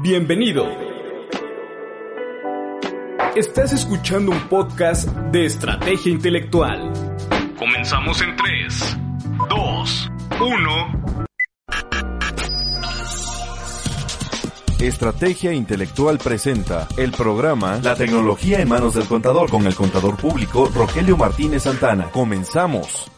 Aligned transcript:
Bienvenido. 0.00 0.64
Estás 3.34 3.72
escuchando 3.72 4.30
un 4.30 4.48
podcast 4.48 5.08
de 5.08 5.44
estrategia 5.44 6.12
intelectual. 6.12 6.92
Comenzamos 7.58 8.22
en 8.22 8.36
3, 8.36 8.96
2, 9.50 10.10
1. 10.40 11.26
Estrategia 14.80 15.52
Intelectual 15.52 16.18
presenta 16.18 16.86
el 16.96 17.10
programa 17.10 17.80
La 17.82 17.96
tecnología 17.96 18.60
en 18.60 18.68
manos 18.68 18.94
del 18.94 19.06
contador 19.06 19.50
con 19.50 19.66
el 19.66 19.74
contador 19.74 20.16
público 20.16 20.70
Rogelio 20.72 21.16
Martínez 21.16 21.64
Santana. 21.64 22.10
Comenzamos. 22.12 23.10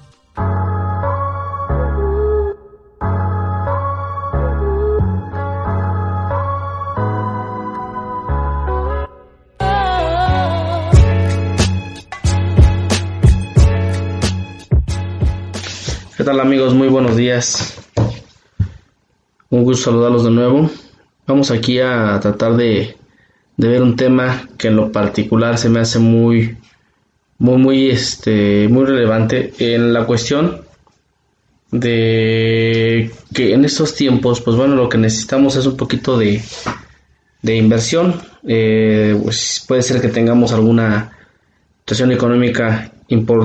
Tal 16.30 16.39
amigos? 16.39 16.75
Muy 16.75 16.86
buenos 16.86 17.16
días. 17.16 17.75
Un 19.48 19.64
gusto 19.64 19.90
saludarlos 19.90 20.22
de 20.22 20.30
nuevo. 20.30 20.70
Vamos 21.26 21.50
aquí 21.50 21.80
a 21.80 22.20
tratar 22.20 22.54
de, 22.54 22.96
ver 23.56 23.82
un 23.82 23.96
tema 23.96 24.48
que 24.56 24.68
en 24.68 24.76
lo 24.76 24.93
particular 24.93 25.58
se 25.58 25.68
me 25.68 25.80
hace 25.80 25.98
muy, 25.98 26.56
muy, 27.36 27.56
muy, 27.56 27.90
este, 27.90 28.68
muy 28.68 28.84
relevante 28.84 29.53
en 29.58 29.93
la 29.93 30.06
cuestión 30.06 30.61
de 31.72 33.11
que 33.34 33.53
en 33.53 33.64
estos 33.64 33.97
tiempos, 33.97 34.41
pues 34.41 34.56
bueno, 34.56 34.77
lo 34.77 34.89
que 34.89 34.98
necesitamos 34.98 35.56
es 35.56 35.67
un 35.67 35.77
poquito 35.77 36.17
de, 36.17 36.41
de 37.42 37.56
inversión. 37.56 38.22
Eh, 38.47 39.19
pues 39.20 39.64
puede 39.67 39.83
ser 39.83 40.00
que 40.00 40.06
tengamos 40.06 40.53
alguna 40.53 41.11
situación 41.81 42.12
económica 42.12 42.92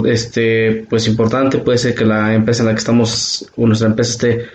este, 0.05 0.85
pues 0.89 1.07
importante. 1.07 1.57
Puede 1.57 1.77
ser 1.77 1.95
que 1.95 2.05
la 2.05 2.33
empresa 2.33 2.63
en 2.63 2.67
la 2.67 2.73
que 2.73 2.79
estamos, 2.79 3.51
o 3.57 3.65
nuestra 3.65 3.87
empresa 3.87 4.11
esté 4.11 4.45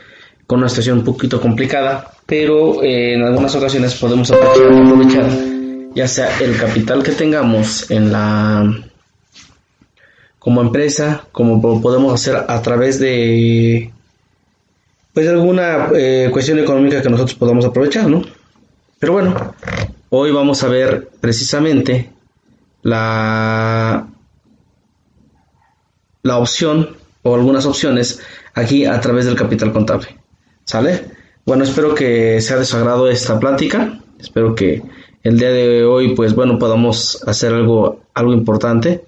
con 0.47 0.59
una 0.59 0.69
situación 0.69 0.99
un 0.99 1.05
poquito 1.05 1.41
complicada, 1.41 2.11
pero 2.27 2.83
eh, 2.83 3.15
en 3.15 3.23
algunas 3.23 3.55
ocasiones 3.55 3.95
podemos 3.95 4.31
aprovechar, 4.31 5.27
ya 5.95 6.09
sea 6.09 6.29
el 6.41 6.57
capital 6.57 7.03
que 7.03 7.13
tengamos 7.13 7.91
en 7.91 8.13
la 8.13 8.73
como 10.39 10.63
empresa, 10.63 11.25
como 11.33 11.81
podemos 11.81 12.15
hacer 12.15 12.45
a 12.49 12.63
través 12.63 12.99
de 12.99 13.93
pues 15.13 15.29
alguna 15.29 15.91
eh, 15.95 16.31
cuestión 16.33 16.59
económica 16.59 17.03
que 17.03 17.11
nosotros 17.11 17.37
podamos 17.37 17.65
aprovechar, 17.65 18.09
¿no? 18.09 18.23
Pero 18.99 19.13
bueno, 19.13 19.55
hoy 20.09 20.31
vamos 20.31 20.63
a 20.63 20.69
ver 20.69 21.11
precisamente 21.21 22.11
la 22.83 24.10
la 26.23 26.39
opción 26.39 26.97
o 27.23 27.35
algunas 27.35 27.67
opciones 27.67 28.21
aquí 28.55 28.85
a 28.85 29.01
través 29.01 29.27
del 29.27 29.37
capital 29.37 29.73
contable. 29.73 30.09
¿Sale? 30.65 31.05
Bueno, 31.47 31.65
espero 31.65 31.95
que 31.95 32.41
sea 32.41 32.59
de 32.59 32.65
su 32.65 32.77
agrado 32.77 33.09
esta 33.09 33.39
plática. 33.39 34.01
Espero 34.19 34.55
que 34.55 34.83
el 35.23 35.39
día 35.39 35.51
de 35.51 35.85
hoy, 35.85 36.15
pues 36.15 36.35
bueno, 36.35 36.59
podamos 36.59 37.23
hacer 37.27 37.53
algo, 37.53 38.01
algo 38.15 38.33
importante 38.33 39.05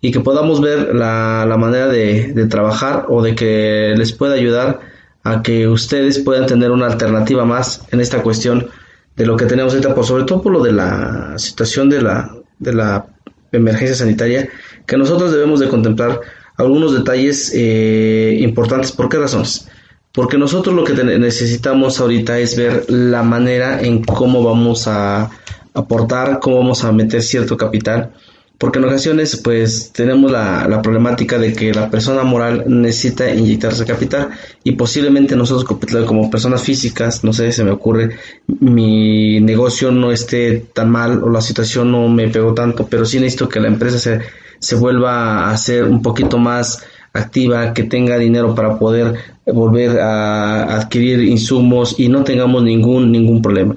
y 0.00 0.10
que 0.10 0.20
podamos 0.20 0.60
ver 0.60 0.94
la, 0.94 1.46
la 1.46 1.56
manera 1.56 1.88
de, 1.88 2.32
de, 2.32 2.46
trabajar 2.46 3.06
o 3.08 3.22
de 3.22 3.34
que 3.34 3.94
les 3.96 4.12
pueda 4.12 4.34
ayudar 4.34 4.80
a 5.22 5.42
que 5.42 5.66
ustedes 5.68 6.18
puedan 6.18 6.46
tener 6.46 6.70
una 6.70 6.86
alternativa 6.86 7.46
más 7.46 7.82
en 7.90 8.00
esta 8.00 8.22
cuestión 8.22 8.68
de 9.16 9.26
lo 9.26 9.36
que 9.36 9.46
tenemos 9.46 9.72
ahorita, 9.72 9.94
por 9.94 10.04
sobre 10.04 10.24
todo 10.24 10.42
por 10.42 10.52
lo 10.52 10.62
de 10.62 10.72
la 10.72 11.34
situación 11.38 11.88
de 11.88 12.02
la, 12.02 12.34
de 12.58 12.74
la 12.74 13.06
emergencia 13.52 13.96
sanitaria, 13.96 14.48
que 14.86 14.96
nosotros 14.96 15.32
debemos 15.32 15.60
de 15.60 15.68
contemplar 15.68 16.20
algunos 16.56 16.94
detalles 16.94 17.52
eh, 17.54 18.38
importantes. 18.40 18.92
¿Por 18.92 19.08
qué 19.08 19.18
razones? 19.18 19.68
Porque 20.12 20.38
nosotros 20.38 20.74
lo 20.74 20.84
que 20.84 20.94
necesitamos 20.94 21.98
ahorita 21.98 22.38
es 22.38 22.56
ver 22.56 22.84
la 22.88 23.22
manera 23.22 23.80
en 23.82 24.04
cómo 24.04 24.44
vamos 24.44 24.86
a 24.86 25.30
aportar, 25.74 26.38
cómo 26.38 26.58
vamos 26.58 26.84
a 26.84 26.92
meter 26.92 27.22
cierto 27.22 27.56
capital. 27.56 28.12
Porque 28.56 28.78
en 28.78 28.84
ocasiones 28.84 29.36
pues 29.42 29.90
tenemos 29.92 30.30
la, 30.30 30.68
la 30.68 30.80
problemática 30.80 31.38
de 31.38 31.52
que 31.52 31.74
la 31.74 31.90
persona 31.90 32.22
moral 32.22 32.62
necesita 32.68 33.34
inyectarse 33.34 33.84
capital 33.84 34.30
y 34.62 34.72
posiblemente 34.72 35.34
nosotros 35.34 35.64
como 36.06 36.30
personas 36.30 36.62
físicas, 36.62 37.24
no 37.24 37.32
sé, 37.32 37.50
se 37.50 37.64
me 37.64 37.72
ocurre, 37.72 38.16
mi 38.46 39.40
negocio 39.40 39.90
no 39.90 40.12
esté 40.12 40.64
tan 40.72 40.88
mal 40.88 41.24
o 41.24 41.30
la 41.30 41.40
situación 41.40 41.90
no 41.90 42.08
me 42.08 42.28
pegó 42.28 42.54
tanto, 42.54 42.86
pero 42.86 43.04
sí 43.04 43.18
necesito 43.18 43.48
que 43.48 43.58
la 43.58 43.66
empresa 43.66 43.98
se 43.98 44.20
se 44.64 44.76
vuelva 44.76 45.50
a 45.50 45.56
ser 45.56 45.84
un 45.84 46.02
poquito 46.02 46.38
más 46.38 46.82
activa, 47.12 47.72
que 47.72 47.84
tenga 47.84 48.18
dinero 48.18 48.54
para 48.54 48.78
poder 48.78 49.14
volver 49.46 50.00
a 50.00 50.76
adquirir 50.76 51.20
insumos 51.22 51.94
y 51.98 52.08
no 52.08 52.24
tengamos 52.24 52.62
ningún 52.62 53.12
ningún 53.12 53.40
problema. 53.40 53.76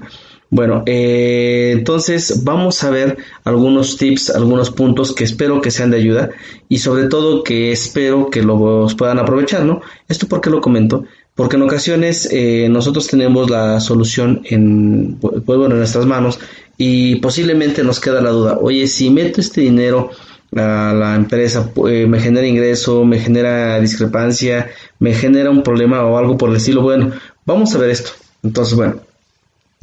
Bueno, 0.50 0.82
eh, 0.86 1.72
entonces 1.76 2.42
vamos 2.42 2.82
a 2.82 2.90
ver 2.90 3.18
algunos 3.44 3.98
tips, 3.98 4.30
algunos 4.30 4.70
puntos 4.70 5.14
que 5.14 5.24
espero 5.24 5.60
que 5.60 5.70
sean 5.70 5.90
de 5.90 5.98
ayuda 5.98 6.30
y 6.70 6.78
sobre 6.78 7.04
todo 7.04 7.44
que 7.44 7.70
espero 7.70 8.30
que 8.30 8.42
los 8.42 8.94
puedan 8.94 9.18
aprovechar, 9.18 9.64
¿no? 9.64 9.82
Esto 10.08 10.26
porque 10.26 10.48
lo 10.48 10.62
comento, 10.62 11.04
porque 11.34 11.56
en 11.56 11.62
ocasiones 11.62 12.28
eh, 12.32 12.66
nosotros 12.70 13.08
tenemos 13.08 13.50
la 13.50 13.78
solución 13.78 14.40
en, 14.44 15.18
pues, 15.20 15.44
bueno, 15.44 15.72
en 15.72 15.78
nuestras 15.78 16.06
manos 16.06 16.40
y 16.78 17.16
posiblemente 17.16 17.84
nos 17.84 18.00
queda 18.00 18.22
la 18.22 18.30
duda, 18.30 18.58
oye, 18.58 18.86
si 18.86 19.10
meto 19.10 19.42
este 19.42 19.60
dinero 19.60 20.10
a 20.56 20.94
la 20.94 21.14
empresa, 21.14 21.70
eh, 21.88 22.06
me 22.06 22.20
genera 22.20 22.46
ingreso, 22.46 23.04
me 23.04 23.18
genera 23.18 23.80
discrepancia, 23.80 24.70
me 24.98 25.14
genera 25.14 25.50
un 25.50 25.62
problema 25.62 26.04
o 26.04 26.16
algo 26.16 26.36
por 26.36 26.50
el 26.50 26.56
estilo. 26.56 26.82
Bueno, 26.82 27.12
vamos 27.44 27.74
a 27.74 27.78
ver 27.78 27.90
esto. 27.90 28.12
Entonces, 28.42 28.74
bueno, 28.74 29.00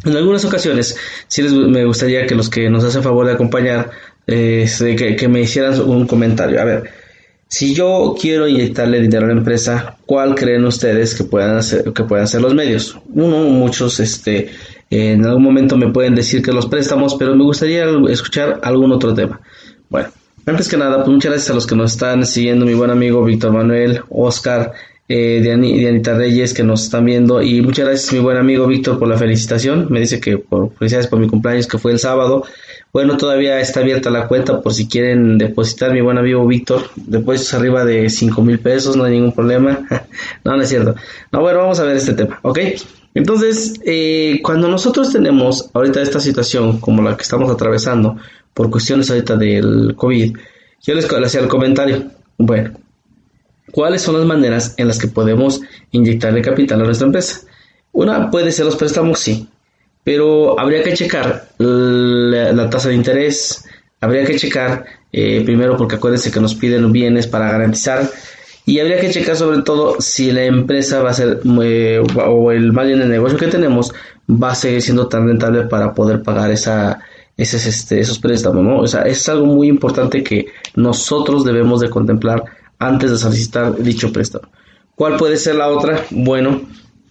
en 0.04 0.16
algunas 0.16 0.44
ocasiones 0.46 0.98
sí 1.28 1.42
les, 1.42 1.54
me 1.54 1.86
gustaría 1.86 2.26
que 2.26 2.36
los 2.36 2.50
que 2.50 2.70
nos 2.70 2.84
hacen 2.84 3.04
favor 3.04 3.26
de 3.28 3.34
acompañar, 3.34 3.92
eh, 4.28 4.68
que, 5.18 5.28
me 5.28 5.42
hicieran 5.42 5.80
un 5.82 6.08
comentario. 6.08 6.60
A 6.60 6.66
ver, 6.66 6.84
si 7.48 7.74
yo 7.74 8.16
quiero 8.20 8.48
inyectarle 8.48 9.02
dinero 9.02 9.26
a 9.26 9.30
la 9.30 9.36
empresa, 9.36 9.98
¿cuál 10.06 10.36
creen 10.36 10.66
ustedes 10.66 11.16
que 11.16 11.24
puedan 11.24 11.58
hacer, 11.58 11.94
que 11.94 12.04
puedan 12.04 12.28
ser 12.28 12.42
los 12.42 12.54
medios? 12.54 12.98
Uno, 13.14 13.38
muchos, 13.46 14.00
este, 14.00 14.50
en 14.90 15.26
algún 15.26 15.44
momento 15.44 15.78
me 15.78 15.92
pueden 15.92 16.16
decir 16.16 16.42
que 16.42 16.52
los 16.52 16.66
préstamos, 16.68 17.16
pero 17.16 17.36
me 17.36 17.44
gustaría 17.44 17.86
escuchar 18.10 18.60
algún 18.64 18.92
otro 18.92 19.14
tema. 19.14 19.42
Antes 20.48 20.70
que 20.70 20.78
nada, 20.78 20.98
pues 20.98 21.08
muchas 21.08 21.32
gracias 21.32 21.50
a 21.50 21.56
los 21.56 21.66
que 21.66 21.76
nos 21.76 21.94
están 21.94 22.24
siguiendo, 22.24 22.68
mi 22.68 22.76
buen 22.76 22.92
amigo 22.92 23.24
Víctor 23.24 23.52
Manuel, 23.52 24.02
Oscar, 24.10 24.74
eh, 25.08 25.40
Dianita 25.42 26.16
Reyes 26.16 26.54
que 26.54 26.64
nos 26.64 26.84
están 26.84 27.06
viendo 27.06 27.42
y 27.42 27.62
muchas 27.62 27.86
gracias 27.86 28.14
mi 28.14 28.20
buen 28.20 28.38
amigo 28.38 28.68
Víctor 28.68 29.00
por 29.00 29.08
la 29.08 29.18
felicitación. 29.18 29.88
Me 29.90 30.00
dice 30.00 30.20
que 30.20 30.38
por 30.38 30.72
felicidades 30.76 31.08
por 31.08 31.20
mi 31.20 31.28
cumpleaños 31.28 31.66
que 31.66 31.80
fue 31.80 31.94
el 31.94 32.00
sábado. 32.00 32.44
Bueno, 32.94 33.18
todavía 33.18 33.60
está 33.60 33.80
abierta 33.80 34.12
la 34.12 34.28
cuenta 34.28 34.62
por 34.62 34.72
si 34.72 34.88
quieren 34.88 35.40
depositar 35.40 35.92
mi 35.92 36.02
buen 36.02 36.20
amigo 36.20 36.46
Víctor. 36.46 36.84
Depósitos 36.96 37.56
arriba 37.56 37.84
de 37.84 38.08
cinco 38.12 38.44
mil 38.44 38.60
pesos, 38.60 38.96
no 38.96 39.04
hay 39.04 39.14
ningún 39.14 39.34
problema. 39.34 39.80
no, 40.44 40.56
no 40.56 40.62
es 40.62 40.70
cierto. 40.70 40.94
No, 41.32 41.42
bueno, 41.42 41.58
vamos 41.58 41.80
a 41.80 41.86
ver 41.86 41.98
este 41.98 42.14
tema, 42.14 42.40
¿ok? 42.44 42.60
Entonces, 43.16 43.80
eh, 43.84 44.42
cuando 44.44 44.68
nosotros 44.68 45.12
tenemos 45.12 45.72
ahorita 45.74 46.02
esta 46.02 46.20
situación 46.20 46.80
como 46.80 47.02
la 47.02 47.16
que 47.16 47.24
estamos 47.24 47.50
atravesando, 47.50 48.18
por 48.56 48.72
cuestiones 48.72 49.12
ahorita 49.12 49.36
del 49.36 49.94
COVID, 49.96 50.36
yo 50.82 50.96
les 50.96 51.06
hacía 51.12 51.42
el 51.42 51.48
comentario. 51.48 52.06
Bueno, 52.38 52.72
¿cuáles 53.72 54.02
son 54.02 54.18
las 54.18 54.26
maneras 54.26 54.74
en 54.78 54.88
las 54.88 54.98
que 54.98 55.10
podemos 55.10 55.62
inyectarle 55.92 56.42
capital 56.42 56.82
a 56.82 56.86
nuestra 56.86 57.06
empresa? 57.06 57.42
Una 57.92 58.32
puede 58.32 58.52
ser 58.52 58.66
los 58.66 58.78
préstamos, 58.78 59.20
sí, 59.20 59.48
pero 60.04 60.58
habría 60.60 60.84
que 60.84 60.94
checar 60.94 61.50
la, 61.58 62.70
tasa 62.70 62.90
de 62.90 62.96
interés, 62.96 63.66
habría 64.00 64.26
que 64.26 64.38
checar 64.38 64.86
eh, 65.12 65.42
primero 65.44 65.76
porque 65.76 65.96
acuérdense 65.96 66.32
que 66.32 66.40
nos 66.40 66.56
piden 66.56 66.92
bienes 66.94 67.28
para 67.28 67.52
garantizar 67.52 68.10
y 68.66 68.80
habría 68.80 69.00
que 69.00 69.12
checar 69.12 69.36
sobre 69.36 69.64
todo 69.64 70.00
si 70.00 70.32
la 70.32 70.44
empresa 70.46 71.02
va 71.02 71.12
a 71.12 71.14
ser 71.14 71.42
eh, 71.62 72.02
o 72.26 72.52
el 72.52 72.72
margen 72.72 73.00
de 73.00 73.06
negocio 73.06 73.38
que 73.38 73.48
tenemos 73.48 73.94
va 74.30 74.52
a 74.52 74.56
seguir 74.56 74.82
siendo 74.82 75.08
tan 75.08 75.28
rentable 75.28 75.64
para 75.64 75.94
poder 75.94 76.24
pagar 76.24 76.52
esa 76.52 77.00
ese 77.38 77.70
este, 77.70 78.00
esos 78.00 78.20
préstamos, 78.20 78.64
¿no? 78.64 78.80
O 78.80 78.88
sea, 78.88 79.02
es 79.04 79.28
algo 79.28 79.46
muy 79.46 79.68
importante 79.68 80.24
que 80.24 80.48
nosotros 80.76 81.44
debemos 81.44 81.82
de 81.82 81.90
contemplar 81.90 82.44
antes 82.80 83.12
de 83.12 83.18
solicitar 83.18 83.78
dicho 83.78 84.12
préstamo. 84.12 84.48
¿Cuál 84.96 85.18
puede 85.18 85.38
ser 85.38 85.56
la 85.56 85.68
otra? 85.70 86.06
Bueno, 86.12 86.62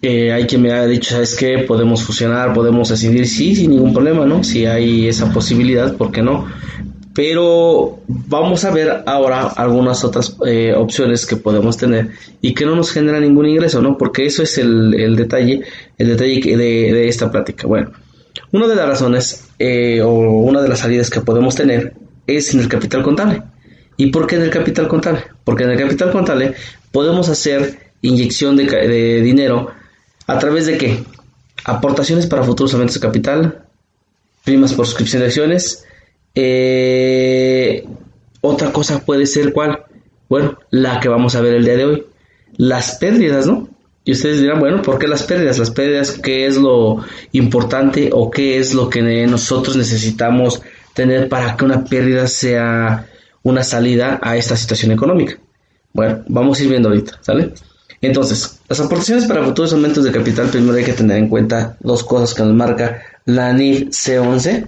eh, 0.01 0.31
hay 0.31 0.45
quien 0.45 0.61
me 0.63 0.71
ha 0.71 0.85
dicho, 0.87 1.11
¿sabes 1.11 1.35
qué? 1.35 1.59
Podemos 1.59 2.03
fusionar, 2.03 2.53
podemos 2.53 2.89
decidir, 2.89 3.27
sí, 3.27 3.55
sin 3.55 3.71
ningún 3.71 3.93
problema, 3.93 4.25
¿no? 4.25 4.43
Si 4.43 4.65
hay 4.65 5.07
esa 5.07 5.31
posibilidad, 5.31 5.95
¿por 5.95 6.11
qué 6.11 6.21
no? 6.23 6.47
Pero 7.13 7.99
vamos 8.07 8.65
a 8.65 8.71
ver 8.71 9.03
ahora 9.05 9.47
algunas 9.47 10.03
otras 10.03 10.35
eh, 10.45 10.73
opciones 10.75 11.25
que 11.25 11.37
podemos 11.37 11.77
tener 11.77 12.09
y 12.41 12.53
que 12.53 12.65
no 12.65 12.75
nos 12.75 12.91
genera 12.91 13.19
ningún 13.19 13.45
ingreso, 13.45 13.81
¿no? 13.81 13.97
Porque 13.97 14.25
eso 14.25 14.43
es 14.43 14.57
el, 14.57 14.93
el 14.95 15.15
detalle, 15.15 15.61
el 15.97 16.07
detalle 16.07 16.57
de, 16.57 16.93
de 16.93 17.07
esta 17.07 17.31
plática. 17.31 17.67
Bueno, 17.67 17.91
Una 18.51 18.67
de 18.67 18.75
las 18.75 18.87
razones 18.87 19.47
eh, 19.59 20.01
o 20.01 20.09
una 20.09 20.61
de 20.61 20.69
las 20.69 20.79
salidas 20.79 21.09
que 21.09 21.21
podemos 21.21 21.55
tener 21.55 21.93
es 22.27 22.53
en 22.53 22.59
el 22.59 22.67
capital 22.67 23.03
contable. 23.03 23.41
¿Y 23.97 24.07
por 24.07 24.27
qué 24.27 24.35
en 24.35 24.43
el 24.43 24.49
capital 24.49 24.87
contable? 24.87 25.23
Porque 25.43 25.63
en 25.63 25.71
el 25.71 25.77
capital 25.77 26.11
contable 26.11 26.53
podemos 26.91 27.29
hacer 27.29 27.91
inyección 28.01 28.55
de, 28.55 28.65
de 28.65 29.21
dinero 29.21 29.71
a 30.27 30.39
través 30.39 30.65
de 30.65 30.77
qué? 30.77 31.03
Aportaciones 31.63 32.27
para 32.27 32.43
futuros 32.43 32.73
aumentos 32.73 32.95
de 32.95 33.01
capital, 33.01 33.65
primas 34.43 34.73
por 34.73 34.85
suscripción 34.85 35.21
de 35.21 35.27
acciones. 35.27 35.85
Eh, 36.33 37.85
otra 38.41 38.71
cosa 38.71 39.03
puede 39.03 39.25
ser 39.25 39.53
cuál? 39.53 39.83
Bueno, 40.29 40.57
la 40.69 40.99
que 40.99 41.09
vamos 41.09 41.35
a 41.35 41.41
ver 41.41 41.55
el 41.55 41.65
día 41.65 41.77
de 41.77 41.85
hoy. 41.85 42.05
Las 42.57 42.95
pérdidas, 42.95 43.47
¿no? 43.47 43.67
Y 44.05 44.11
ustedes 44.11 44.39
dirán, 44.39 44.59
bueno, 44.59 44.83
¿por 44.83 44.99
qué 44.99 45.07
las 45.07 45.23
pérdidas? 45.23 45.57
Las 45.57 45.71
pérdidas, 45.71 46.11
¿qué 46.11 46.45
es 46.45 46.57
lo 46.57 47.03
importante 47.31 48.11
o 48.13 48.29
qué 48.29 48.59
es 48.59 48.75
lo 48.75 48.87
que 48.87 49.01
nosotros 49.27 49.75
necesitamos 49.75 50.61
tener 50.93 51.27
para 51.27 51.57
que 51.57 51.65
una 51.65 51.83
pérdida 51.83 52.27
sea 52.27 53.07
una 53.41 53.63
salida 53.63 54.19
a 54.21 54.37
esta 54.37 54.55
situación 54.55 54.91
económica? 54.91 55.37
Bueno, 55.91 56.23
vamos 56.27 56.59
a 56.59 56.63
ir 56.63 56.69
viendo 56.69 56.89
ahorita, 56.89 57.17
¿sale? 57.21 57.51
Entonces, 57.99 58.59
las 58.69 58.79
aportaciones 58.79 59.25
para 59.25 59.43
futuros 59.43 59.73
aumentos 59.73 60.03
de 60.03 60.11
capital, 60.11 60.49
primero 60.49 60.77
hay 60.77 60.83
que 60.83 60.93
tener 60.93 61.17
en 61.17 61.27
cuenta 61.27 61.75
dos 61.79 62.03
cosas 62.03 62.35
que 62.35 62.43
nos 62.43 62.53
marca 62.53 63.01
la 63.25 63.53
NIF 63.53 63.89
C11 63.89 64.67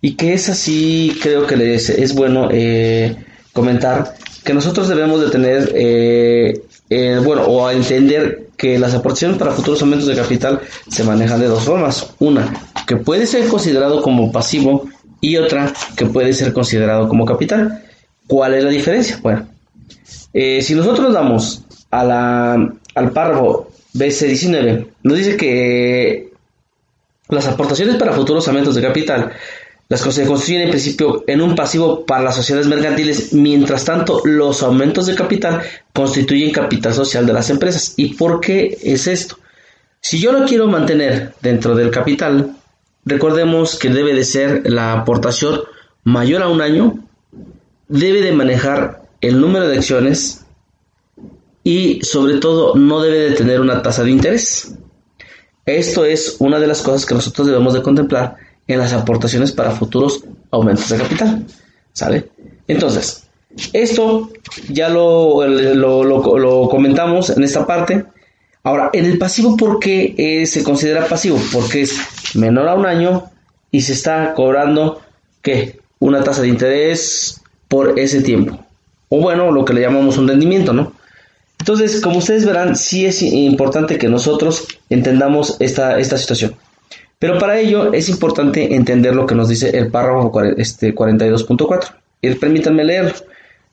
y 0.00 0.14
que 0.14 0.34
es 0.34 0.48
así, 0.48 1.18
creo 1.20 1.46
que 1.46 1.56
les 1.56 1.88
es 1.90 2.14
bueno 2.14 2.48
eh, 2.52 3.16
comentar 3.52 4.14
que 4.44 4.54
nosotros 4.54 4.88
debemos 4.88 5.20
de 5.20 5.30
tener, 5.30 5.72
eh, 5.74 6.62
eh, 6.88 7.20
bueno, 7.24 7.42
o 7.42 7.68
entender 7.68 8.45
que 8.56 8.78
las 8.78 8.94
aportaciones 8.94 9.38
para 9.38 9.52
futuros 9.52 9.82
aumentos 9.82 10.06
de 10.08 10.16
capital 10.16 10.60
se 10.88 11.04
manejan 11.04 11.40
de 11.40 11.46
dos 11.46 11.64
formas. 11.64 12.14
Una, 12.18 12.52
que 12.86 12.96
puede 12.96 13.26
ser 13.26 13.48
considerado 13.48 14.02
como 14.02 14.32
pasivo 14.32 14.88
y 15.20 15.36
otra, 15.36 15.72
que 15.96 16.06
puede 16.06 16.32
ser 16.32 16.52
considerado 16.52 17.08
como 17.08 17.24
capital. 17.24 17.82
¿Cuál 18.26 18.54
es 18.54 18.64
la 18.64 18.70
diferencia? 18.70 19.18
Bueno, 19.22 19.46
si 20.32 20.74
nosotros 20.74 21.12
damos 21.12 21.62
a 21.90 22.04
la, 22.04 22.52
al 22.94 23.12
párrafo 23.12 23.70
BC19, 23.94 24.86
nos 25.02 25.18
dice 25.18 25.36
que 25.36 26.30
las 27.28 27.46
aportaciones 27.46 27.96
para 27.96 28.12
futuros 28.12 28.46
aumentos 28.48 28.74
de 28.74 28.82
capital 28.82 29.32
las 29.88 30.00
se 30.00 30.26
construyen 30.26 30.62
en 30.62 30.70
principio 30.70 31.22
en 31.28 31.40
un 31.40 31.54
pasivo 31.54 32.04
para 32.04 32.24
las 32.24 32.34
sociedades 32.34 32.66
mercantiles, 32.66 33.32
mientras 33.32 33.84
tanto 33.84 34.20
los 34.24 34.62
aumentos 34.62 35.06
de 35.06 35.14
capital 35.14 35.62
constituyen 35.92 36.52
capital 36.52 36.92
social 36.92 37.24
de 37.24 37.32
las 37.32 37.50
empresas. 37.50 37.94
¿Y 37.96 38.14
por 38.14 38.40
qué 38.40 38.76
es 38.82 39.06
esto? 39.06 39.38
Si 40.00 40.18
yo 40.18 40.32
lo 40.32 40.44
quiero 40.44 40.66
mantener 40.66 41.34
dentro 41.40 41.76
del 41.76 41.90
capital, 41.90 42.56
recordemos 43.04 43.78
que 43.78 43.90
debe 43.90 44.12
de 44.14 44.24
ser 44.24 44.68
la 44.68 44.92
aportación 44.92 45.60
mayor 46.02 46.42
a 46.42 46.48
un 46.48 46.60
año, 46.60 46.98
debe 47.88 48.22
de 48.22 48.32
manejar 48.32 49.02
el 49.20 49.40
número 49.40 49.68
de 49.68 49.76
acciones 49.76 50.44
y 51.62 52.00
sobre 52.02 52.38
todo 52.38 52.74
no 52.74 53.00
debe 53.00 53.30
de 53.30 53.36
tener 53.36 53.60
una 53.60 53.82
tasa 53.82 54.02
de 54.02 54.10
interés. 54.10 54.74
Esto 55.64 56.04
es 56.04 56.36
una 56.40 56.58
de 56.58 56.66
las 56.66 56.82
cosas 56.82 57.06
que 57.06 57.14
nosotros 57.14 57.46
debemos 57.46 57.74
de 57.74 57.82
contemplar 57.82 58.45
en 58.68 58.78
las 58.78 58.92
aportaciones 58.92 59.52
para 59.52 59.70
futuros 59.70 60.24
aumentos 60.50 60.88
de 60.88 60.98
capital. 60.98 61.46
¿Sale? 61.92 62.28
Entonces, 62.68 63.26
esto 63.72 64.30
ya 64.68 64.88
lo, 64.88 65.46
lo, 65.46 66.68
comentamos 66.68 67.30
en 67.30 67.42
esta 67.42 67.66
parte. 67.66 68.04
Ahora, 68.62 68.90
en 68.92 69.04
el 69.06 69.18
pasivo, 69.18 69.56
¿por 69.56 69.78
qué 69.78 70.14
eh, 70.18 70.46
se 70.46 70.62
considera 70.62 71.06
pasivo? 71.06 71.38
Porque 71.52 71.82
es 71.82 71.96
menor 72.34 72.68
a 72.68 72.74
un 72.74 72.86
año 72.86 73.24
y 73.70 73.80
se 73.82 73.92
está 73.92 74.34
cobrando. 74.34 75.00
Una 76.00 76.24
tasa 76.24 76.42
de 76.42 76.48
interés 76.48 77.40
por 77.68 78.00
ese 78.00 78.20
tiempo. 78.20 78.58
O 79.08 79.20
bueno, 79.20 79.52
lo 79.52 79.64
que 79.64 79.74
le 79.74 79.80
llamamos 79.80 80.18
un 80.18 80.26
rendimiento, 80.26 80.72
¿no? 80.72 80.92
Entonces, 81.60 82.00
como 82.00 82.18
ustedes 82.18 82.44
verán, 82.44 82.74
sí 82.74 83.06
es 83.06 83.22
importante 83.22 83.96
que 83.96 84.08
nosotros 84.08 84.66
entendamos 84.90 85.56
esta, 85.60 86.00
esta 86.00 86.18
situación. 86.18 86.56
Pero 87.18 87.38
para 87.38 87.58
ello 87.58 87.92
es 87.92 88.08
importante 88.08 88.74
entender 88.74 89.14
lo 89.14 89.26
que 89.26 89.34
nos 89.34 89.48
dice 89.48 89.76
el 89.76 89.90
párrafo 89.90 90.32
este, 90.56 90.94
42.4. 90.94 91.94
Y 92.20 92.34
permítanme 92.34 92.84
leerlo. 92.84 93.12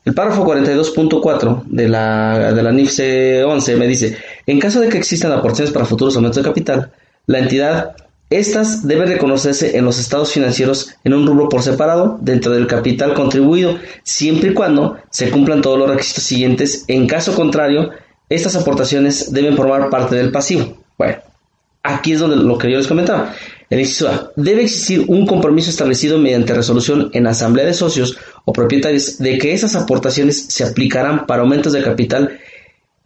El 0.06 0.13
párrafo 0.13 0.45
42.4 0.45 1.63
de 1.66 1.88
la, 1.88 2.54
de 2.54 2.63
la 2.63 2.72
NIF 2.72 3.00
11 3.45 3.75
me 3.78 3.88
dice, 3.88 4.18
en 4.45 4.60
caso 4.60 4.81
de 4.81 4.90
que 4.90 4.98
existan 4.98 5.31
aportaciones 5.31 5.74
para 5.74 5.86
futuros 5.86 6.16
aumentos 6.16 6.44
de 6.44 6.50
capital, 6.50 6.92
la 7.25 7.40
entidad, 7.40 7.95
estas 8.30 8.86
deben 8.86 9.07
reconocerse 9.07 9.78
en 9.78 9.86
los 9.86 10.00
estados 10.00 10.34
financieros 10.34 10.95
en 11.06 11.13
un 11.13 11.25
rubro 11.25 11.48
por 11.48 11.62
separado 11.62 12.18
dentro 12.22 12.51
del 12.51 12.68
capital 12.68 13.13
contribuido, 13.13 13.78
siempre 14.04 14.51
y 14.51 14.54
cuando 14.54 14.98
se 15.10 15.30
cumplan 15.30 15.62
todos 15.62 15.80
los 15.80 15.90
requisitos 15.90 16.24
siguientes. 16.24 16.84
En 16.88 17.07
caso 17.07 17.34
contrario, 17.34 17.92
estas 18.28 18.56
aportaciones 18.56 19.31
deben 19.31 19.56
formar 19.56 19.90
parte 19.90 20.16
del 20.16 20.31
pasivo. 20.31 20.78
Bueno, 20.98 21.18
Aquí 21.83 22.13
es 22.13 22.19
donde 22.19 22.38
lo 22.38 22.57
que 22.57 22.71
yo 22.71 22.77
les 22.77 22.88
comentaba. 22.88 23.33
El. 23.69 23.88
Debe 24.35 24.63
existir 24.63 25.03
un 25.07 25.25
compromiso 25.25 25.69
establecido 25.69 26.18
mediante 26.18 26.53
resolución 26.53 27.09
en 27.13 27.27
asamblea 27.27 27.65
de 27.65 27.74
socios 27.74 28.18
o 28.45 28.53
propietarios 28.53 29.18
de 29.18 29.38
que 29.38 29.53
esas 29.53 29.75
aportaciones 29.75 30.45
se 30.47 30.63
aplicarán 30.63 31.25
para 31.25 31.41
aumentos 31.41 31.74
de 31.74 31.81
capital 31.81 32.39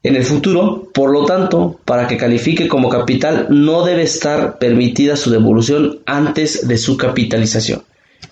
en 0.03 0.15
el 0.15 0.23
futuro. 0.23 0.89
Por 0.93 1.11
lo 1.11 1.25
tanto, 1.25 1.79
para 1.85 2.07
que 2.07 2.17
califique 2.17 2.67
como 2.67 2.89
capital 2.89 3.47
no 3.49 3.83
debe 3.83 4.03
estar 4.03 4.59
permitida 4.59 5.15
su 5.15 5.31
devolución 5.31 5.99
antes 6.05 6.67
de 6.67 6.77
su 6.77 6.97
capitalización. 6.97 7.83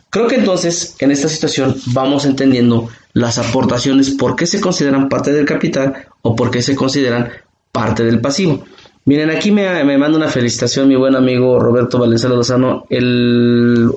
Creo 0.10 0.28
que 0.28 0.36
entonces 0.36 0.96
en 1.00 1.12
esta 1.12 1.28
situación 1.28 1.76
vamos 1.88 2.26
entendiendo 2.26 2.90
las 3.14 3.38
aportaciones, 3.38 4.12
por 4.12 4.36
qué 4.36 4.46
se 4.46 4.62
consideran 4.62 5.10
parte 5.10 5.32
del 5.34 5.46
capital 5.46 6.06
o 6.22 6.36
por 6.36 6.52
qué 6.52 6.62
se 6.62 6.76
consideran 6.76 7.30
parte 7.72 8.04
del 8.04 8.22
pasivo. 8.22 8.64
Miren, 9.06 9.30
aquí 9.30 9.52
me, 9.52 9.98
manda 10.00 10.18
una 10.18 10.30
felicitación 10.30 10.88
mi 10.88 10.96
buen 10.96 11.16
amigo 11.16 11.60
Roberto 11.60 12.00
Valenzuela 12.00 12.36
Lozano, 12.36 12.88
el, 12.90 13.92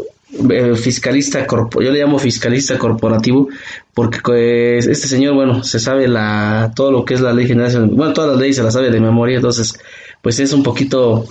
fiscalista, 0.77 1.47
yo 1.47 1.91
le 1.91 1.99
llamo 1.99 2.19
fiscalista 2.19 2.77
corporativo, 2.77 3.49
porque 3.95 4.19
pues, 4.23 4.87
este 4.87 5.09
señor, 5.09 5.35
bueno, 5.35 5.63
se 5.65 5.81
sabe 5.81 6.09
la 6.09 6.73
todo 6.77 6.93
lo 6.93 7.07
que 7.07 7.15
es 7.15 7.23
la 7.23 7.33
ley 7.33 7.47
general, 7.47 7.89
bueno, 7.89 8.13
todas 8.13 8.33
las 8.33 8.39
leyes 8.39 8.57
se 8.57 8.63
las 8.63 8.75
sabe 8.75 8.91
de 8.91 9.01
memoria, 9.01 9.37
entonces, 9.37 9.81
pues 10.21 10.41
es 10.41 10.53
un 10.53 10.63
poquito, 10.63 11.25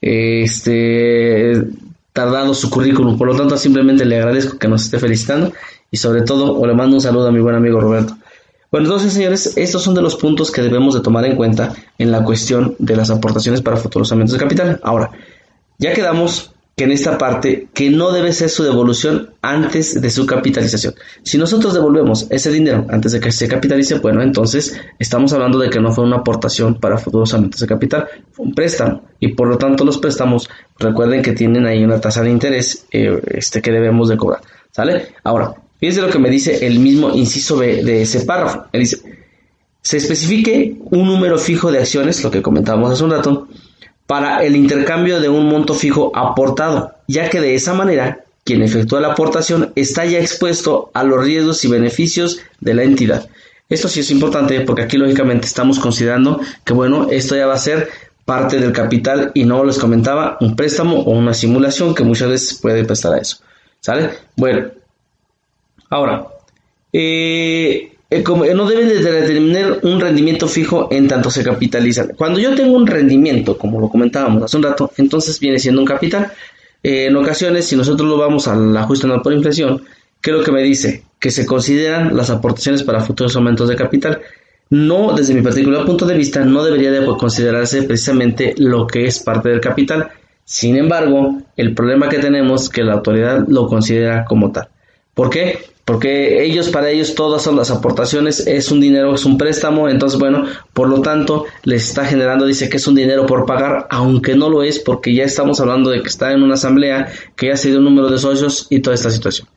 este, 0.00 1.62
tardado 2.14 2.54
su 2.54 2.70
currículum, 2.70 3.18
por 3.18 3.28
lo 3.28 3.36
tanto 3.36 3.58
simplemente 3.58 4.06
le 4.06 4.16
agradezco 4.16 4.56
que 4.56 4.66
nos 4.66 4.84
esté 4.84 4.98
felicitando 4.98 5.52
y 5.90 5.98
sobre 5.98 6.22
todo, 6.22 6.58
o 6.58 6.66
le 6.66 6.72
mando 6.72 6.96
un 6.96 7.02
saludo 7.02 7.28
a 7.28 7.32
mi 7.32 7.40
buen 7.40 7.54
amigo 7.54 7.80
Roberto. 7.80 8.16
Bueno, 8.70 8.86
entonces, 8.86 9.12
señores, 9.12 9.56
estos 9.56 9.82
son 9.82 9.94
de 9.94 10.02
los 10.02 10.16
puntos 10.16 10.50
que 10.50 10.62
debemos 10.62 10.94
de 10.94 11.00
tomar 11.00 11.24
en 11.24 11.36
cuenta 11.36 11.74
en 11.98 12.12
la 12.12 12.22
cuestión 12.22 12.76
de 12.78 12.96
las 12.96 13.10
aportaciones 13.10 13.62
para 13.62 13.76
futuros 13.76 14.10
aumentos 14.12 14.34
de 14.34 14.38
capital. 14.38 14.80
Ahora, 14.82 15.10
ya 15.78 15.92
quedamos 15.92 16.52
que 16.76 16.84
en 16.84 16.92
esta 16.92 17.18
parte 17.18 17.68
que 17.74 17.90
no 17.90 18.10
debe 18.10 18.32
ser 18.32 18.48
su 18.48 18.62
devolución 18.62 19.34
antes 19.42 20.00
de 20.00 20.08
su 20.08 20.24
capitalización. 20.24 20.94
Si 21.22 21.36
nosotros 21.36 21.74
devolvemos 21.74 22.26
ese 22.30 22.50
dinero 22.50 22.86
antes 22.88 23.12
de 23.12 23.20
que 23.20 23.32
se 23.32 23.48
capitalice, 23.48 23.98
bueno, 23.98 24.22
entonces 24.22 24.80
estamos 24.98 25.32
hablando 25.32 25.58
de 25.58 25.68
que 25.68 25.80
no 25.80 25.92
fue 25.92 26.04
una 26.04 26.16
aportación 26.18 26.76
para 26.80 26.96
futuros 26.96 27.34
aumentos 27.34 27.60
de 27.60 27.66
capital, 27.66 28.06
fue 28.32 28.46
un 28.46 28.54
préstamo 28.54 29.02
y 29.18 29.34
por 29.34 29.48
lo 29.48 29.58
tanto 29.58 29.84
los 29.84 29.98
préstamos 29.98 30.48
recuerden 30.78 31.20
que 31.20 31.32
tienen 31.32 31.66
ahí 31.66 31.84
una 31.84 32.00
tasa 32.00 32.22
de 32.22 32.30
interés 32.30 32.86
eh, 32.92 33.20
este 33.26 33.60
que 33.60 33.72
debemos 33.72 34.08
de 34.08 34.16
cobrar, 34.16 34.40
¿sale? 34.70 35.08
Ahora, 35.22 35.54
Fíjense 35.80 36.02
lo 36.02 36.10
que 36.10 36.18
me 36.18 36.30
dice 36.30 36.66
el 36.66 36.78
mismo 36.78 37.10
inciso 37.14 37.56
B 37.56 37.82
de 37.82 38.02
ese 38.02 38.20
párrafo. 38.20 38.66
Él 38.72 38.80
dice, 38.80 38.98
se 39.82 39.96
especifique 39.96 40.76
un 40.90 41.06
número 41.06 41.38
fijo 41.38 41.72
de 41.72 41.78
acciones, 41.78 42.22
lo 42.22 42.30
que 42.30 42.42
comentábamos 42.42 42.92
hace 42.92 43.02
un 43.02 43.10
rato, 43.10 43.48
para 44.06 44.44
el 44.44 44.56
intercambio 44.56 45.20
de 45.20 45.28
un 45.28 45.48
monto 45.48 45.72
fijo 45.72 46.12
aportado, 46.14 46.94
ya 47.08 47.30
que 47.30 47.40
de 47.40 47.54
esa 47.54 47.72
manera 47.72 48.24
quien 48.44 48.62
efectúa 48.62 49.00
la 49.00 49.12
aportación 49.12 49.72
está 49.76 50.04
ya 50.04 50.18
expuesto 50.18 50.90
a 50.94 51.02
los 51.04 51.24
riesgos 51.24 51.64
y 51.64 51.68
beneficios 51.68 52.40
de 52.60 52.74
la 52.74 52.82
entidad. 52.82 53.28
Esto 53.68 53.88
sí 53.88 54.00
es 54.00 54.10
importante 54.10 54.60
porque 54.62 54.82
aquí 54.82 54.96
lógicamente 54.96 55.46
estamos 55.46 55.78
considerando 55.78 56.40
que 56.64 56.72
bueno, 56.72 57.08
esto 57.10 57.36
ya 57.36 57.46
va 57.46 57.54
a 57.54 57.58
ser 57.58 57.88
parte 58.24 58.58
del 58.58 58.72
capital 58.72 59.30
y 59.34 59.44
no 59.44 59.64
les 59.64 59.78
comentaba 59.78 60.36
un 60.40 60.56
préstamo 60.56 60.98
o 61.00 61.12
una 61.12 61.32
simulación 61.32 61.94
que 61.94 62.02
muchas 62.02 62.28
veces 62.28 62.58
puede 62.60 62.84
prestar 62.84 63.14
a 63.14 63.18
eso. 63.18 63.38
¿Sale? 63.80 64.10
Bueno, 64.36 64.68
Ahora, 65.90 66.26
eh, 66.92 67.92
eh, 68.08 68.22
como, 68.22 68.44
no 68.44 68.68
deben 68.68 68.88
de 68.88 69.02
determinar 69.02 69.80
un 69.82 70.00
rendimiento 70.00 70.48
fijo 70.48 70.88
en 70.90 71.06
tanto 71.06 71.30
se 71.30 71.44
capitalizan. 71.44 72.12
Cuando 72.16 72.40
yo 72.40 72.54
tengo 72.54 72.76
un 72.76 72.86
rendimiento, 72.86 73.58
como 73.58 73.80
lo 73.80 73.88
comentábamos 73.88 74.42
hace 74.42 74.56
un 74.56 74.62
rato, 74.62 74.90
entonces 74.96 75.38
viene 75.38 75.58
siendo 75.58 75.80
un 75.80 75.86
capital. 75.86 76.32
Eh, 76.82 77.06
en 77.06 77.16
ocasiones, 77.16 77.66
si 77.66 77.76
nosotros 77.76 78.08
lo 78.08 78.16
vamos 78.16 78.48
al 78.48 78.76
ajuste 78.76 79.06
anual 79.06 79.22
por 79.22 79.32
inflación, 79.32 79.84
¿qué 80.20 80.30
es 80.30 80.36
lo 80.36 80.42
que 80.42 80.52
me 80.52 80.62
dice? 80.62 81.04
Que 81.18 81.30
se 81.30 81.46
consideran 81.46 82.16
las 82.16 82.30
aportaciones 82.30 82.82
para 82.82 83.00
futuros 83.00 83.36
aumentos 83.36 83.68
de 83.68 83.76
capital. 83.76 84.20
No, 84.70 85.12
desde 85.12 85.34
mi 85.34 85.42
particular 85.42 85.84
punto 85.84 86.06
de 86.06 86.16
vista, 86.16 86.44
no 86.44 86.64
debería 86.64 86.92
de 86.92 87.04
considerarse 87.16 87.82
precisamente 87.82 88.54
lo 88.56 88.86
que 88.86 89.06
es 89.06 89.18
parte 89.20 89.48
del 89.48 89.60
capital, 89.60 90.08
Sin 90.44 90.76
embargo, 90.76 91.38
el 91.56 91.74
problema 91.74 92.08
que 92.08 92.18
tenemos 92.18 92.64
es 92.64 92.68
que 92.70 92.82
la 92.82 92.94
autoridad 92.94 93.46
lo 93.46 93.68
considera 93.68 94.24
como 94.24 94.50
tal. 94.50 94.68
¿Por 95.14 95.30
qué? 95.30 95.58
Porque 95.84 96.44
ellos, 96.44 96.68
para 96.68 96.88
ellos, 96.90 97.14
todas 97.16 97.42
son 97.42 97.56
las 97.56 97.70
aportaciones, 97.70 98.46
es 98.46 98.70
un 98.70 98.80
dinero, 98.80 99.14
es 99.14 99.24
un 99.24 99.36
préstamo, 99.36 99.88
entonces, 99.88 100.20
bueno, 100.20 100.44
por 100.72 100.88
lo 100.88 101.02
tanto, 101.02 101.46
les 101.64 101.88
está 101.88 102.04
generando, 102.04 102.46
dice 102.46 102.68
que 102.68 102.76
es 102.76 102.86
un 102.86 102.94
dinero 102.94 103.26
por 103.26 103.44
pagar, 103.44 103.88
aunque 103.90 104.36
no 104.36 104.48
lo 104.48 104.62
es, 104.62 104.78
porque 104.78 105.14
ya 105.14 105.24
estamos 105.24 105.58
hablando 105.60 105.90
de 105.90 106.00
que 106.00 106.08
está 106.08 106.32
en 106.32 106.42
una 106.42 106.54
asamblea, 106.54 107.08
que 107.34 107.48
ya 107.48 107.56
se 107.56 107.70
dio 107.70 107.78
un 107.78 107.86
número 107.86 108.08
de 108.08 108.18
socios 108.18 108.68
y 108.70 108.80
toda 108.80 108.94
esta 108.94 109.10
situación. 109.10 109.48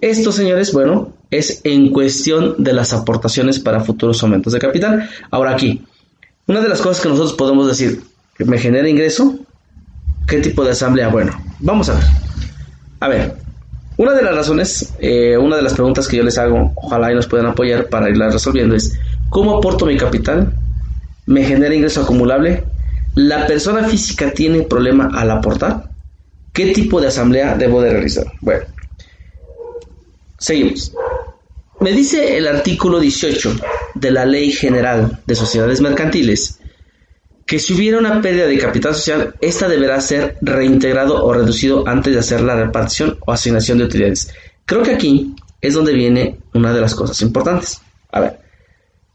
Esto, 0.00 0.32
señores, 0.32 0.72
bueno, 0.72 1.12
es 1.30 1.60
en 1.64 1.90
cuestión 1.90 2.54
de 2.58 2.72
las 2.72 2.92
aportaciones 2.92 3.58
para 3.58 3.80
futuros 3.80 4.22
aumentos 4.22 4.52
de 4.52 4.58
capital. 4.58 5.10
Ahora 5.30 5.50
aquí, 5.50 5.84
una 6.46 6.60
de 6.60 6.68
las 6.68 6.80
cosas 6.80 7.02
que 7.02 7.08
nosotros 7.08 7.34
podemos 7.34 7.66
decir, 7.66 8.00
que 8.36 8.44
me 8.44 8.58
genera 8.58 8.88
ingreso, 8.88 9.40
¿qué 10.26 10.38
tipo 10.38 10.64
de 10.64 10.70
asamblea? 10.70 11.08
Bueno, 11.08 11.32
vamos 11.58 11.88
a 11.88 11.94
ver. 11.94 12.04
A 13.00 13.08
ver, 13.08 13.36
una 14.00 14.14
de 14.14 14.22
las 14.22 14.34
razones, 14.34 14.94
eh, 14.98 15.36
una 15.36 15.56
de 15.56 15.62
las 15.62 15.74
preguntas 15.74 16.08
que 16.08 16.16
yo 16.16 16.22
les 16.22 16.38
hago, 16.38 16.72
ojalá 16.74 17.12
y 17.12 17.14
nos 17.14 17.26
puedan 17.26 17.48
apoyar 17.48 17.90
para 17.90 18.08
irla 18.08 18.30
resolviendo, 18.30 18.74
es 18.74 18.98
¿cómo 19.28 19.58
aporto 19.58 19.84
mi 19.84 19.98
capital? 19.98 20.56
¿Me 21.26 21.44
genera 21.44 21.74
ingreso 21.74 22.00
acumulable? 22.00 22.64
¿La 23.14 23.46
persona 23.46 23.84
física 23.84 24.32
tiene 24.32 24.62
problema 24.62 25.10
al 25.12 25.30
aportar? 25.30 25.90
¿Qué 26.50 26.72
tipo 26.72 26.98
de 26.98 27.08
asamblea 27.08 27.56
debo 27.56 27.82
de 27.82 27.90
realizar? 27.90 28.24
Bueno, 28.40 28.64
seguimos. 30.38 30.94
Me 31.80 31.92
dice 31.92 32.38
el 32.38 32.48
artículo 32.48 33.00
18 33.00 33.54
de 33.96 34.10
la 34.12 34.24
Ley 34.24 34.50
General 34.50 35.20
de 35.26 35.34
Sociedades 35.34 35.82
Mercantiles 35.82 36.58
que 37.50 37.58
si 37.58 37.74
hubiera 37.74 37.98
una 37.98 38.22
pérdida 38.22 38.46
de 38.46 38.56
capital 38.58 38.94
social, 38.94 39.34
esta 39.40 39.66
deberá 39.66 40.00
ser 40.00 40.36
reintegrado 40.40 41.24
o 41.24 41.32
reducido 41.32 41.82
antes 41.84 42.12
de 42.12 42.20
hacer 42.20 42.42
la 42.42 42.54
repartición 42.54 43.18
o 43.26 43.32
asignación 43.32 43.78
de 43.78 43.86
utilidades. 43.86 44.32
Creo 44.64 44.84
que 44.84 44.92
aquí 44.92 45.34
es 45.60 45.74
donde 45.74 45.92
viene 45.92 46.38
una 46.54 46.72
de 46.72 46.80
las 46.80 46.94
cosas 46.94 47.20
importantes. 47.22 47.80
A 48.12 48.20
ver, 48.20 48.38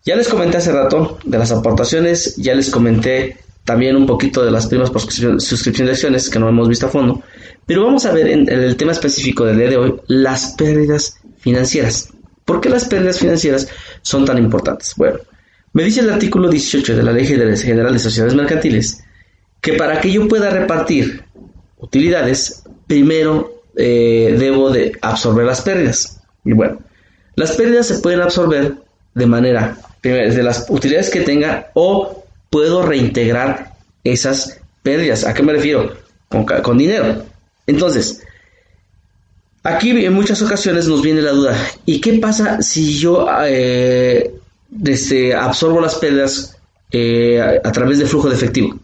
ya 0.03 0.17
les 0.17 0.27
comenté 0.27 0.57
hace 0.57 0.73
rato 0.73 1.17
de 1.23 1.37
las 1.37 1.49
aportaciones, 1.53 2.35
ya 2.35 2.53
les 2.55 2.69
comenté 2.69 3.37
también 3.63 3.95
un 3.95 4.05
poquito 4.05 4.43
de 4.43 4.51
las 4.51 4.67
primas 4.67 4.89
por 4.89 4.99
suscripción 4.99 5.85
de 5.85 5.93
acciones 5.93 6.29
que 6.29 6.37
no 6.37 6.49
hemos 6.49 6.67
visto 6.67 6.87
a 6.87 6.89
fondo, 6.89 7.23
pero 7.65 7.85
vamos 7.85 8.05
a 8.05 8.11
ver 8.11 8.27
en, 8.27 8.49
el 8.49 8.75
tema 8.75 8.91
específico 8.91 9.45
del 9.45 9.59
día 9.59 9.69
de 9.69 9.77
hoy 9.77 9.95
las 10.07 10.55
pérdidas 10.57 11.21
financieras. 11.37 12.09
¿Por 12.43 12.59
qué 12.59 12.67
las 12.67 12.83
pérdidas 12.83 13.17
financieras 13.17 13.69
son 14.01 14.25
tan 14.25 14.37
importantes? 14.39 14.93
Bueno, 14.97 15.19
me 15.75 15.83
dice 15.83 15.99
el 15.99 16.09
artículo 16.09 16.47
18 16.47 16.95
de 16.95 17.03
la 17.03 17.11
Ley 17.11 17.27
General 17.27 17.91
de 17.91 17.99
Sociedades 17.99 18.33
Mercantiles 18.33 19.03
que 19.59 19.73
para 19.73 19.99
que 19.99 20.09
yo 20.09 20.25
pueda 20.25 20.49
repartir 20.49 21.25
utilidades, 21.79 22.63
primero 22.87 23.61
eh, 23.75 24.37
debo 24.39 24.69
de 24.69 24.97
absorber 25.01 25.45
las 25.45 25.61
pérdidas. 25.61 26.21
Y 26.45 26.53
bueno, 26.53 26.79
las 27.35 27.51
pérdidas 27.51 27.87
se 27.87 27.95
pueden 27.95 28.21
absorber 28.21 28.75
de 29.15 29.25
manera, 29.25 29.77
de 30.01 30.43
las 30.43 30.65
utilidades 30.69 31.09
que 31.09 31.21
tenga 31.21 31.71
o 31.73 32.23
puedo 32.49 32.83
reintegrar 32.83 33.73
esas 34.05 34.61
pérdidas. 34.81 35.25
¿A 35.25 35.33
qué 35.33 35.43
me 35.43 35.51
refiero? 35.51 35.93
Con, 36.29 36.77
dinero. 36.77 37.25
Entonces, 37.67 38.23
aquí 39.61 39.89
en 39.89 40.13
muchas 40.13 40.41
ocasiones 40.41 40.87
nos 40.87 41.01
viene 41.01 41.21
la 41.21 41.31
duda, 41.31 41.57
¿y 41.85 41.99
qué 41.99 42.13
pasa 42.13 42.61
si 42.61 42.97
yo 42.97 43.27
eh, 43.45 44.31
desde, 44.69 45.33
absorbo 45.33 45.81
las 45.81 45.95
pérdidas 45.95 46.57
eh, 46.91 47.41
a, 47.41 47.71
través 47.71 47.99
de 47.99 48.05
flujo 48.05 48.29
de 48.29 48.35
efectivo. 48.35 48.79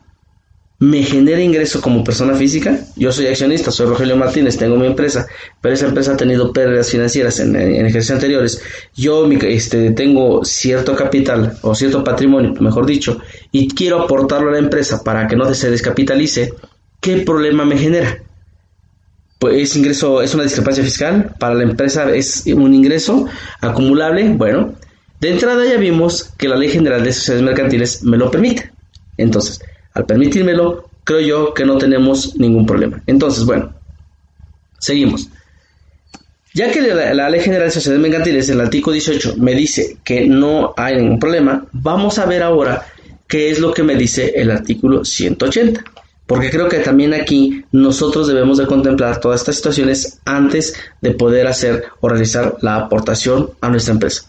¿Me 0.80 1.04
genera 1.04 1.40
ingreso 1.40 1.80
como 1.80 2.04
persona 2.04 2.34
física? 2.34 2.80
Yo 2.96 3.12
soy 3.12 3.28
accionista, 3.28 3.70
soy 3.70 3.86
Rogelio 3.86 4.18
Martínez, 4.18 4.58
tengo 4.58 4.76
mi 4.78 4.88
empresa, 4.88 5.28
pero 5.62 5.76
esa 5.76 5.86
empresa 5.86 6.14
ha 6.14 6.18
tenido 6.18 6.52
pérdidas 6.52 6.90
financieras 6.90 7.40
en, 7.40 7.56
ejercicios 7.56 8.16
anteriores. 8.16 8.64
Yo 8.96 9.30
este, 9.32 9.92
tengo 9.92 10.44
cierto 10.44 10.96
capital 10.96 11.56
o 11.62 11.76
cierto 11.76 12.04
patrimonio, 12.04 12.56
mejor 12.60 12.88
dicho, 12.88 13.20
y 13.52 13.68
quiero 13.68 14.02
aportarlo 14.02 14.50
a 14.50 14.54
la 14.54 14.58
empresa 14.58 15.04
para 15.04 15.28
que 15.28 15.36
no 15.36 15.54
se 15.54 15.70
descapitalice. 15.70 16.52
¿Qué 17.00 17.18
problema 17.18 17.64
me 17.64 17.78
genera? 17.78 18.18
Pues 19.38 19.62
es 19.62 19.76
ingreso, 19.76 20.22
es 20.24 20.34
una 20.34 20.44
discrepancia 20.44 20.84
fiscal, 20.84 21.36
para 21.38 21.54
la 21.54 21.64
empresa 21.64 22.12
es 22.12 22.44
un 22.48 22.74
ingreso 22.74 23.28
acumulable, 23.60 24.30
bueno, 24.30 24.74
de 25.22 25.30
entrada 25.30 25.63
ya 25.63 25.78
vimos 25.78 26.34
que 26.36 26.50
la 26.50 26.56
Ley 26.56 26.70
General 26.70 27.04
de 27.04 27.13
Sociedades 27.13 27.46
Mercantiles 27.46 28.04
me 28.04 28.18
lo 28.18 28.32
permite. 28.32 28.72
Entonces, 29.18 29.62
al 29.94 30.08
permitírmelo, 30.08 30.90
creo 31.04 31.22
yo 31.22 31.54
que 31.54 31.63
no 31.63 31.78
tenemos 31.78 32.36
ningún 32.38 32.66
problema. 32.66 33.04
Entonces, 33.06 33.46
bueno, 33.46 33.72
seguimos. 34.80 35.30
Ya 36.56 36.72
que 36.72 36.82
la, 36.82 37.30
Ley 37.30 37.40
General 37.40 37.68
de 37.68 37.72
Sociedades 37.72 38.01
Mercantiles, 38.01 38.50
el 38.50 38.62
artículo 38.62 38.94
18, 38.94 39.36
me 39.38 39.54
dice 39.54 39.98
que 40.04 40.28
no 40.28 40.74
hay 40.75 40.96
ningún 40.98 41.20
problema, 41.20 41.68
vamos 41.72 42.18
a 42.18 42.25
ver 42.25 42.42
ahora 42.42 42.88
qué 43.28 43.51
es 43.51 43.60
lo 43.60 43.75
que 43.75 43.84
me 43.84 43.96
dice 43.96 44.34
el 44.36 44.50
artículo 44.50 45.06
180. 45.06 45.84
Porque 46.25 46.50
creo 46.50 46.68
que 46.68 46.80
también 46.80 47.13
aquí 47.13 47.63
nosotros 47.72 48.28
debemos 48.28 48.58
de 48.58 48.66
contemplar 48.66 49.20
todas 49.20 49.42
estas 49.42 49.58
situaciones 49.58 50.20
antes 50.25 50.74
de 51.01 51.12
poder 51.12 51.46
hacer 51.46 51.84
o 52.00 52.10
realizar 52.10 52.58
la 52.62 52.78
aportación 52.78 53.51
a 53.62 53.70
nuestra 53.70 53.94
empresa. 53.94 54.25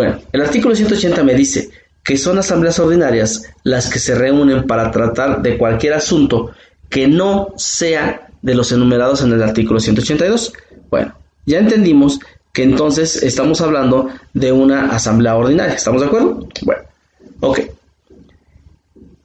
Bueno, 0.00 0.18
el 0.32 0.40
artículo 0.40 0.74
180 0.74 1.22
me 1.24 1.34
dice 1.34 1.68
que 2.02 2.16
son 2.16 2.38
asambleas 2.38 2.78
ordinarias 2.78 3.42
las 3.64 3.90
que 3.90 3.98
se 3.98 4.14
reúnen 4.14 4.66
para 4.66 4.90
tratar 4.90 5.42
de 5.42 5.58
cualquier 5.58 5.92
asunto 5.92 6.52
que 6.88 7.06
no 7.06 7.52
sea 7.58 8.30
de 8.40 8.54
los 8.54 8.72
enumerados 8.72 9.20
en 9.20 9.34
el 9.34 9.42
artículo 9.42 9.78
182. 9.78 10.54
Bueno, 10.88 11.14
ya 11.44 11.58
entendimos 11.58 12.18
que 12.50 12.62
entonces 12.62 13.22
estamos 13.22 13.60
hablando 13.60 14.08
de 14.32 14.52
una 14.52 14.86
asamblea 14.86 15.36
ordinaria. 15.36 15.74
¿Estamos 15.74 16.00
de 16.00 16.06
acuerdo? 16.06 16.48
Bueno, 16.62 16.82
ok. 17.40 17.60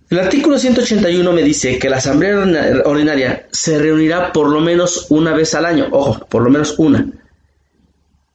El 0.09 0.19
artículo 0.19 0.59
181 0.59 1.31
me 1.31 1.41
dice 1.41 1.79
que 1.79 1.89
la 1.89 1.99
asamblea 1.99 2.83
ordinaria 2.83 3.47
se 3.49 3.79
reunirá 3.79 4.33
por 4.33 4.49
lo 4.49 4.59
menos 4.59 5.05
una 5.07 5.33
vez 5.33 5.55
al 5.55 5.63
año. 5.63 5.87
Ojo, 5.91 6.25
por 6.25 6.43
lo 6.43 6.49
menos 6.49 6.75
una 6.77 7.07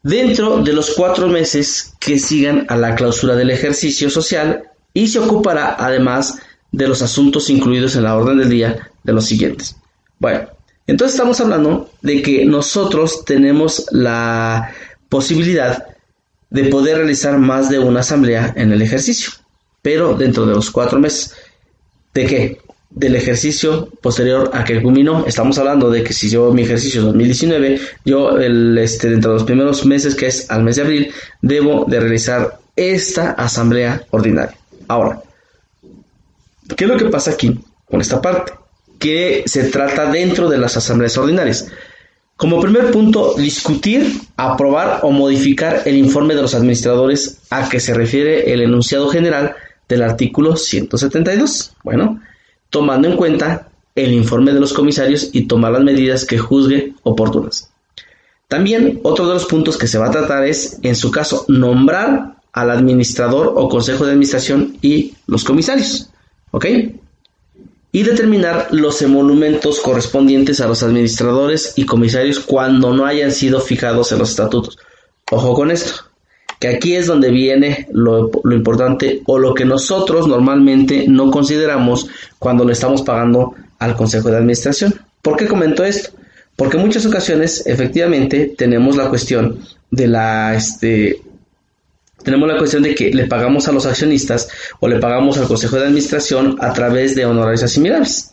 dentro 0.02 0.62
de 0.62 0.72
los 0.72 0.90
cuatro 0.90 1.28
meses 1.28 1.94
que 2.00 2.18
sigan 2.18 2.66
a 2.68 2.76
la 2.76 2.94
clausura 2.94 3.36
del 3.36 3.50
ejercicio 3.50 4.10
social 4.10 4.64
y 4.94 5.08
se 5.08 5.18
ocupará 5.18 5.76
además 5.78 6.38
de 6.72 6.88
los 6.88 7.02
asuntos 7.02 7.50
incluidos 7.50 7.96
en 7.96 8.04
la 8.04 8.16
orden 8.16 8.38
del 8.38 8.48
día 8.48 8.90
de 9.02 9.12
los 9.12 9.26
siguientes. 9.26 9.76
Bueno, 10.18 10.48
entonces 10.86 11.14
estamos 11.14 11.40
hablando 11.40 11.90
de 12.02 12.22
que 12.22 12.44
nosotros 12.44 13.24
tenemos 13.24 13.86
la 13.90 14.72
posibilidad 15.08 15.86
de 16.50 16.64
poder 16.64 16.98
realizar 16.98 17.38
más 17.38 17.70
de 17.70 17.78
una 17.78 18.00
asamblea 18.00 18.52
en 18.56 18.72
el 18.72 18.82
ejercicio, 18.82 19.30
pero 19.82 20.14
dentro 20.14 20.46
de 20.46 20.54
los 20.54 20.70
cuatro 20.70 20.98
meses. 20.98 21.34
¿De 22.12 22.26
qué? 22.26 22.59
Del 22.90 23.14
ejercicio 23.14 23.88
posterior 24.00 24.50
a 24.52 24.64
que 24.64 24.82
culminó. 24.82 25.24
Estamos 25.26 25.58
hablando 25.58 25.90
de 25.90 26.02
que 26.02 26.12
si 26.12 26.28
yo 26.28 26.52
mi 26.52 26.62
ejercicio 26.62 27.00
es 27.00 27.06
2019, 27.06 27.80
yo 28.04 28.38
el, 28.38 28.76
este, 28.78 29.08
dentro 29.08 29.30
de 29.30 29.38
los 29.38 29.44
primeros 29.44 29.86
meses, 29.86 30.14
que 30.14 30.26
es 30.26 30.50
al 30.50 30.64
mes 30.64 30.76
de 30.76 30.82
abril, 30.82 31.12
debo 31.40 31.84
de 31.86 32.00
realizar 32.00 32.58
esta 32.74 33.32
asamblea 33.32 34.02
ordinaria. 34.10 34.56
Ahora, 34.88 35.22
¿qué 36.76 36.84
es 36.84 36.90
lo 36.90 36.96
que 36.96 37.06
pasa 37.06 37.30
aquí 37.30 37.58
con 37.88 38.00
esta 38.00 38.20
parte? 38.20 38.52
Que 38.98 39.44
se 39.46 39.64
trata 39.64 40.10
dentro 40.10 40.48
de 40.48 40.58
las 40.58 40.76
asambleas 40.76 41.16
ordinarias. 41.16 41.68
Como 42.36 42.60
primer 42.60 42.90
punto, 42.90 43.34
discutir, 43.36 44.18
aprobar 44.36 45.00
o 45.02 45.10
modificar 45.10 45.82
el 45.84 45.96
informe 45.96 46.34
de 46.34 46.42
los 46.42 46.54
administradores 46.54 47.38
a 47.50 47.68
que 47.68 47.80
se 47.80 47.92
refiere 47.92 48.52
el 48.52 48.62
enunciado 48.62 49.08
general 49.10 49.54
del 49.88 50.02
artículo 50.02 50.56
172. 50.56 51.74
Bueno, 51.84 52.19
tomando 52.70 53.08
en 53.08 53.16
cuenta 53.16 53.68
el 53.94 54.12
informe 54.12 54.52
de 54.52 54.60
los 54.60 54.72
comisarios 54.72 55.30
y 55.32 55.42
tomar 55.42 55.72
las 55.72 55.82
medidas 55.82 56.24
que 56.24 56.38
juzgue 56.38 56.94
oportunas. 57.02 57.70
También 58.48 59.00
otro 59.02 59.28
de 59.28 59.34
los 59.34 59.46
puntos 59.46 59.76
que 59.76 59.86
se 59.86 59.98
va 59.98 60.06
a 60.06 60.10
tratar 60.10 60.44
es, 60.44 60.78
en 60.82 60.96
su 60.96 61.10
caso, 61.10 61.44
nombrar 61.48 62.36
al 62.52 62.70
administrador 62.70 63.52
o 63.56 63.68
consejo 63.68 64.04
de 64.04 64.12
administración 64.12 64.76
y 64.82 65.14
los 65.26 65.44
comisarios. 65.44 66.10
¿Ok? 66.50 66.66
Y 67.92 68.02
determinar 68.02 68.68
los 68.70 69.02
emolumentos 69.02 69.80
correspondientes 69.80 70.60
a 70.60 70.66
los 70.66 70.82
administradores 70.82 71.74
y 71.76 71.86
comisarios 71.86 72.40
cuando 72.40 72.92
no 72.94 73.04
hayan 73.06 73.32
sido 73.32 73.60
fijados 73.60 74.12
en 74.12 74.18
los 74.18 74.30
estatutos. 74.30 74.78
Ojo 75.30 75.54
con 75.54 75.70
esto 75.70 76.09
que 76.60 76.68
aquí 76.68 76.94
es 76.94 77.06
donde 77.06 77.30
viene 77.30 77.88
lo, 77.90 78.30
importante 78.52 79.22
o 79.24 79.38
lo 79.38 79.54
que 79.54 79.64
nosotros 79.64 80.28
normalmente 80.28 81.06
no 81.08 81.30
consideramos 81.30 82.06
cuando 82.38 82.64
le 82.66 82.74
estamos 82.74 83.00
pagando 83.00 83.54
al 83.78 83.96
Consejo 83.96 84.30
de 84.30 84.36
Administración. 84.36 84.94
¿Por 85.22 85.38
qué 85.38 85.46
comento 85.46 85.82
esto? 85.84 86.10
Porque 86.56 86.76
en 86.76 86.84
muchas 86.84 87.06
ocasiones 87.06 87.66
efectivamente 87.66 88.54
tenemos 88.58 88.94
la 88.96 89.08
cuestión 89.08 89.58
de 89.90 90.06
la 90.06 90.54
este 90.54 91.22
tenemos 92.22 92.46
la 92.46 92.58
cuestión 92.58 92.82
de 92.82 92.94
que 92.94 93.10
le 93.10 93.26
pagamos 93.26 93.66
a 93.66 93.72
los 93.72 93.86
accionistas 93.86 94.50
o 94.80 94.86
le 94.86 94.98
pagamos 94.98 95.38
al 95.38 95.48
Consejo 95.48 95.76
de 95.76 95.84
Administración 95.84 96.58
a 96.60 96.74
través 96.74 97.14
de 97.14 97.24
honorarios 97.24 97.62
asimilables. 97.62 98.32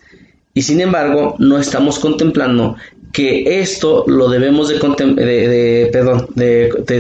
Y 0.54 0.64
sin 0.64 0.82
embargo, 0.82 1.36
no 1.40 1.60
estamos 1.60 1.98
contemplando 1.98 2.76
que 3.12 3.62
esto 3.62 4.04
lo 4.08 4.30
debemos 4.30 4.70
de, 4.70 5.92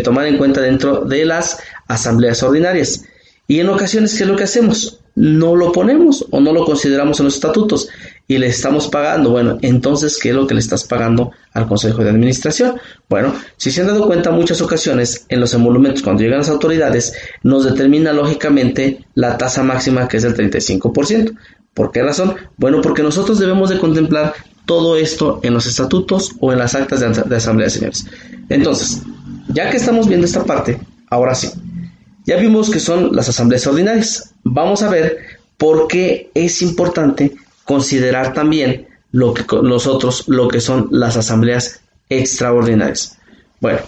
tomar 0.03 0.27
en 0.27 0.37
cuenta 0.37 0.61
dentro 0.61 1.01
de 1.05 1.25
las 1.25 1.59
asambleas 1.87 2.41
ordinarias. 2.43 3.05
Y 3.47 3.59
en 3.59 3.69
ocasiones, 3.69 4.15
¿qué 4.15 4.23
es 4.23 4.29
lo 4.29 4.35
que 4.35 4.43
hacemos? 4.43 4.99
No 5.15 5.55
lo 5.55 5.71
ponemos 5.71 6.25
o 6.29 6.39
no 6.41 6.53
lo 6.53 6.65
consideramos 6.65 7.19
en 7.19 7.25
los 7.25 7.35
estatutos 7.35 7.87
y 8.27 8.37
le 8.37 8.47
estamos 8.47 8.87
pagando. 8.89 9.31
Bueno, 9.31 9.57
entonces, 9.61 10.19
¿qué 10.21 10.29
es 10.29 10.35
lo 10.35 10.45
que 10.45 10.53
le 10.53 10.59
estás 10.59 10.83
pagando 10.83 11.31
al 11.53 11.65
Consejo 11.65 12.03
de 12.03 12.09
Administración? 12.09 12.79
Bueno, 13.09 13.33
si 13.55 13.71
se 13.71 13.81
han 13.81 13.87
dado 13.87 14.05
cuenta, 14.05 14.31
muchas 14.31 14.61
ocasiones 14.61 15.25
en 15.29 15.39
los 15.39 15.53
emolumentos, 15.53 16.03
cuando 16.03 16.23
llegan 16.23 16.39
las 16.39 16.49
autoridades, 16.49 17.13
nos 17.41 17.63
determina 17.63 18.11
lógicamente 18.11 19.05
la 19.15 19.37
tasa 19.37 19.63
máxima 19.63 20.07
que 20.07 20.17
es 20.17 20.23
del 20.23 20.35
35%. 20.35 21.35
¿Por 21.73 21.91
qué 21.91 22.03
razón? 22.03 22.35
Bueno, 22.57 22.81
porque 22.81 23.03
nosotros 23.03 23.39
debemos 23.39 23.69
de 23.69 23.79
contemplar 23.79 24.33
todo 24.67 24.97
esto 24.97 25.39
en 25.41 25.55
los 25.55 25.65
estatutos 25.65 26.33
o 26.39 26.51
en 26.51 26.59
las 26.59 26.75
actas 26.75 27.00
de, 27.00 27.09
de 27.09 27.36
asamblea, 27.36 27.69
señores. 27.69 28.05
Entonces, 28.50 29.01
ya 29.47 29.71
que 29.71 29.77
estamos 29.77 30.07
viendo 30.07 30.27
esta 30.27 30.43
parte, 30.43 30.79
ahora 31.09 31.33
sí, 31.33 31.50
ya 32.25 32.36
vimos 32.36 32.69
que 32.69 32.79
son 32.79 33.15
las 33.15 33.29
asambleas 33.29 33.65
ordinarias. 33.65 34.33
Vamos 34.43 34.83
a 34.83 34.89
ver 34.89 35.17
por 35.57 35.88
qué 35.88 36.29
es 36.33 36.62
importante 36.62 37.33
considerar 37.63 38.33
también 38.33 38.88
lo 39.12 39.33
que 39.33 39.45
nosotros 39.63 40.25
lo 40.27 40.50
que 40.50 40.59
son 40.59 40.89
las 40.91 41.15
asambleas 41.15 41.79
extraordinarias. 42.09 43.17
Bueno, 43.62 43.79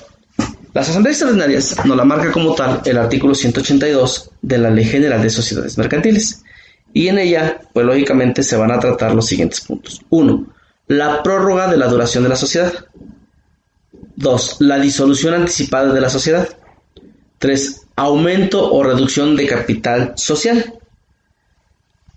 las 0.74 0.90
asambleas 0.90 1.18
extraordinarias 1.18 1.86
nos 1.86 1.98
la 1.98 2.06
marca 2.06 2.32
como 2.32 2.56
tal 2.56 2.82
el 2.86 2.98
artículo 2.98 3.36
182 3.36 4.32
de 4.42 4.58
la 4.58 4.70
Ley 4.70 4.86
General 4.86 5.22
de 5.22 5.30
Sociedades 5.30 5.78
Mercantiles. 5.78 6.42
Y 6.94 7.10
en 7.10 7.20
ella, 7.20 7.60
pues 7.74 7.86
lógicamente 7.86 8.42
se 8.42 8.56
van 8.56 8.72
a 8.72 8.80
tratar 8.80 9.14
los 9.14 9.28
siguientes 9.28 9.62
puntos. 9.62 10.02
Uno, 10.10 10.48
la 10.90 11.22
prórroga 11.22 11.68
de 11.68 11.78
la 11.78 11.88
duración 11.88 12.24
de 12.24 12.30
la 12.30 12.36
sociedad. 12.36 12.74
Dos, 14.16 14.58
la 14.60 14.80
disolución 14.80 15.36
anticipada 15.36 15.94
de 15.94 16.02
la 16.02 16.10
sociedad. 16.10 16.50
3. 17.38 17.82
Aumento 17.96 18.74
o 18.74 18.84
reducción 18.84 19.36
de 19.36 19.48
capital 19.48 20.14
social. 20.16 20.74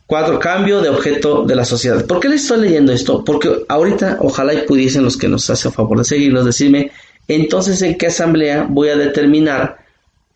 4. 0.06 0.38
Cambio 0.38 0.80
de 0.80 0.88
objeto 0.88 1.44
de 1.44 1.54
la 1.54 1.66
sociedad. 1.66 2.06
¿Por 2.06 2.18
qué 2.18 2.30
les 2.30 2.42
estoy 2.42 2.62
leyendo 2.62 2.92
esto? 2.92 3.22
Porque 3.22 3.64
ahorita 3.68 4.16
ojalá 4.20 4.54
y 4.54 4.62
pudiesen 4.62 5.04
los 5.04 5.18
que 5.18 5.28
nos 5.28 5.48
hacen 5.50 5.70
favor 5.70 5.98
de 5.98 6.04
seguirnos 6.04 6.46
decirme 6.46 6.90
entonces 7.28 7.80
en 7.82 7.96
qué 7.96 8.06
asamblea 8.06 8.66
voy 8.68 8.88
a 8.88 8.96
determinar 8.96 9.84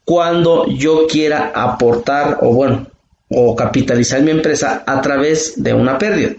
cuando 0.05 0.67
yo 0.67 1.07
quiera 1.07 1.53
aportar 1.55 2.39
o 2.43 2.53
bueno 2.53 2.87
o 3.29 3.57
capitalizar 3.57 4.23
mi 4.23 4.31
empresa 4.31 4.85
a 4.87 5.01
través 5.01 5.63
de 5.63 5.73
una 5.73 5.99
pérdida. 5.99 6.37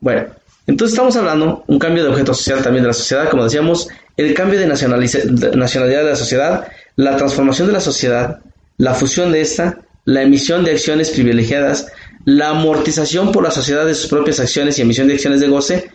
Bueno, 0.00 0.26
entonces 0.66 0.94
estamos 0.94 1.14
hablando 1.16 1.64
un 1.66 1.78
cambio 1.78 2.04
de 2.04 2.10
objeto 2.10 2.32
social 2.32 2.62
también 2.62 2.84
de 2.84 2.88
la 2.88 2.94
sociedad, 2.94 3.28
como 3.28 3.44
decíamos, 3.44 3.88
el 4.16 4.32
cambio 4.34 4.58
de 4.58 4.66
nacionalidad 4.66 6.02
de 6.02 6.10
la 6.10 6.16
sociedad, 6.16 6.68
la 6.96 7.16
transformación 7.16 7.66
de 7.66 7.74
la 7.74 7.80
sociedad, 7.80 8.40
la 8.78 8.94
fusión 8.94 9.32
de 9.32 9.40
esta, 9.40 9.80
la 10.04 10.22
emisión 10.22 10.64
de 10.64 10.72
acciones 10.72 11.10
privilegiadas, 11.10 11.88
la 12.24 12.50
amortización 12.50 13.32
por 13.32 13.42
la 13.42 13.50
sociedad 13.50 13.84
de 13.84 13.94
sus 13.94 14.08
propias 14.08 14.40
acciones 14.40 14.78
y 14.78 14.82
emisión 14.82 15.08
de 15.08 15.14
acciones 15.14 15.40
de 15.40 15.48
goce, 15.48 15.90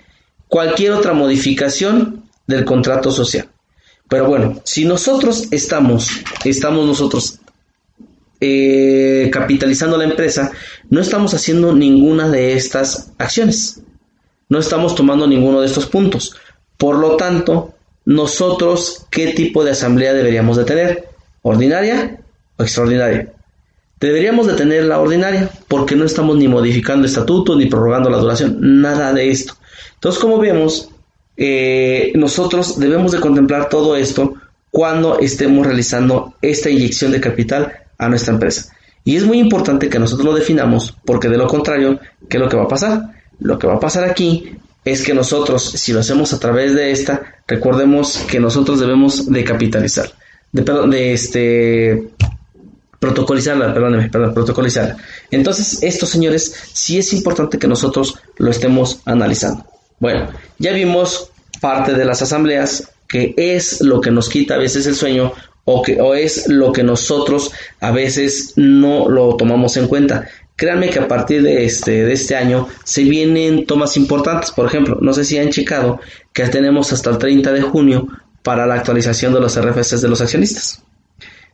cualquier 0.47 0.91
otra 0.91 1.13
modificación 1.13 2.23
del 2.45 2.65
contrato 2.65 3.11
social. 3.11 3.47
Pero 4.07 4.27
bueno, 4.27 4.61
si 4.65 4.85
nosotros 4.85 5.47
estamos, 5.51 6.09
estamos 6.43 6.85
nosotros 6.85 7.39
eh, 8.41 9.29
capitalizando 9.31 9.97
la 9.97 10.05
empresa, 10.05 10.51
no 10.89 11.01
estamos 11.01 11.33
haciendo 11.33 11.73
ninguna 11.73 12.29
de 12.29 12.53
estas 12.53 13.11
acciones. 13.17 13.81
No 14.49 14.59
estamos 14.59 14.95
tomando 14.95 15.27
ninguno 15.27 15.61
de 15.61 15.67
estos 15.67 15.85
puntos. 15.85 16.35
Por 16.77 16.97
lo 16.97 17.15
tanto, 17.15 17.75
nosotros 18.05 19.05
qué 19.11 19.27
tipo 19.33 19.63
de 19.63 19.71
asamblea 19.71 20.13
deberíamos 20.13 20.57
de 20.57 20.65
tener, 20.65 21.09
ordinaria 21.41 22.19
o 22.57 22.63
extraordinaria. 22.63 23.31
Deberíamos 23.99 24.47
de 24.47 24.53
tener 24.53 24.85
la 24.85 24.99
ordinaria 24.99 25.49
porque 25.67 25.95
no 25.95 26.05
estamos 26.05 26.37
ni 26.37 26.47
modificando 26.47 27.05
estatutos 27.05 27.57
ni 27.57 27.67
prorrogando 27.67 28.09
la 28.09 28.17
duración, 28.17 28.57
nada 28.81 29.13
de 29.13 29.29
esto. 29.29 29.53
Entonces, 29.95 30.21
como 30.21 30.39
vemos, 30.39 30.89
eh, 31.37 32.11
nosotros 32.15 32.79
debemos 32.79 33.11
de 33.11 33.19
contemplar 33.19 33.69
todo 33.69 33.95
esto 33.95 34.33
cuando 34.71 35.19
estemos 35.19 35.65
realizando 35.65 36.35
esta 36.41 36.69
inyección 36.69 37.11
de 37.11 37.21
capital 37.21 37.73
a 37.97 38.09
nuestra 38.09 38.33
empresa. 38.33 38.73
Y 39.03 39.15
es 39.15 39.25
muy 39.25 39.39
importante 39.39 39.89
que 39.89 39.99
nosotros 39.99 40.25
lo 40.25 40.33
definamos 40.33 40.97
porque 41.05 41.29
de 41.29 41.37
lo 41.37 41.47
contrario, 41.47 41.99
¿qué 42.29 42.37
es 42.37 42.43
lo 42.43 42.49
que 42.49 42.57
va 42.57 42.63
a 42.63 42.67
pasar? 42.67 43.18
Lo 43.39 43.57
que 43.57 43.67
va 43.67 43.75
a 43.75 43.79
pasar 43.79 44.03
aquí 44.03 44.55
es 44.85 45.03
que 45.03 45.13
nosotros, 45.13 45.63
si 45.63 45.93
lo 45.93 45.99
hacemos 45.99 46.33
a 46.33 46.39
través 46.39 46.73
de 46.73 46.91
esta, 46.91 47.21
recordemos 47.47 48.17
que 48.29 48.39
nosotros 48.39 48.79
debemos 48.79 49.31
de 49.31 49.43
capitalizar, 49.43 50.11
de, 50.51 51.13
este 51.13 52.09
protocolizarla, 52.99 53.73
perdóneme, 53.73 54.09
perdón, 54.09 54.33
protocolizarla. 54.33 54.97
Entonces, 55.31 55.81
esto, 55.83 56.05
señores, 56.05 56.53
sí 56.73 56.97
es 56.97 57.13
importante 57.13 57.57
que 57.57 57.67
nosotros 57.67 58.19
lo 58.37 58.51
estemos 58.51 59.01
analizando. 59.05 59.65
Bueno, 59.99 60.29
ya 60.57 60.73
vimos 60.73 61.29
parte 61.61 61.93
de 61.93 62.05
las 62.05 62.21
asambleas, 62.21 62.91
que 63.07 63.33
es 63.37 63.81
lo 63.81 64.01
que 64.01 64.11
nos 64.11 64.29
quita 64.29 64.55
a 64.55 64.57
veces 64.57 64.85
el 64.85 64.95
sueño 64.95 65.31
o, 65.65 65.81
que, 65.81 66.01
o 66.01 66.15
es 66.15 66.47
lo 66.47 66.71
que 66.71 66.83
nosotros 66.83 67.51
a 67.79 67.91
veces 67.91 68.53
no 68.55 69.07
lo 69.07 69.35
tomamos 69.35 69.77
en 69.77 69.87
cuenta. 69.87 70.27
Créanme 70.59 70.89
que 70.89 70.99
a 70.99 71.07
partir 71.07 71.41
de 71.41 71.63
este, 71.63 72.03
de 72.03 72.11
este 72.11 72.35
año 72.35 72.67
se 72.83 73.03
vienen 73.03 73.65
tomas 73.65 73.95
importantes. 73.95 74.51
Por 74.51 74.65
ejemplo, 74.65 74.97
no 74.99 75.13
sé 75.13 75.23
si 75.23 75.37
han 75.37 75.51
checado 75.51 76.01
que 76.33 76.45
tenemos 76.47 76.91
hasta 76.91 77.11
el 77.11 77.17
30 77.17 77.53
de 77.53 77.61
junio 77.61 78.09
para 78.43 78.67
la 78.67 78.73
actualización 78.75 79.33
de 79.33 79.39
los 79.39 79.57
RFCs 79.57 80.01
de 80.01 80.09
los 80.09 80.19
accionistas. 80.19 80.83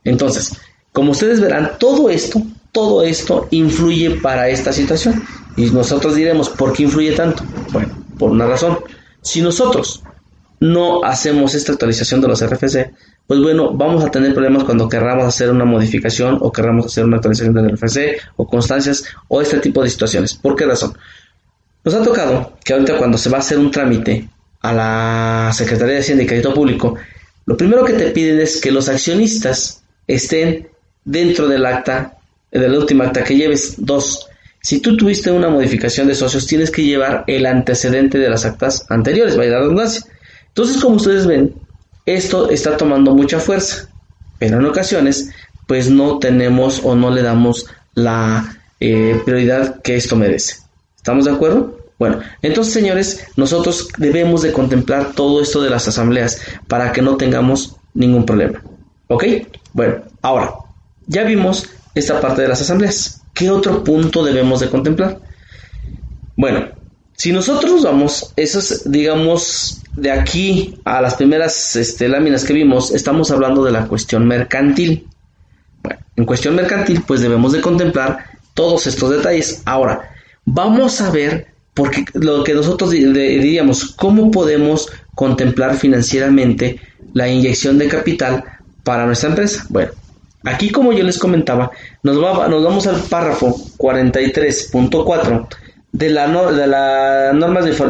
Entonces, 0.02 0.56
como 0.92 1.12
ustedes 1.12 1.40
verán, 1.40 1.70
todo 1.78 2.10
esto, 2.10 2.42
todo 2.72 3.04
esto 3.04 3.46
influye 3.52 4.10
para 4.10 4.48
esta 4.48 4.72
situación. 4.72 5.22
Y 5.56 5.66
nosotros 5.66 6.16
diremos, 6.16 6.48
¿por 6.48 6.72
qué 6.72 6.82
influye 6.82 7.12
tanto? 7.12 7.44
Bueno, 7.70 7.96
por 8.18 8.32
una 8.32 8.46
razón. 8.46 8.76
Si 9.22 9.40
nosotros 9.40 10.02
no 10.60 11.04
hacemos 11.04 11.54
esta 11.54 11.72
actualización 11.72 12.20
de 12.20 12.28
los 12.28 12.44
RFC, 12.44 12.92
pues 13.26 13.40
bueno, 13.40 13.72
vamos 13.72 14.04
a 14.04 14.10
tener 14.10 14.32
problemas 14.32 14.64
cuando 14.64 14.88
querramos 14.88 15.24
hacer 15.26 15.50
una 15.50 15.64
modificación 15.64 16.38
o 16.40 16.52
querramos 16.52 16.86
hacer 16.86 17.04
una 17.04 17.16
actualización 17.16 17.54
del 17.54 17.76
RFC 17.76 18.20
o 18.36 18.46
constancias 18.46 19.04
o 19.28 19.42
este 19.42 19.58
tipo 19.58 19.82
de 19.82 19.90
situaciones. 19.90 20.34
¿Por 20.34 20.54
qué 20.54 20.64
razón? 20.64 20.96
Nos 21.84 21.94
ha 21.94 22.02
tocado 22.02 22.56
que 22.64 22.72
ahorita 22.72 22.96
cuando 22.98 23.18
se 23.18 23.30
va 23.30 23.38
a 23.38 23.40
hacer 23.40 23.58
un 23.58 23.70
trámite 23.70 24.28
a 24.60 24.72
la 24.72 25.52
Secretaría 25.52 25.94
de 25.94 26.00
Hacienda 26.00 26.24
y 26.24 26.26
Crédito 26.26 26.54
Público, 26.54 26.96
lo 27.46 27.56
primero 27.56 27.84
que 27.84 27.92
te 27.92 28.10
piden 28.10 28.40
es 28.40 28.60
que 28.60 28.72
los 28.72 28.88
accionistas 28.88 29.82
estén 30.06 30.68
dentro 31.04 31.46
del 31.48 31.64
acta, 31.64 32.18
del 32.50 32.74
último 32.74 33.04
acta 33.04 33.22
que 33.22 33.36
lleves. 33.36 33.74
Dos, 33.78 34.28
si 34.60 34.80
tú 34.80 34.96
tuviste 34.96 35.30
una 35.30 35.48
modificación 35.48 36.08
de 36.08 36.14
socios, 36.14 36.46
tienes 36.46 36.70
que 36.70 36.82
llevar 36.82 37.22
el 37.28 37.46
antecedente 37.46 38.18
de 38.18 38.30
las 38.30 38.44
actas 38.44 38.84
anteriores, 38.88 39.36
vaya 39.36 39.52
la 39.52 39.60
redundancia. 39.60 40.04
Entonces, 40.56 40.82
como 40.82 40.96
ustedes 40.96 41.26
ven, 41.26 41.54
esto 42.06 42.48
está 42.48 42.78
tomando 42.78 43.14
mucha 43.14 43.38
fuerza, 43.38 43.90
pero 44.38 44.58
en 44.58 44.64
ocasiones 44.64 45.28
pues 45.66 45.90
no 45.90 46.18
tenemos 46.18 46.80
o 46.82 46.94
no 46.94 47.10
le 47.10 47.20
damos 47.20 47.66
la 47.92 48.56
eh, 48.80 49.20
prioridad 49.26 49.82
que 49.82 49.96
esto 49.96 50.16
merece. 50.16 50.56
¿Estamos 50.96 51.26
de 51.26 51.32
acuerdo? 51.32 51.78
Bueno, 51.98 52.20
entonces 52.40 52.72
señores, 52.72 53.26
nosotros 53.36 53.88
debemos 53.98 54.40
de 54.40 54.52
contemplar 54.52 55.12
todo 55.12 55.42
esto 55.42 55.60
de 55.60 55.68
las 55.68 55.88
asambleas 55.88 56.40
para 56.68 56.90
que 56.90 57.02
no 57.02 57.18
tengamos 57.18 57.76
ningún 57.92 58.24
problema. 58.24 58.62
¿Ok? 59.08 59.24
Bueno, 59.74 60.04
ahora, 60.22 60.54
ya 61.06 61.24
vimos 61.24 61.68
esta 61.94 62.18
parte 62.18 62.40
de 62.40 62.48
las 62.48 62.62
asambleas. 62.62 63.20
¿Qué 63.34 63.50
otro 63.50 63.84
punto 63.84 64.24
debemos 64.24 64.60
de 64.60 64.70
contemplar? 64.70 65.18
Bueno, 66.34 66.70
si 67.14 67.32
nosotros 67.32 67.82
vamos, 67.82 68.32
esos, 68.36 68.90
digamos, 68.90 69.82
de 69.96 70.10
aquí 70.10 70.78
a 70.84 71.00
las 71.00 71.14
primeras 71.14 71.74
este, 71.74 72.08
láminas 72.08 72.44
que 72.44 72.52
vimos, 72.52 72.92
estamos 72.92 73.30
hablando 73.30 73.64
de 73.64 73.72
la 73.72 73.86
cuestión 73.86 74.26
mercantil. 74.26 75.06
Bueno, 75.82 76.00
en 76.16 76.24
cuestión 76.26 76.54
mercantil, 76.54 77.02
pues 77.06 77.22
debemos 77.22 77.52
de 77.52 77.60
contemplar 77.60 78.18
todos 78.54 78.86
estos 78.86 79.10
detalles. 79.10 79.62
Ahora, 79.64 80.10
vamos 80.44 81.00
a 81.00 81.10
ver, 81.10 81.48
porque 81.74 82.04
lo 82.14 82.44
que 82.44 82.54
nosotros 82.54 82.90
diríamos, 82.90 83.94
cómo 83.96 84.30
podemos 84.30 84.88
contemplar 85.14 85.76
financieramente 85.76 86.78
la 87.14 87.28
inyección 87.28 87.78
de 87.78 87.88
capital 87.88 88.44
para 88.84 89.06
nuestra 89.06 89.30
empresa. 89.30 89.64
Bueno, 89.70 89.92
aquí 90.44 90.70
como 90.70 90.92
yo 90.92 91.04
les 91.04 91.18
comentaba, 91.18 91.70
nos, 92.02 92.16
nos 92.16 92.64
vamos 92.64 92.86
al 92.86 93.00
párrafo 93.02 93.56
43.4 93.78 95.48
de 95.92 96.10
la, 96.10 96.26
de 96.52 96.66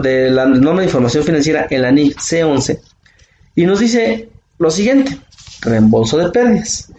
de, 0.00 0.30
la 0.30 0.46
norma 0.46 0.80
de 0.80 0.86
información 0.86 1.24
financiera 1.24 1.66
en 1.70 1.82
la 1.82 1.90
NIF 1.90 2.16
C11 2.16 2.78
y 3.54 3.64
nos 3.64 3.80
dice 3.80 4.28
lo 4.58 4.70
siguiente, 4.70 5.18
reembolso 5.62 6.18
de 6.18 6.30
pérdidas 6.30 6.90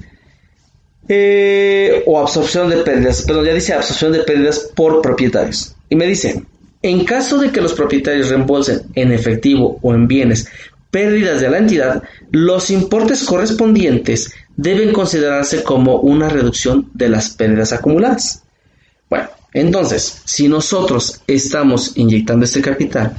eh, 1.09 2.03
o 2.05 2.19
absorción 2.19 2.69
de 2.69 2.77
pérdidas, 2.77 3.21
perdón, 3.21 3.45
ya 3.45 3.53
dice 3.53 3.73
absorción 3.73 4.11
de 4.11 4.19
pérdidas 4.19 4.71
por 4.75 5.01
propietarios. 5.01 5.75
Y 5.89 5.95
me 5.95 6.05
dice, 6.05 6.43
En 6.81 7.05
caso 7.05 7.37
de 7.37 7.51
que 7.51 7.61
los 7.61 7.73
propietarios 7.73 8.29
reembolsen 8.29 8.81
en 8.93 9.11
efectivo 9.11 9.79
o 9.81 9.93
en 9.93 10.07
bienes 10.07 10.47
pérdidas 10.91 11.41
de 11.41 11.49
la 11.49 11.57
entidad, 11.59 12.03
los 12.31 12.69
importes 12.69 13.23
correspondientes 13.23 14.33
deben 14.57 14.91
considerarse 14.91 15.63
como 15.63 15.97
una 15.97 16.29
reducción 16.29 16.89
de 16.93 17.09
las 17.09 17.29
pérdidas 17.29 17.73
acumuladas. 17.73 18.43
Bueno, 19.09 19.29
entonces, 19.59 20.21
si 20.25 20.47
nosotros 20.47 21.21
estamos 21.25 21.93
inyectando 21.95 22.45
este 22.45 22.61
capital, 22.61 23.15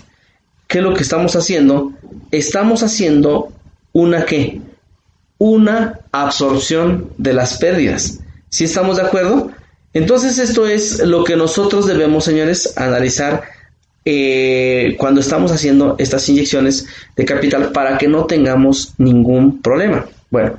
¿qué 0.68 0.78
es 0.78 0.84
lo 0.84 0.94
que 0.94 1.02
estamos 1.02 1.34
haciendo? 1.34 1.92
Estamos 2.30 2.82
haciendo 2.82 3.52
una 3.92 4.24
qué? 4.24 4.60
Una 5.38 6.00
absorción 6.12 7.10
de 7.18 7.32
las 7.32 7.58
pérdidas. 7.58 8.20
¿Sí 8.50 8.64
estamos 8.64 8.98
de 8.98 9.02
acuerdo? 9.02 9.50
Entonces 9.94 10.38
esto 10.38 10.66
es 10.66 11.00
lo 11.00 11.24
que 11.24 11.34
nosotros 11.34 11.86
debemos, 11.86 12.24
señores, 12.24 12.72
analizar 12.76 13.42
eh, 14.04 14.94
cuando 14.96 15.20
estamos 15.20 15.50
haciendo 15.50 15.96
estas 15.98 16.28
inyecciones 16.28 16.86
de 17.16 17.24
capital 17.24 17.72
para 17.72 17.98
que 17.98 18.06
no 18.06 18.26
tengamos 18.26 18.94
ningún 18.96 19.60
problema. 19.60 20.06
Bueno, 20.30 20.56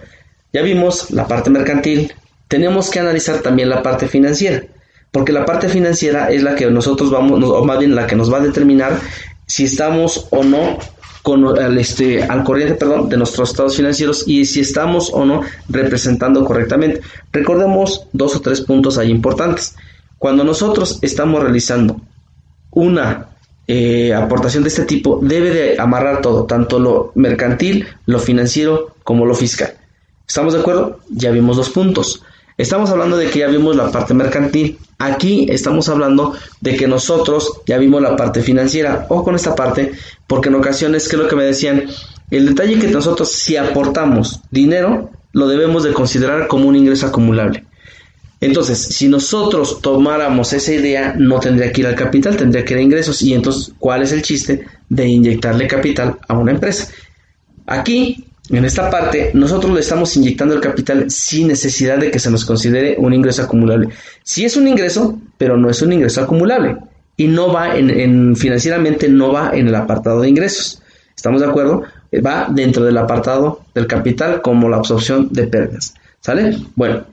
ya 0.52 0.62
vimos 0.62 1.10
la 1.12 1.26
parte 1.26 1.50
mercantil, 1.50 2.14
tenemos 2.50 2.90
que 2.90 3.00
analizar 3.00 3.40
también 3.40 3.70
la 3.70 3.82
parte 3.82 4.08
financiera, 4.08 4.64
porque 5.12 5.32
la 5.32 5.46
parte 5.46 5.70
financiera 5.70 6.30
es 6.30 6.44
la 6.44 6.56
que 6.56 6.70
nosotros 6.70 7.10
vamos, 7.10 7.44
o 7.44 7.64
más 7.66 7.80
bien 7.80 7.96
la 7.96 8.08
que 8.08 8.16
nos 8.16 8.32
va 8.32 8.38
a 8.38 8.42
determinar 8.42 9.00
si 9.46 9.66
estamos 9.66 10.28
o 10.30 10.44
no 10.44 10.78
con 11.24 11.46
al, 11.60 11.78
este, 11.78 12.24
al 12.24 12.44
corriente 12.44 12.76
perdón, 12.76 13.10
de 13.10 13.18
nuestros 13.18 13.50
estados 13.50 13.76
financieros 13.76 14.24
y 14.28 14.46
si 14.46 14.62
estamos 14.62 15.12
o 15.14 15.26
no 15.26 15.42
representando 15.68 16.46
correctamente. 16.46 17.02
Recordemos 17.32 18.06
dos 18.14 18.36
o 18.36 18.42
tres 18.42 18.62
puntos 18.62 18.98
ahí 18.98 19.10
importantes. 19.10 19.76
Cuando 20.18 20.44
nosotros 20.44 21.00
estamos 21.02 21.42
realizando 21.42 22.00
una 22.72 23.28
eh, 23.68 24.14
aportación 24.14 24.64
de 24.64 24.70
este 24.70 24.86
tipo, 24.86 25.20
debe 25.22 25.52
de 25.52 25.80
amarrar 25.80 26.22
todo, 26.22 26.46
tanto 26.46 26.80
lo 26.80 27.12
mercantil, 27.16 27.88
lo 28.06 28.20
financiero 28.20 28.96
como 29.04 29.26
lo 29.26 29.36
fiscal. 29.36 29.74
¿Estamos 30.28 30.54
de 30.54 30.60
acuerdo? 30.60 31.00
Ya 31.10 31.32
vimos 31.32 31.58
dos 31.58 31.70
puntos. 31.70 32.24
Estamos 32.60 32.90
hablando 32.90 33.16
de 33.16 33.30
que 33.30 33.40
ya 33.40 33.48
vimos 33.48 33.74
la 33.78 33.90
parte 33.90 34.14
mercantil. 34.14 34.78
Aquí 34.98 35.48
estamos 35.50 35.88
hablando 35.88 36.36
de 36.60 36.76
que 36.76 36.90
nosotros 36.90 37.62
ya 37.66 37.78
vimos 37.78 38.02
la 38.02 38.18
parte 38.18 38.42
financiera. 38.42 39.06
O 39.08 39.24
con 39.24 39.34
esta 39.34 39.56
parte, 39.56 39.94
porque 40.28 40.50
en 40.50 40.56
ocasiones, 40.56 41.08
que 41.08 41.16
es 41.16 41.22
lo 41.22 41.30
que 41.30 41.38
me 41.38 41.46
decían? 41.46 41.86
El 42.30 42.48
detalle 42.48 42.78
que 42.78 42.90
nosotros 42.90 43.32
si 43.32 43.56
aportamos 43.56 44.42
dinero, 44.52 45.10
lo 45.32 45.48
debemos 45.48 45.84
de 45.84 45.94
considerar 45.94 46.48
como 46.48 46.68
un 46.68 46.76
ingreso 46.76 47.08
acumulable. 47.08 47.64
Entonces, 48.42 48.78
si 48.78 49.08
nosotros 49.08 49.80
tomáramos 49.82 50.52
esa 50.52 50.74
idea, 50.74 51.16
no 51.18 51.40
tendría 51.40 51.72
que 51.72 51.80
ir 51.80 51.88
al 51.88 51.96
capital, 51.96 52.36
tendría 52.36 52.66
que 52.66 52.74
ir 52.74 52.80
a 52.80 52.84
ingresos. 52.84 53.22
Y 53.22 53.34
entonces, 53.34 53.74
¿cuál 53.80 54.02
es 54.02 54.12
el 54.12 54.22
chiste 54.22 54.66
de 54.90 55.08
inyectarle 55.08 55.66
capital 55.66 56.18
a 56.28 56.38
una 56.38 56.52
empresa? 56.52 56.90
Aquí 57.66 58.26
en 58.58 58.66
esta 58.66 58.90
parte, 58.90 59.32
nosotros 59.34 59.74
le 59.74 59.82
estamos 59.82 60.16
inyectando 60.18 60.56
el 60.56 60.62
capital 60.62 61.10
sin 61.12 61.48
necesidad 61.48 62.00
de 62.00 62.10
que 62.10 62.18
se 62.18 62.32
nos 62.32 62.46
considere 62.46 62.96
un 62.98 63.14
ingreso 63.14 63.44
acumulable. 63.44 63.90
Sí 64.24 64.44
es 64.44 64.58
un 64.58 64.68
ingreso, 64.68 65.20
pero 65.38 65.56
no 65.56 65.70
es 65.70 65.82
un 65.84 65.94
ingreso 65.94 66.22
acumulable. 66.22 66.78
Y 67.16 67.28
no 67.28 67.54
va 67.54 67.78
en, 67.78 68.36
financieramente, 68.36 69.08
no 69.08 69.32
va 69.32 69.52
en 69.54 69.68
el 69.68 69.76
apartado 69.76 70.22
de 70.22 70.30
ingresos. 70.30 70.82
¿Estamos 71.16 71.42
de 71.42 71.48
acuerdo? 71.48 71.84
Va 72.26 72.48
dentro 72.50 72.84
del 72.84 72.98
apartado 72.98 73.62
del 73.76 73.86
capital 73.86 74.42
como 74.42 74.68
la 74.68 74.78
absorción 74.78 75.28
de 75.32 75.46
pérdidas. 75.46 75.94
¿Sale? 76.20 76.58
Bueno, 76.76 77.04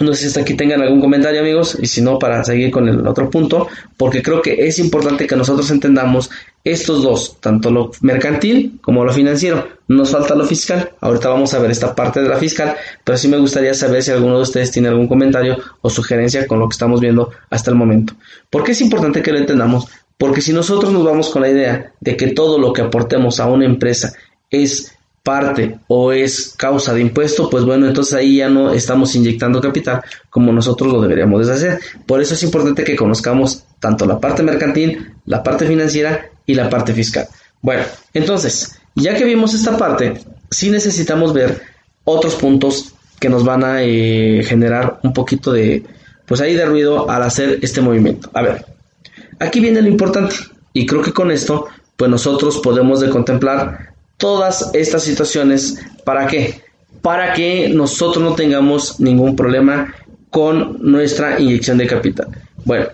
no 0.00 0.12
sé 0.12 0.22
si 0.22 0.26
hasta 0.28 0.40
aquí 0.40 0.54
tengan 0.54 0.82
algún 0.82 1.00
comentario 1.00 1.40
amigos 1.40 1.76
y 1.80 1.86
si 1.86 2.00
no 2.00 2.18
para 2.18 2.42
seguir 2.44 2.70
con 2.70 2.88
el 2.88 3.06
otro 3.06 3.30
punto 3.30 3.68
porque 3.96 4.22
creo 4.22 4.42
que 4.42 4.66
es 4.66 4.78
importante 4.78 5.26
que 5.26 5.36
nosotros 5.36 5.70
entendamos 5.70 6.30
estos 6.64 7.02
dos, 7.02 7.36
tanto 7.40 7.70
lo 7.70 7.90
mercantil 8.02 8.78
como 8.82 9.04
lo 9.04 9.12
financiero. 9.12 9.68
Nos 9.88 10.10
falta 10.10 10.34
lo 10.34 10.44
fiscal. 10.44 10.90
Ahorita 11.00 11.28
vamos 11.28 11.54
a 11.54 11.58
ver 11.58 11.70
esta 11.70 11.94
parte 11.94 12.20
de 12.20 12.28
la 12.28 12.36
fiscal, 12.36 12.76
pero 13.04 13.16
sí 13.16 13.28
me 13.28 13.38
gustaría 13.38 13.72
saber 13.74 14.02
si 14.02 14.10
alguno 14.10 14.36
de 14.36 14.42
ustedes 14.42 14.70
tiene 14.70 14.88
algún 14.88 15.08
comentario 15.08 15.56
o 15.80 15.88
sugerencia 15.88 16.46
con 16.46 16.58
lo 16.58 16.68
que 16.68 16.74
estamos 16.74 17.00
viendo 17.00 17.30
hasta 17.48 17.70
el 17.70 17.76
momento. 17.76 18.14
¿Por 18.50 18.64
qué 18.64 18.72
es 18.72 18.80
importante 18.80 19.22
que 19.22 19.32
lo 19.32 19.38
entendamos? 19.38 19.86
Porque 20.18 20.40
si 20.40 20.52
nosotros 20.52 20.92
nos 20.92 21.04
vamos 21.04 21.30
con 21.30 21.42
la 21.42 21.48
idea 21.48 21.92
de 22.00 22.16
que 22.16 22.28
todo 22.28 22.58
lo 22.58 22.72
que 22.72 22.82
aportemos 22.82 23.40
a 23.40 23.46
una 23.46 23.64
empresa 23.64 24.12
es 24.50 24.97
parte 25.28 25.78
o 25.88 26.10
es 26.10 26.54
causa 26.56 26.94
de 26.94 27.02
impuesto, 27.02 27.50
pues 27.50 27.62
bueno, 27.62 27.86
entonces 27.86 28.14
ahí 28.14 28.36
ya 28.36 28.48
no 28.48 28.72
estamos 28.72 29.14
inyectando 29.14 29.60
capital 29.60 30.00
como 30.30 30.54
nosotros 30.54 30.90
lo 30.90 31.02
deberíamos 31.02 31.46
de 31.46 31.52
hacer. 31.52 31.80
Por 32.06 32.22
eso 32.22 32.32
es 32.32 32.42
importante 32.42 32.82
que 32.82 32.96
conozcamos 32.96 33.62
tanto 33.78 34.06
la 34.06 34.18
parte 34.18 34.42
mercantil, 34.42 35.12
la 35.26 35.42
parte 35.42 35.66
financiera 35.66 36.30
y 36.46 36.54
la 36.54 36.70
parte 36.70 36.94
fiscal. 36.94 37.28
Bueno, 37.60 37.82
entonces, 38.14 38.80
ya 38.94 39.14
que 39.16 39.24
vimos 39.24 39.52
esta 39.52 39.76
parte, 39.76 40.14
sí 40.50 40.70
necesitamos 40.70 41.34
ver 41.34 41.60
otros 42.04 42.34
puntos 42.36 42.94
que 43.20 43.28
nos 43.28 43.44
van 43.44 43.64
a 43.64 43.82
eh, 43.82 44.42
generar 44.46 44.98
un 45.02 45.12
poquito 45.12 45.52
de, 45.52 45.84
pues 46.24 46.40
ahí 46.40 46.54
de 46.54 46.64
ruido 46.64 47.10
al 47.10 47.22
hacer 47.22 47.58
este 47.60 47.82
movimiento. 47.82 48.30
A 48.32 48.40
ver, 48.40 48.64
aquí 49.38 49.60
viene 49.60 49.82
lo 49.82 49.88
importante 49.88 50.36
y 50.72 50.86
creo 50.86 51.02
que 51.02 51.12
con 51.12 51.30
esto, 51.30 51.66
pues 51.98 52.10
nosotros 52.10 52.60
podemos 52.60 53.00
de 53.00 53.10
contemplar 53.10 53.97
todas 54.18 54.70
estas 54.74 55.02
situaciones. 55.02 55.78
¿Para 56.04 56.26
qué? 56.26 56.60
Para 57.00 57.32
que 57.32 57.70
nosotros 57.70 58.22
no 58.22 58.34
tengamos 58.34 59.00
ningún 59.00 59.34
problema 59.34 59.94
con 60.30 60.78
nuestra 60.82 61.40
inyección 61.40 61.78
de 61.78 61.86
capital. 61.86 62.28
Bueno, 62.64 62.88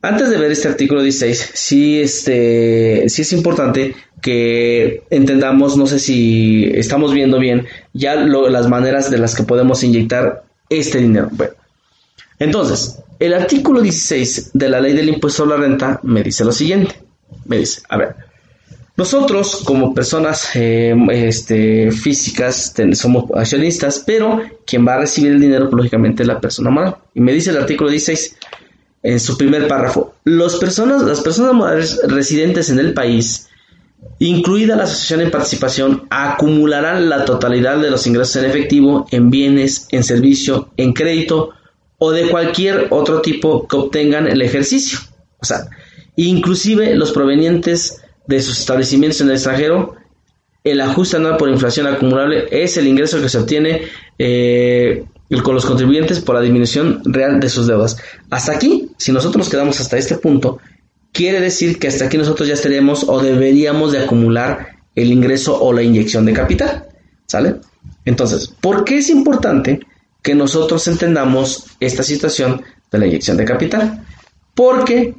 antes 0.00 0.30
de 0.30 0.36
ver 0.36 0.52
este 0.52 0.68
artículo 0.68 1.02
16, 1.02 1.50
sí, 1.54 2.00
este, 2.00 3.08
sí 3.08 3.22
es 3.22 3.32
importante 3.32 3.96
que 4.22 5.02
entendamos, 5.10 5.76
no 5.76 5.86
sé 5.86 5.98
si 5.98 6.70
estamos 6.74 7.12
viendo 7.12 7.38
bien, 7.38 7.66
ya 7.92 8.14
las 8.14 8.68
maneras 8.68 9.10
de 9.10 9.18
las 9.18 9.34
que 9.34 9.42
podemos 9.42 9.82
inyectar 9.82 10.44
este 10.68 10.98
dinero. 10.98 11.28
Bueno, 11.32 11.54
entonces, 12.38 13.00
el 13.18 13.34
artículo 13.34 13.80
16 13.80 14.50
de 14.54 14.68
la 14.68 14.80
ley 14.80 14.92
del 14.94 15.08
impuesto 15.08 15.44
a 15.44 15.46
la 15.46 15.56
renta 15.56 15.98
me 16.02 16.22
dice 16.22 16.44
lo 16.44 16.52
siguiente. 16.52 16.94
Me 17.46 17.58
dice, 17.58 17.82
a 17.88 17.96
ver, 17.96 18.14
nosotros 18.98 19.62
como 19.64 19.94
personas 19.94 20.50
eh, 20.56 20.92
este, 21.12 21.92
físicas 21.92 22.74
somos 22.94 23.26
accionistas, 23.32 24.02
pero 24.04 24.42
quien 24.66 24.84
va 24.84 24.94
a 24.94 24.98
recibir 24.98 25.30
el 25.30 25.40
dinero, 25.40 25.70
lógicamente, 25.70 26.24
es 26.24 26.26
la 26.26 26.40
persona 26.40 26.68
moral. 26.68 26.96
Y 27.14 27.20
me 27.20 27.32
dice 27.32 27.50
el 27.50 27.58
artículo 27.58 27.90
16 27.90 28.36
en 29.04 29.20
su 29.20 29.38
primer 29.38 29.68
párrafo, 29.68 30.16
las 30.24 30.56
personas, 30.56 31.04
las 31.04 31.20
personas 31.20 31.54
morales 31.54 32.00
residentes 32.08 32.70
en 32.70 32.80
el 32.80 32.92
país, 32.92 33.48
incluida 34.18 34.74
la 34.74 34.82
asociación 34.82 35.20
en 35.20 35.30
participación, 35.30 36.08
acumularán 36.10 37.08
la 37.08 37.24
totalidad 37.24 37.78
de 37.78 37.92
los 37.92 38.04
ingresos 38.08 38.34
en 38.42 38.50
efectivo, 38.50 39.06
en 39.12 39.30
bienes, 39.30 39.86
en 39.92 40.02
servicio, 40.02 40.70
en 40.76 40.92
crédito 40.92 41.50
o 41.98 42.10
de 42.10 42.28
cualquier 42.30 42.88
otro 42.90 43.22
tipo 43.22 43.68
que 43.68 43.76
obtengan 43.76 44.26
el 44.26 44.42
ejercicio. 44.42 44.98
O 45.38 45.44
sea, 45.44 45.68
inclusive 46.16 46.96
los 46.96 47.12
provenientes 47.12 48.02
de 48.28 48.40
sus 48.40 48.60
establecimientos 48.60 49.20
en 49.20 49.28
el 49.28 49.34
extranjero, 49.34 49.96
el 50.62 50.80
ajuste 50.80 51.16
anual 51.16 51.38
por 51.38 51.48
inflación 51.48 51.86
acumulable 51.86 52.46
es 52.50 52.76
el 52.76 52.86
ingreso 52.86 53.20
que 53.20 53.28
se 53.28 53.38
obtiene 53.38 53.82
eh, 54.18 55.04
con 55.42 55.54
los 55.54 55.64
contribuyentes 55.64 56.20
por 56.20 56.34
la 56.34 56.42
disminución 56.42 57.00
real 57.04 57.40
de 57.40 57.48
sus 57.48 57.66
deudas. 57.66 57.96
Hasta 58.30 58.52
aquí, 58.52 58.90
si 58.98 59.12
nosotros 59.12 59.38
nos 59.38 59.48
quedamos 59.48 59.80
hasta 59.80 59.96
este 59.96 60.16
punto, 60.16 60.58
quiere 61.12 61.40
decir 61.40 61.78
que 61.78 61.88
hasta 61.88 62.04
aquí 62.04 62.18
nosotros 62.18 62.46
ya 62.46 62.54
estaríamos 62.54 63.04
o 63.08 63.20
deberíamos 63.20 63.92
de 63.92 64.00
acumular 64.00 64.76
el 64.94 65.10
ingreso 65.10 65.60
o 65.60 65.72
la 65.72 65.82
inyección 65.82 66.26
de 66.26 66.34
capital. 66.34 66.86
¿Sale? 67.26 67.56
Entonces, 68.04 68.48
¿por 68.60 68.84
qué 68.84 68.98
es 68.98 69.08
importante 69.10 69.80
que 70.22 70.34
nosotros 70.34 70.86
entendamos 70.88 71.64
esta 71.80 72.02
situación 72.02 72.62
de 72.90 72.98
la 72.98 73.06
inyección 73.06 73.36
de 73.38 73.44
capital? 73.44 74.04
Porque 74.54 75.14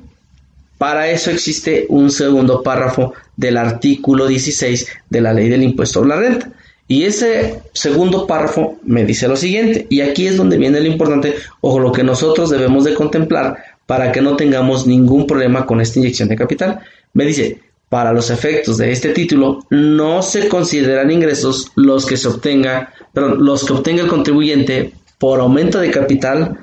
para 0.80 1.12
eso 1.12 1.30
existe 1.30 1.86
un 1.90 2.10
segundo 2.10 2.64
párrafo 2.64 3.14
del 3.36 3.58
artículo 3.58 4.28
16 4.28 4.88
de 5.10 5.22
la 5.22 5.34
ley 5.34 5.50
del 5.50 5.62
impuesto 5.62 6.02
a 6.02 6.08
la 6.08 6.16
renta. 6.16 6.52
Y 6.88 7.04
ese 7.04 7.60
segundo 7.74 8.26
párrafo 8.26 8.80
me 8.84 9.04
dice 9.06 9.28
lo 9.28 9.36
siguiente, 9.36 9.86
y 9.90 10.02
aquí 10.02 10.26
es 10.26 10.38
donde 10.38 10.58
viene 10.58 10.80
lo 10.80 10.88
importante 10.88 11.36
o 11.60 11.80
lo 11.80 11.92
que 11.92 12.04
nosotros 12.04 12.50
debemos 12.50 12.86
de 12.86 12.96
contemplar 12.96 13.58
para 13.86 14.12
que 14.14 14.22
no 14.22 14.38
tengamos 14.38 14.88
ningún 14.88 15.28
problema 15.28 15.66
con 15.66 15.82
esta 15.82 16.00
inyección 16.00 16.30
de 16.30 16.38
capital. 16.38 16.80
Me 17.14 17.26
dice, 17.26 17.60
para 17.90 18.14
los 18.14 18.30
efectos 18.30 18.78
de 18.78 18.92
este 18.92 19.10
título 19.10 19.66
no 19.70 20.22
se 20.22 20.48
consideran 20.48 21.12
ingresos 21.12 21.74
los 21.76 22.06
que 22.06 22.16
se 22.16 22.30
obtenga, 22.30 22.94
perdón, 23.14 23.44
los 23.44 23.66
que 23.66 23.74
obtenga 23.74 24.04
el 24.04 24.10
contribuyente 24.10 24.94
por 25.18 25.42
aumento 25.42 25.80
de 25.80 25.92
capital, 25.92 26.58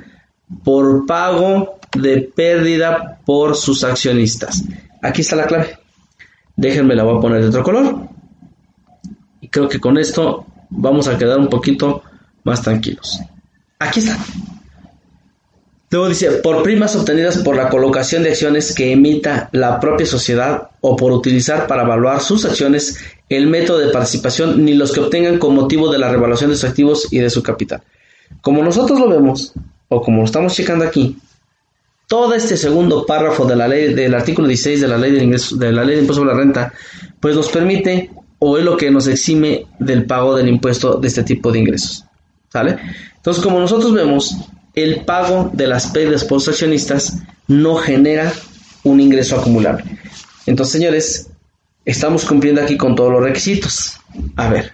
por 0.65 1.05
pago 1.05 1.76
de 2.01 2.21
pérdida 2.35 3.21
por 3.25 3.57
sus 3.57 3.85
accionistas. 3.85 4.63
Aquí 5.03 5.23
está 5.23 5.37
la 5.37 5.47
clave. 5.47 5.79
Déjenme 6.57 6.95
la 6.95 7.05
voy 7.05 7.19
a 7.19 7.21
poner 7.21 7.43
de 7.43 7.49
otro 7.49 7.63
color. 7.63 8.09
Y 9.41 9.49
creo 9.49 9.69
que 9.69 9.81
con 9.81 9.99
esto 9.99 10.47
vamos 10.71 11.09
a 11.09 11.19
quedar 11.19 11.39
un 11.39 11.49
poquito 11.49 12.03
más 12.45 12.63
tranquilos. 12.63 13.21
Aquí 13.79 14.01
está. 14.01 14.19
Luego 15.91 16.09
dice, 16.09 16.31
por 16.43 16.63
primas 16.63 16.97
obtenidas 16.97 17.39
por 17.39 17.55
la 17.55 17.69
colocación 17.69 18.25
de 18.25 18.31
acciones 18.31 18.75
que 18.75 18.93
emita 18.93 19.49
la 19.53 19.79
propia 19.79 20.05
sociedad 20.05 20.71
o 20.81 20.97
por 20.97 21.13
utilizar 21.13 21.67
para 21.69 21.85
evaluar 21.85 22.21
sus 22.21 22.45
acciones 22.45 22.99
el 23.29 23.47
método 23.47 23.79
de 23.79 23.93
participación 23.93 24.65
ni 24.65 24.75
los 24.75 24.93
que 24.93 25.01
obtengan 25.01 25.39
con 25.39 25.55
motivo 25.55 25.91
de 25.91 25.99
la 25.99 26.11
revaluación 26.11 26.51
de 26.51 26.57
sus 26.57 26.69
activos 26.69 27.13
y 27.13 27.19
de 27.19 27.31
su 27.31 27.43
capital. 27.43 27.83
Como 28.41 28.63
nosotros 28.63 28.99
lo 28.99 29.09
vemos, 29.09 29.53
o 29.89 30.03
como 30.03 30.19
lo 30.19 30.25
estamos 30.25 30.55
checando 30.55 30.85
aquí, 30.85 31.17
todo 32.07 32.35
este 32.35 32.57
segundo 32.57 33.05
párrafo 33.05 33.45
de 33.45 33.57
la 33.57 33.67
ley 33.67 33.95
del 33.95 34.15
artículo 34.15 34.49
16 34.49 34.81
de 34.81 34.89
la 34.89 34.99
ley 34.99 35.13
de 35.13 35.25
ingreso, 35.25 35.57
de 35.57 35.73
la 35.73 35.85
ley 35.85 35.97
de 35.97 36.01
impuesto 36.03 36.23
sobre 36.23 36.35
la 36.35 36.41
renta, 36.41 36.73
pues 37.21 37.35
nos 37.35 37.49
permite 37.49 38.11
o 38.39 38.59
es 38.59 38.65
lo 38.65 38.77
que 38.77 38.91
nos 38.91 39.07
exime 39.07 39.67
del 39.79 40.07
pago 40.07 40.37
del 40.37 40.49
impuesto 40.49 40.95
de 40.95 41.09
este 41.09 41.25
tipo 41.25 41.51
de 41.51 41.59
ingresos. 41.61 42.05
¿Sale? 42.53 42.77
Entonces, 43.17 43.43
como 43.43 43.59
nosotros 43.59 43.93
vemos, 43.93 44.37
el 44.75 45.05
pago 45.05 45.51
de 45.53 45.67
las 45.67 45.89
pérdidas 45.89 46.25
por 46.25 46.37
los 46.37 46.49
accionistas 46.49 47.19
no 47.49 47.77
genera 47.77 48.33
un 48.85 49.01
ingreso 49.01 49.37
acumulable. 49.37 49.85
Entonces, 50.47 50.73
señores, 50.73 51.31
estamos 51.85 52.25
cumpliendo 52.25 52.63
aquí 52.63 52.77
con 52.77 52.95
todos 52.95 53.11
los 53.11 53.23
requisitos. 53.23 53.99
A 54.37 54.49
ver, 54.49 54.73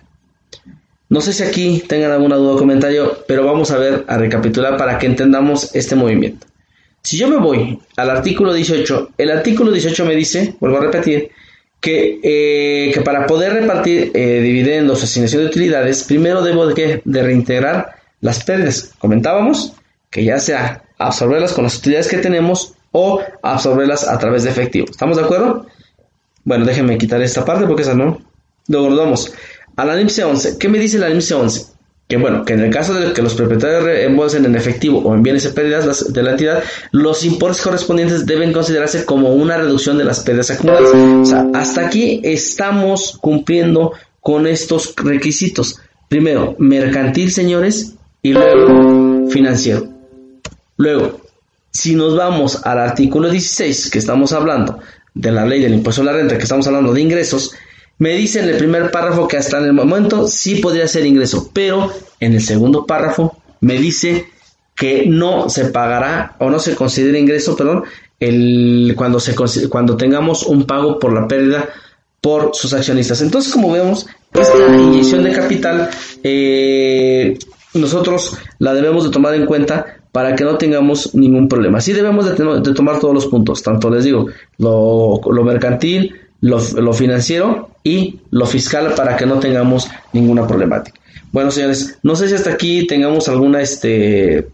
no 1.09 1.21
sé 1.21 1.33
si 1.33 1.43
aquí 1.43 1.83
tengan 1.89 2.11
alguna 2.11 2.37
duda 2.37 2.55
o 2.55 2.59
comentario, 2.59 3.25
pero 3.27 3.47
vamos 3.47 3.71
a 3.71 3.79
ver, 3.79 4.05
a 4.09 4.19
recapitular 4.19 4.77
para 4.77 4.99
que 4.99 5.07
entendamos 5.07 5.75
este 5.75 5.95
movimiento. 5.95 6.47
Si 7.03 7.17
yo 7.17 7.29
me 7.29 7.37
voy 7.37 7.79
al 7.97 8.11
artículo 8.11 8.53
18, 8.53 9.11
el 9.19 9.31
artículo 9.31 9.73
18 9.73 10.05
me 10.05 10.15
dice, 10.15 10.55
vuelvo 10.61 10.79
a 10.79 10.83
repetir, 10.83 11.31
que, 11.81 12.21
eh, 12.23 12.93
que 12.95 13.01
para 13.01 13.27
poder 13.27 13.55
repartir 13.55 14.13
eh, 14.15 14.41
dividendos 14.41 15.03
asignación 15.03 15.43
de 15.43 15.49
utilidades, 15.49 16.05
primero 16.05 16.43
debo 16.43 16.67
de, 16.67 17.03
de 17.05 17.23
reintegrar 17.23 17.97
las 18.21 18.45
pérdidas. 18.45 18.95
Comentábamos 18.99 19.75
que 20.09 20.25
ya 20.25 20.39
sea 20.39 20.85
absorberlas 20.99 21.53
con 21.53 21.65
las 21.65 21.77
utilidades 21.77 22.07
que 22.07 22.19
tenemos 22.19 22.75
o 22.93 23.21
absorberlas 23.43 24.07
a 24.07 24.17
través 24.19 24.45
de 24.45 24.51
efectivo. 24.51 24.87
¿Estamos 24.89 25.17
de 25.17 25.25
acuerdo? 25.25 25.67
Bueno, 26.45 26.65
déjenme 26.65 26.99
quitar 26.99 27.21
esta 27.21 27.45
parte 27.45 27.67
porque 27.67 27.83
esa 27.83 27.95
no. 27.95 28.21
Luego 28.69 28.91
nos 28.91 28.99
vamos 28.99 29.33
a 29.75 29.85
la 29.85 29.97
NIMC 29.97 30.25
11. 30.25 30.59
¿Qué 30.59 30.69
me 30.69 30.79
dice 30.79 30.99
la 30.99 31.09
NIMC 31.09 31.33
11? 31.33 31.72
Que 32.13 32.19
bueno, 32.19 32.45
que 32.45 32.53
en 32.53 32.61
el 32.61 32.71
caso 32.71 32.93
de 32.93 33.15
que 33.15 33.23
los 33.23 33.33
propietarios 33.33 33.85
reembolsen 33.85 34.45
en 34.45 34.55
efectivo 34.55 34.99
o 34.99 35.15
en 35.15 35.23
bienes 35.23 35.47
y 35.47 35.49
pérdidas 35.49 36.13
de 36.13 36.23
la 36.23 36.33
entidad, 36.33 36.63
los 36.91 37.25
importes 37.25 37.63
correspondientes 37.63 38.27
deben 38.27 38.53
considerarse 38.53 39.07
como 39.07 39.33
una 39.33 39.57
reducción 39.57 39.97
de 39.97 40.05
las 40.05 40.21
pérdidas 40.21 40.51
acumuladas. 40.51 40.91
O 40.93 41.25
sea, 41.25 41.47
hasta 41.55 41.87
aquí 41.87 42.21
estamos 42.23 43.17
cumpliendo 43.19 43.95
con 44.21 44.47
estos 44.47 44.95
requisitos. 44.95 45.81
Primero, 46.11 46.55
mercantil, 46.59 47.33
señores, 47.33 47.95
y 48.21 48.35
luego 48.35 49.31
financiero. 49.31 49.89
Luego, 50.77 51.19
si 51.71 51.95
nos 51.95 52.15
vamos 52.15 52.61
al 52.67 52.79
artículo 52.79 53.31
16, 53.31 53.89
que 53.89 53.99
estamos 53.99 54.35
hablando 54.35 54.81
de 55.15 55.33
la 55.33 55.47
ley 55.47 55.63
del 55.63 55.73
impuesto 55.73 56.03
a 56.03 56.05
la 56.05 56.13
renta, 56.13 56.37
que 56.37 56.43
estamos 56.43 56.67
hablando 56.67 56.93
de 56.93 57.01
ingresos, 57.01 57.55
me 57.99 58.11
dice 58.15 58.41
en 58.41 58.49
el 58.49 58.57
primer 58.57 58.91
párrafo 58.91 59.29
que 59.29 59.37
hasta 59.37 59.59
en 59.59 59.67
el 59.67 59.73
momento 59.73 60.27
sí 60.27 60.57
podría 60.57 60.89
ser 60.89 61.07
ingreso, 61.07 61.51
pero 61.53 61.91
en 62.21 62.35
el 62.35 62.43
segundo 62.43 62.87
párrafo 62.87 63.37
me 63.61 63.79
dice 63.79 64.27
que 64.75 65.07
no 65.07 65.49
se 65.49 65.67
pagará 65.67 66.37
o 66.41 66.51
no 66.51 66.59
se 66.59 66.75
considera 66.75 67.19
ingreso, 67.19 67.57
perdón, 67.57 67.85
el, 68.19 68.95
cuando, 68.97 69.21
se, 69.21 69.35
cuando 69.69 69.97
tengamos 69.97 70.45
un 70.45 70.65
pago 70.65 70.99
por 70.99 71.13
la 71.13 71.29
pérdida 71.29 71.69
por 72.21 72.51
sus 72.55 72.73
accionistas. 72.73 73.21
Entonces, 73.21 73.53
como 73.53 73.73
vemos, 73.73 74.07
esta 74.33 74.57
inyección 74.77 75.25
de 75.25 75.33
capital 75.33 75.91
eh, 76.23 77.37
nosotros 77.75 78.37
la 78.59 78.75
debemos 78.75 79.05
de 79.05 79.11
tomar 79.11 79.35
en 79.35 79.47
cuenta 79.47 79.99
para 80.13 80.35
que 80.35 80.45
no 80.45 80.59
tengamos 80.59 81.15
ningún 81.15 81.49
problema. 81.49 81.81
Sí 81.81 81.93
debemos 81.93 82.27
de, 82.27 82.75
tomar 82.75 83.01
todos 83.01 83.15
los 83.15 83.27
puntos, 83.27 83.63
tanto 83.63 83.91
les 83.91 84.05
digo, 84.05 84.27
lo, 84.59 85.21
mercantil, 85.43 86.15
lo, 86.43 86.93
financiero 86.93 87.71
y 87.83 88.21
lo 88.31 88.47
fiscal 88.47 88.95
para 88.95 89.17
que 89.17 89.25
no 89.25 89.39
tengamos 89.39 89.89
ninguna 90.13 90.47
problemática. 90.47 91.01
Bueno, 91.31 91.51
señores, 91.51 91.99
no 92.03 92.15
sé 92.15 92.29
si 92.29 92.35
hasta 92.35 92.51
aquí 92.51 92.87
tengamos 92.87 93.29
alguna, 93.29 93.63
este, 93.63 94.49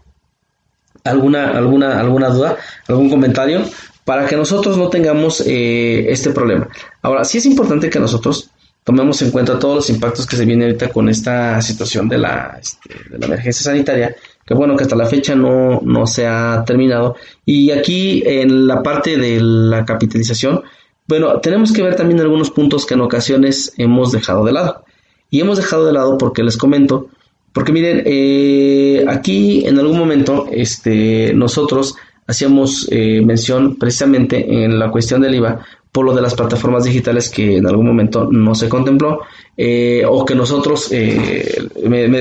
alguna, 1.03 1.49
alguna, 1.51 1.99
alguna 1.99 2.29
duda, 2.29 2.57
algún 2.87 3.09
comentario, 3.09 3.63
para 4.05 4.25
que 4.27 4.37
nosotros 4.37 4.77
no 4.77 4.89
tengamos 4.89 5.43
eh, 5.45 6.05
este 6.09 6.29
problema. 6.29 6.69
Ahora, 7.01 7.25
sí 7.25 7.39
es 7.39 7.45
importante 7.45 7.89
que 7.89 7.99
nosotros 7.99 8.49
tomemos 8.83 9.21
en 9.21 9.31
cuenta 9.31 9.59
todos 9.59 9.75
los 9.75 9.89
impactos 9.89 10.25
que 10.25 10.35
se 10.35 10.45
vienen 10.45 10.69
ahorita 10.69 10.89
con 10.89 11.09
esta 11.09 11.61
situación 11.61 12.07
de 12.07 12.19
la, 12.19 12.57
este, 12.61 12.95
de 13.09 13.19
la 13.19 13.25
emergencia 13.25 13.63
sanitaria, 13.63 14.15
que 14.45 14.53
bueno, 14.53 14.75
que 14.75 14.83
hasta 14.83 14.95
la 14.95 15.05
fecha 15.05 15.35
no, 15.35 15.81
no 15.83 16.07
se 16.07 16.25
ha 16.25 16.63
terminado. 16.65 17.15
Y 17.45 17.71
aquí 17.71 18.23
en 18.25 18.67
la 18.67 18.81
parte 18.81 19.17
de 19.17 19.39
la 19.41 19.85
capitalización, 19.85 20.63
bueno, 21.09 21.39
tenemos 21.39 21.73
que 21.73 21.81
ver 21.81 21.95
también 21.95 22.19
algunos 22.19 22.51
puntos 22.51 22.85
que 22.85 22.93
en 22.93 23.01
ocasiones 23.01 23.73
hemos 23.77 24.11
dejado 24.11 24.45
de 24.45 24.51
lado. 24.51 24.85
Y 25.31 25.41
hemos 25.41 25.57
dejado 25.57 25.87
de 25.87 25.91
lado 25.91 26.19
porque 26.19 26.43
les 26.43 26.55
comento, 26.55 27.07
porque 27.51 27.71
miren, 27.71 28.03
eh, 28.05 29.03
aquí 29.07 29.65
en 29.65 29.79
algún 29.79 29.97
momento 29.97 30.45
este, 30.51 31.33
nosotros 31.33 31.95
hacíamos 32.27 32.87
eh, 32.91 33.23
mención 33.25 33.75
precisamente 33.77 34.63
en 34.63 34.77
la 34.77 34.91
cuestión 34.91 35.21
del 35.21 35.33
IVA 35.33 35.65
por 35.91 36.05
lo 36.05 36.13
de 36.13 36.21
las 36.21 36.35
plataformas 36.35 36.83
digitales 36.83 37.27
que 37.27 37.57
en 37.57 37.65
algún 37.65 37.87
momento 37.87 38.29
no 38.31 38.53
se 38.53 38.69
contempló 38.69 39.21
eh, 39.57 40.03
o 40.07 40.23
que 40.25 40.35
nosotros 40.35 40.91
eh, 40.91 41.67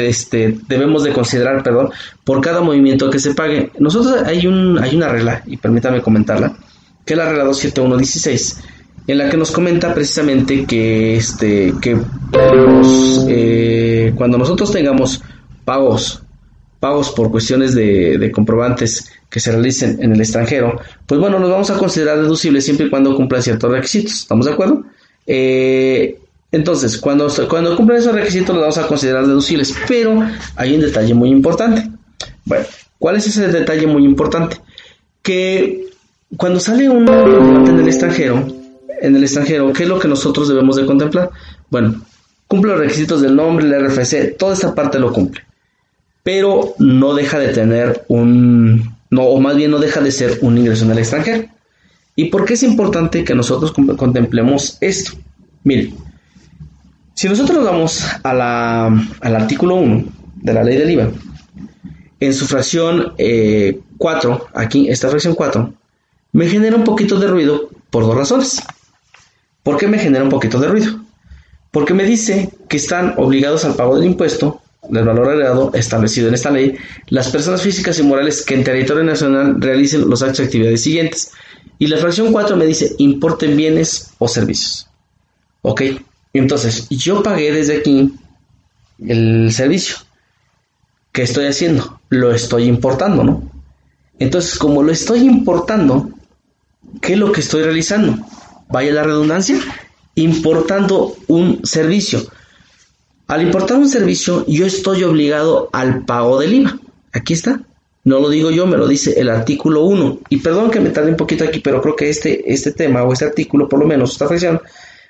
este, 0.06 0.56
debemos 0.66 1.04
de 1.04 1.12
considerar, 1.12 1.62
perdón, 1.62 1.90
por 2.24 2.40
cada 2.40 2.62
movimiento 2.62 3.10
que 3.10 3.18
se 3.18 3.34
pague. 3.34 3.70
Nosotros 3.78 4.22
hay, 4.22 4.46
un, 4.46 4.78
hay 4.78 4.96
una 4.96 5.10
regla, 5.10 5.42
y 5.46 5.58
permítame 5.58 6.00
comentarla, 6.00 6.56
que 7.04 7.12
es 7.12 7.18
la 7.18 7.28
regla 7.28 7.44
27116, 7.44 8.77
en 9.08 9.18
la 9.18 9.28
que 9.28 9.36
nos 9.36 9.50
comenta 9.50 9.92
precisamente 9.94 10.64
que, 10.66 11.16
este, 11.16 11.74
que 11.80 11.98
eh, 13.28 14.12
cuando 14.14 14.38
nosotros 14.38 14.70
tengamos 14.70 15.22
pagos 15.64 16.22
pagos 16.80 17.10
por 17.10 17.30
cuestiones 17.30 17.74
de, 17.74 18.30
comprobantes 18.32 19.10
que 19.28 19.40
se 19.40 19.50
realicen 19.50 19.98
en 20.00 20.12
el 20.12 20.20
extranjero, 20.20 20.80
pues 21.06 21.20
bueno, 21.20 21.38
nos 21.38 21.50
vamos 21.50 21.70
a 21.70 21.76
considerar 21.76 22.18
deducibles 22.18 22.64
siempre 22.64 22.86
y 22.86 22.90
cuando 22.90 23.16
cumplan 23.16 23.42
ciertos 23.42 23.70
requisitos. 23.70 24.12
¿Estamos 24.12 24.46
de 24.46 24.52
acuerdo? 24.52 24.84
Eh, 25.26 26.18
entonces, 26.52 26.96
cuando, 26.98 27.28
cuando 27.48 27.76
cumplan 27.76 27.98
esos 27.98 28.14
requisitos 28.14 28.54
los 28.54 28.60
vamos 28.60 28.78
a 28.78 28.86
considerar 28.86 29.26
deducibles, 29.26 29.74
pero 29.88 30.22
hay 30.54 30.74
un 30.74 30.80
detalle 30.80 31.14
muy 31.14 31.30
importante. 31.30 31.90
Bueno, 32.44 32.64
¿cuál 32.98 33.16
es 33.16 33.26
ese 33.26 33.48
detalle 33.48 33.86
muy 33.86 34.04
importante? 34.04 34.60
Que 35.20 35.84
cuando 36.36 36.60
sale 36.60 36.88
un 36.88 37.04
comprobante 37.04 37.70
en 37.70 37.80
el 37.80 37.88
extranjero, 37.88 38.46
en 39.00 39.16
el 39.16 39.22
extranjero, 39.22 39.72
¿qué 39.72 39.84
es 39.84 39.88
lo 39.88 39.98
que 39.98 40.08
nosotros 40.08 40.48
debemos 40.48 40.76
de 40.76 40.86
contemplar? 40.86 41.30
Bueno, 41.70 42.02
cumple 42.46 42.72
los 42.72 42.80
requisitos 42.80 43.20
del 43.20 43.36
nombre, 43.36 43.66
el 43.66 43.86
RFC, 43.86 44.36
toda 44.36 44.54
esta 44.54 44.74
parte 44.74 44.98
lo 44.98 45.12
cumple 45.12 45.42
pero 46.28 46.74
no 46.78 47.14
deja 47.14 47.38
de 47.38 47.54
tener 47.54 48.04
un, 48.08 48.96
no, 49.08 49.22
o 49.22 49.40
más 49.40 49.56
bien 49.56 49.70
no 49.70 49.78
deja 49.78 50.02
de 50.02 50.12
ser 50.12 50.40
un 50.42 50.58
ingreso 50.58 50.84
en 50.84 50.90
el 50.90 50.98
extranjero. 50.98 51.48
¿Y 52.16 52.26
por 52.26 52.44
qué 52.44 52.52
es 52.52 52.62
importante 52.62 53.24
que 53.24 53.34
nosotros 53.34 53.72
contemplemos 53.96 54.76
esto? 54.82 55.12
Miren, 55.64 55.94
si 57.14 57.30
nosotros 57.30 57.64
vamos 57.64 58.04
a 58.22 58.34
la, 58.34 58.86
al 59.22 59.36
artículo 59.36 59.76
1 59.76 60.04
de 60.42 60.52
la 60.52 60.62
ley 60.62 60.76
del 60.76 60.90
IVA, 60.90 61.10
en 62.20 62.34
su 62.34 62.44
fracción 62.44 63.14
4, 63.16 63.16
eh, 63.16 64.48
aquí, 64.52 64.90
esta 64.90 65.08
fracción 65.08 65.34
4, 65.34 65.72
me 66.32 66.46
genera 66.46 66.76
un 66.76 66.84
poquito 66.84 67.18
de 67.18 67.28
ruido 67.28 67.70
por 67.88 68.04
dos 68.04 68.14
razones. 68.14 68.62
¿Por 69.68 69.76
qué 69.76 69.86
me 69.86 69.98
genera 69.98 70.24
un 70.24 70.30
poquito 70.30 70.58
de 70.58 70.66
ruido? 70.66 70.98
Porque 71.70 71.92
me 71.92 72.06
dice 72.06 72.48
que 72.70 72.78
están 72.78 73.12
obligados 73.18 73.66
al 73.66 73.74
pago 73.74 73.96
del 73.96 74.06
impuesto 74.06 74.62
del 74.88 75.04
valor 75.04 75.28
agregado 75.28 75.72
establecido 75.74 76.28
en 76.28 76.32
esta 76.32 76.50
ley, 76.50 76.78
las 77.08 77.28
personas 77.28 77.60
físicas 77.60 77.98
y 77.98 78.02
morales 78.02 78.46
que 78.46 78.54
en 78.54 78.64
territorio 78.64 79.04
nacional 79.04 79.60
realicen 79.60 80.08
los 80.08 80.22
actos 80.22 80.38
de 80.38 80.44
actividades 80.44 80.82
siguientes. 80.82 81.32
Y 81.78 81.86
la 81.88 81.98
fracción 81.98 82.32
4 82.32 82.56
me 82.56 82.64
dice 82.64 82.94
importen 82.96 83.58
bienes 83.58 84.10
o 84.16 84.26
servicios. 84.26 84.88
Ok, 85.60 85.82
entonces 86.32 86.88
yo 86.88 87.22
pagué 87.22 87.52
desde 87.52 87.76
aquí 87.76 88.14
el 89.06 89.52
servicio. 89.52 89.96
¿Qué 91.12 91.24
estoy 91.24 91.44
haciendo? 91.44 92.00
Lo 92.08 92.32
estoy 92.32 92.64
importando, 92.64 93.22
¿no? 93.22 93.52
Entonces, 94.18 94.58
como 94.58 94.82
lo 94.82 94.92
estoy 94.92 95.26
importando, 95.26 96.08
¿qué 97.02 97.12
es 97.12 97.18
lo 97.18 97.32
que 97.32 97.40
estoy 97.42 97.64
realizando? 97.64 98.16
Vaya 98.70 98.92
la 98.92 99.02
redundancia, 99.02 99.58
importando 100.14 101.16
un 101.26 101.64
servicio. 101.64 102.22
Al 103.26 103.42
importar 103.42 103.78
un 103.78 103.88
servicio, 103.88 104.44
yo 104.46 104.66
estoy 104.66 105.04
obligado 105.04 105.68
al 105.72 106.04
pago 106.04 106.38
del 106.40 106.54
IVA. 106.54 106.78
Aquí 107.12 107.34
está. 107.34 107.60
No 108.04 108.20
lo 108.20 108.30
digo 108.30 108.50
yo, 108.50 108.66
me 108.66 108.78
lo 108.78 108.88
dice 108.88 109.20
el 109.20 109.28
artículo 109.28 109.82
1. 109.84 110.20
Y 110.30 110.38
perdón 110.38 110.70
que 110.70 110.80
me 110.80 110.90
tarde 110.90 111.10
un 111.10 111.16
poquito 111.16 111.44
aquí, 111.44 111.60
pero 111.60 111.82
creo 111.82 111.94
que 111.94 112.08
este, 112.08 112.52
este 112.52 112.72
tema 112.72 113.02
o 113.02 113.12
este 113.12 113.26
artículo, 113.26 113.68
por 113.68 113.80
lo 113.80 113.86
menos 113.86 114.12
esta 114.12 114.26
fracción, 114.26 114.60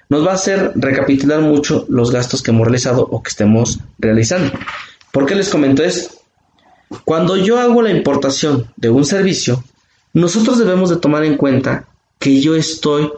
nos 0.09 0.27
va 0.27 0.33
a 0.33 0.35
hacer 0.35 0.73
recapitular 0.75 1.41
mucho 1.41 1.85
los 1.89 2.11
gastos 2.11 2.43
que 2.43 2.51
hemos 2.51 2.67
realizado 2.67 3.03
o 3.03 3.23
que 3.23 3.29
estemos 3.29 3.79
realizando. 3.99 4.53
¿Por 5.13 5.27
qué 5.27 5.35
les 5.35 5.49
comento 5.49 5.85
esto? 5.85 6.17
Cuando 7.05 7.37
yo 7.37 7.59
hago 7.59 7.83
la 7.83 7.91
importación 7.91 8.67
de 8.77 8.91
un 8.91 9.05
servicio, 9.05 9.63
nosotros 10.13 10.59
debemos 10.59 10.91
de 10.91 10.97
tomar 10.97 11.25
en 11.25 11.37
cuenta 11.37 11.87
que 12.19 12.41
yo 12.41 12.57
estoy 12.57 13.11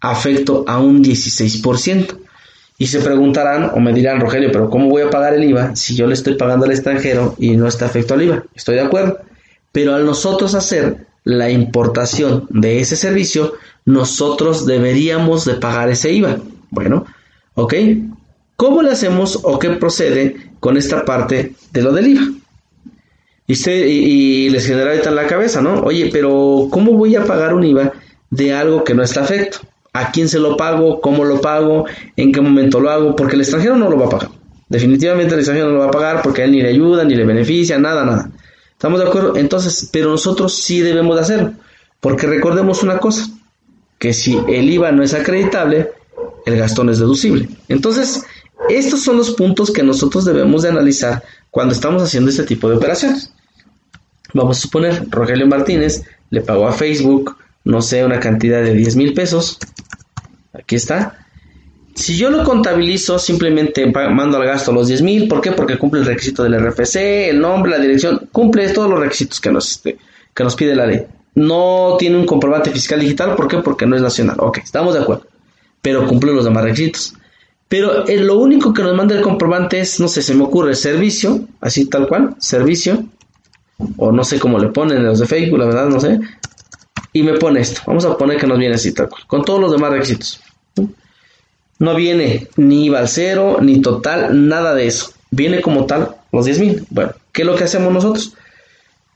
afecto 0.00 0.64
a 0.66 0.78
un 0.78 1.02
16%. 1.02 2.18
Y 2.78 2.86
se 2.86 3.00
preguntarán 3.00 3.70
o 3.74 3.80
me 3.80 3.92
dirán, 3.92 4.20
Rogelio, 4.20 4.50
pero 4.52 4.68
¿cómo 4.68 4.88
voy 4.88 5.02
a 5.02 5.10
pagar 5.10 5.34
el 5.34 5.44
IVA 5.44 5.74
si 5.74 5.96
yo 5.96 6.06
le 6.06 6.14
estoy 6.14 6.34
pagando 6.34 6.66
al 6.66 6.72
extranjero 6.72 7.34
y 7.38 7.56
no 7.56 7.66
está 7.66 7.86
afecto 7.86 8.14
al 8.14 8.22
IVA? 8.22 8.44
Estoy 8.54 8.74
de 8.74 8.82
acuerdo. 8.82 9.18
Pero 9.72 9.94
al 9.94 10.04
nosotros 10.04 10.54
hacer 10.54 11.06
la 11.24 11.50
importación 11.50 12.46
de 12.50 12.80
ese 12.80 12.96
servicio, 12.96 13.54
nosotros 13.86 14.66
deberíamos 14.66 15.44
de 15.44 15.54
pagar 15.54 15.88
ese 15.88 16.12
IVA. 16.12 16.38
Bueno, 16.70 17.06
¿ok? 17.54 17.74
¿Cómo 18.56 18.82
le 18.82 18.90
hacemos 18.90 19.40
o 19.42 19.58
qué 19.58 19.70
procede 19.70 20.36
con 20.60 20.76
esta 20.76 21.04
parte 21.04 21.54
de 21.72 21.82
lo 21.82 21.92
del 21.92 22.08
IVA? 22.08 22.28
Y, 23.48 24.50
les 24.50 24.66
genera 24.66 24.90
ahorita 24.90 25.10
en 25.10 25.16
la 25.16 25.26
cabeza, 25.26 25.62
¿no? 25.62 25.80
Oye, 25.80 26.10
pero 26.12 26.68
¿cómo 26.70 26.92
voy 26.92 27.14
a 27.16 27.24
pagar 27.24 27.54
un 27.54 27.64
IVA 27.64 27.92
de 28.30 28.52
algo 28.52 28.82
que 28.82 28.94
no 28.94 29.02
está 29.02 29.22
afecto? 29.22 29.58
¿A 29.96 30.12
quién 30.12 30.28
se 30.28 30.38
lo 30.38 30.56
pago? 30.56 31.00
¿Cómo 31.00 31.24
lo 31.24 31.40
pago? 31.40 31.86
¿En 32.16 32.30
qué 32.30 32.42
momento 32.42 32.80
lo 32.80 32.90
hago? 32.90 33.16
Porque 33.16 33.34
el 33.34 33.40
extranjero 33.40 33.76
no 33.76 33.88
lo 33.88 33.98
va 33.98 34.06
a 34.06 34.10
pagar. 34.10 34.28
Definitivamente 34.68 35.32
el 35.32 35.40
extranjero 35.40 35.68
no 35.68 35.74
lo 35.74 35.80
va 35.80 35.86
a 35.86 35.90
pagar 35.90 36.22
porque 36.22 36.42
a 36.42 36.44
él 36.44 36.52
ni 36.52 36.60
le 36.60 36.68
ayuda, 36.68 37.04
ni 37.04 37.14
le 37.14 37.24
beneficia, 37.24 37.78
nada, 37.78 38.04
nada. 38.04 38.30
¿Estamos 38.72 39.00
de 39.00 39.06
acuerdo? 39.06 39.36
Entonces, 39.36 39.88
pero 39.90 40.10
nosotros 40.10 40.54
sí 40.54 40.80
debemos 40.80 41.16
de 41.16 41.22
hacerlo. 41.22 41.52
Porque 42.00 42.26
recordemos 42.26 42.82
una 42.82 42.98
cosa, 42.98 43.26
que 43.98 44.12
si 44.12 44.38
el 44.48 44.68
IVA 44.68 44.92
no 44.92 45.02
es 45.02 45.14
acreditable, 45.14 45.92
el 46.44 46.58
gastón 46.58 46.90
es 46.90 46.98
deducible. 46.98 47.48
Entonces, 47.68 48.22
estos 48.68 49.02
son 49.02 49.16
los 49.16 49.30
puntos 49.30 49.70
que 49.70 49.82
nosotros 49.82 50.26
debemos 50.26 50.62
de 50.62 50.68
analizar 50.68 51.22
cuando 51.50 51.72
estamos 51.72 52.02
haciendo 52.02 52.30
este 52.30 52.44
tipo 52.44 52.68
de 52.68 52.76
operaciones. 52.76 53.32
Vamos 54.34 54.58
a 54.58 54.60
suponer, 54.60 55.06
Rogelio 55.08 55.46
Martínez 55.46 56.04
le 56.28 56.42
pagó 56.42 56.68
a 56.68 56.72
Facebook, 56.72 57.36
no 57.66 57.82
sé, 57.82 58.04
una 58.04 58.20
cantidad 58.20 58.62
de 58.62 58.74
10 58.74 58.96
mil 58.96 59.12
pesos. 59.12 59.58
Aquí 60.52 60.76
está. 60.76 61.26
Si 61.94 62.16
yo 62.16 62.30
lo 62.30 62.44
contabilizo, 62.44 63.18
simplemente 63.18 63.86
mando 63.86 64.36
al 64.36 64.46
gasto 64.46 64.72
los 64.72 64.86
10 64.86 65.02
mil. 65.02 65.28
¿Por 65.28 65.40
qué? 65.40 65.50
Porque 65.50 65.76
cumple 65.76 66.00
el 66.00 66.06
requisito 66.06 66.44
del 66.44 66.60
RFC, 66.60 67.28
el 67.28 67.40
nombre, 67.40 67.72
la 67.72 67.78
dirección, 67.78 68.28
cumple 68.30 68.68
todos 68.68 68.88
los 68.88 69.00
requisitos 69.00 69.40
que 69.40 69.50
nos, 69.50 69.72
este, 69.72 69.98
que 70.32 70.44
nos 70.44 70.54
pide 70.54 70.76
la 70.76 70.86
ley. 70.86 71.02
No 71.34 71.96
tiene 71.98 72.16
un 72.16 72.24
comprobante 72.24 72.70
fiscal 72.70 73.00
digital, 73.00 73.34
¿por 73.34 73.48
qué? 73.48 73.58
Porque 73.58 73.84
no 73.84 73.96
es 73.96 74.02
nacional. 74.02 74.36
Ok, 74.38 74.58
estamos 74.58 74.94
de 74.94 75.00
acuerdo. 75.00 75.26
Pero 75.82 76.06
cumple 76.06 76.32
los 76.32 76.44
demás 76.44 76.62
requisitos. 76.62 77.14
Pero 77.68 78.06
eh, 78.06 78.18
lo 78.18 78.38
único 78.38 78.72
que 78.72 78.82
nos 78.84 78.94
manda 78.94 79.16
el 79.16 79.22
comprobante 79.22 79.80
es, 79.80 79.98
no 79.98 80.06
sé, 80.06 80.22
se 80.22 80.34
me 80.34 80.44
ocurre 80.44 80.76
servicio, 80.76 81.48
así 81.60 81.86
tal 81.86 82.06
cual, 82.06 82.36
servicio, 82.38 83.06
o 83.96 84.12
no 84.12 84.22
sé 84.22 84.38
cómo 84.38 84.60
le 84.60 84.68
ponen 84.68 85.04
los 85.04 85.18
de 85.18 85.26
Facebook, 85.26 85.58
la 85.58 85.66
verdad, 85.66 85.88
no 85.88 85.98
sé. 85.98 86.20
Y 87.16 87.22
me 87.22 87.32
pone 87.38 87.60
esto. 87.60 87.80
Vamos 87.86 88.04
a 88.04 88.14
poner 88.18 88.36
que 88.36 88.46
nos 88.46 88.58
viene 88.58 88.74
así 88.74 88.92
tal 88.92 89.08
cual, 89.08 89.22
con 89.26 89.42
todos 89.42 89.58
los 89.58 89.72
demás 89.72 89.90
requisitos. 89.90 90.38
No 91.78 91.94
viene 91.94 92.46
ni 92.56 92.84
IVA 92.84 92.98
al 92.98 93.08
cero, 93.08 93.56
ni 93.62 93.80
total, 93.80 94.46
nada 94.46 94.74
de 94.74 94.86
eso. 94.86 95.12
Viene 95.30 95.62
como 95.62 95.86
tal 95.86 96.14
los 96.30 96.44
10 96.44 96.60
mil. 96.60 96.86
Bueno, 96.90 97.12
¿qué 97.32 97.40
es 97.40 97.46
lo 97.46 97.56
que 97.56 97.64
hacemos 97.64 97.90
nosotros? 97.90 98.34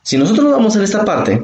Si 0.03 0.17
nosotros 0.17 0.45
nos 0.47 0.55
vamos 0.55 0.77
en 0.77 0.83
esta 0.83 1.05
parte, 1.05 1.43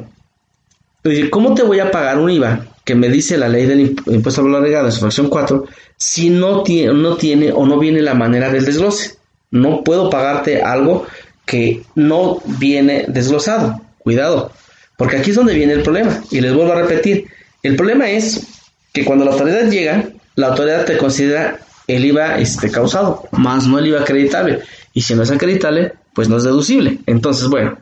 ¿cómo 1.29 1.53
te 1.53 1.61
voy 1.61 1.79
a 1.79 1.91
pagar 1.91 2.17
un 2.17 2.31
IVA 2.31 2.65
que 2.83 2.95
me 2.95 3.09
dice 3.09 3.37
la 3.37 3.49
ley 3.49 3.67
del 3.67 3.95
impuesto 4.07 4.41
al 4.41 4.47
valor 4.47 4.61
agregado 4.63 4.87
en 4.87 4.93
su 4.93 5.01
fracción 5.01 5.29
4 5.29 5.63
si 5.95 6.31
no 6.31 6.63
tiene, 6.63 6.91
no 6.91 7.17
tiene 7.17 7.51
o 7.51 7.67
no 7.67 7.77
viene 7.77 8.01
la 8.01 8.15
manera 8.15 8.49
del 8.49 8.65
desglose? 8.65 9.19
No 9.51 9.83
puedo 9.83 10.09
pagarte 10.09 10.63
algo 10.63 11.05
que 11.45 11.83
no 11.93 12.39
viene 12.45 13.05
desglosado. 13.07 13.79
Cuidado, 13.99 14.51
porque 14.97 15.17
aquí 15.17 15.29
es 15.29 15.37
donde 15.37 15.53
viene 15.53 15.73
el 15.73 15.83
problema. 15.83 16.21
Y 16.31 16.41
les 16.41 16.53
vuelvo 16.53 16.73
a 16.73 16.81
repetir, 16.81 17.27
el 17.63 17.75
problema 17.75 18.09
es 18.09 18.45
que 18.91 19.05
cuando 19.05 19.23
la 19.23 19.31
autoridad 19.31 19.69
llega, 19.69 20.09
la 20.35 20.47
autoridad 20.47 20.85
te 20.85 20.97
considera 20.97 21.59
el 21.87 22.03
IVA 22.03 22.39
este, 22.39 22.69
causado, 22.69 23.29
más 23.31 23.65
no 23.67 23.79
el 23.79 23.87
IVA 23.87 24.01
acreditable. 24.01 24.59
Y 24.93 25.01
si 25.01 25.15
no 25.15 25.23
es 25.23 25.31
acreditable, 25.31 25.93
pues 26.13 26.27
no 26.27 26.37
es 26.37 26.43
deducible. 26.43 26.99
Entonces, 27.05 27.47
bueno, 27.47 27.77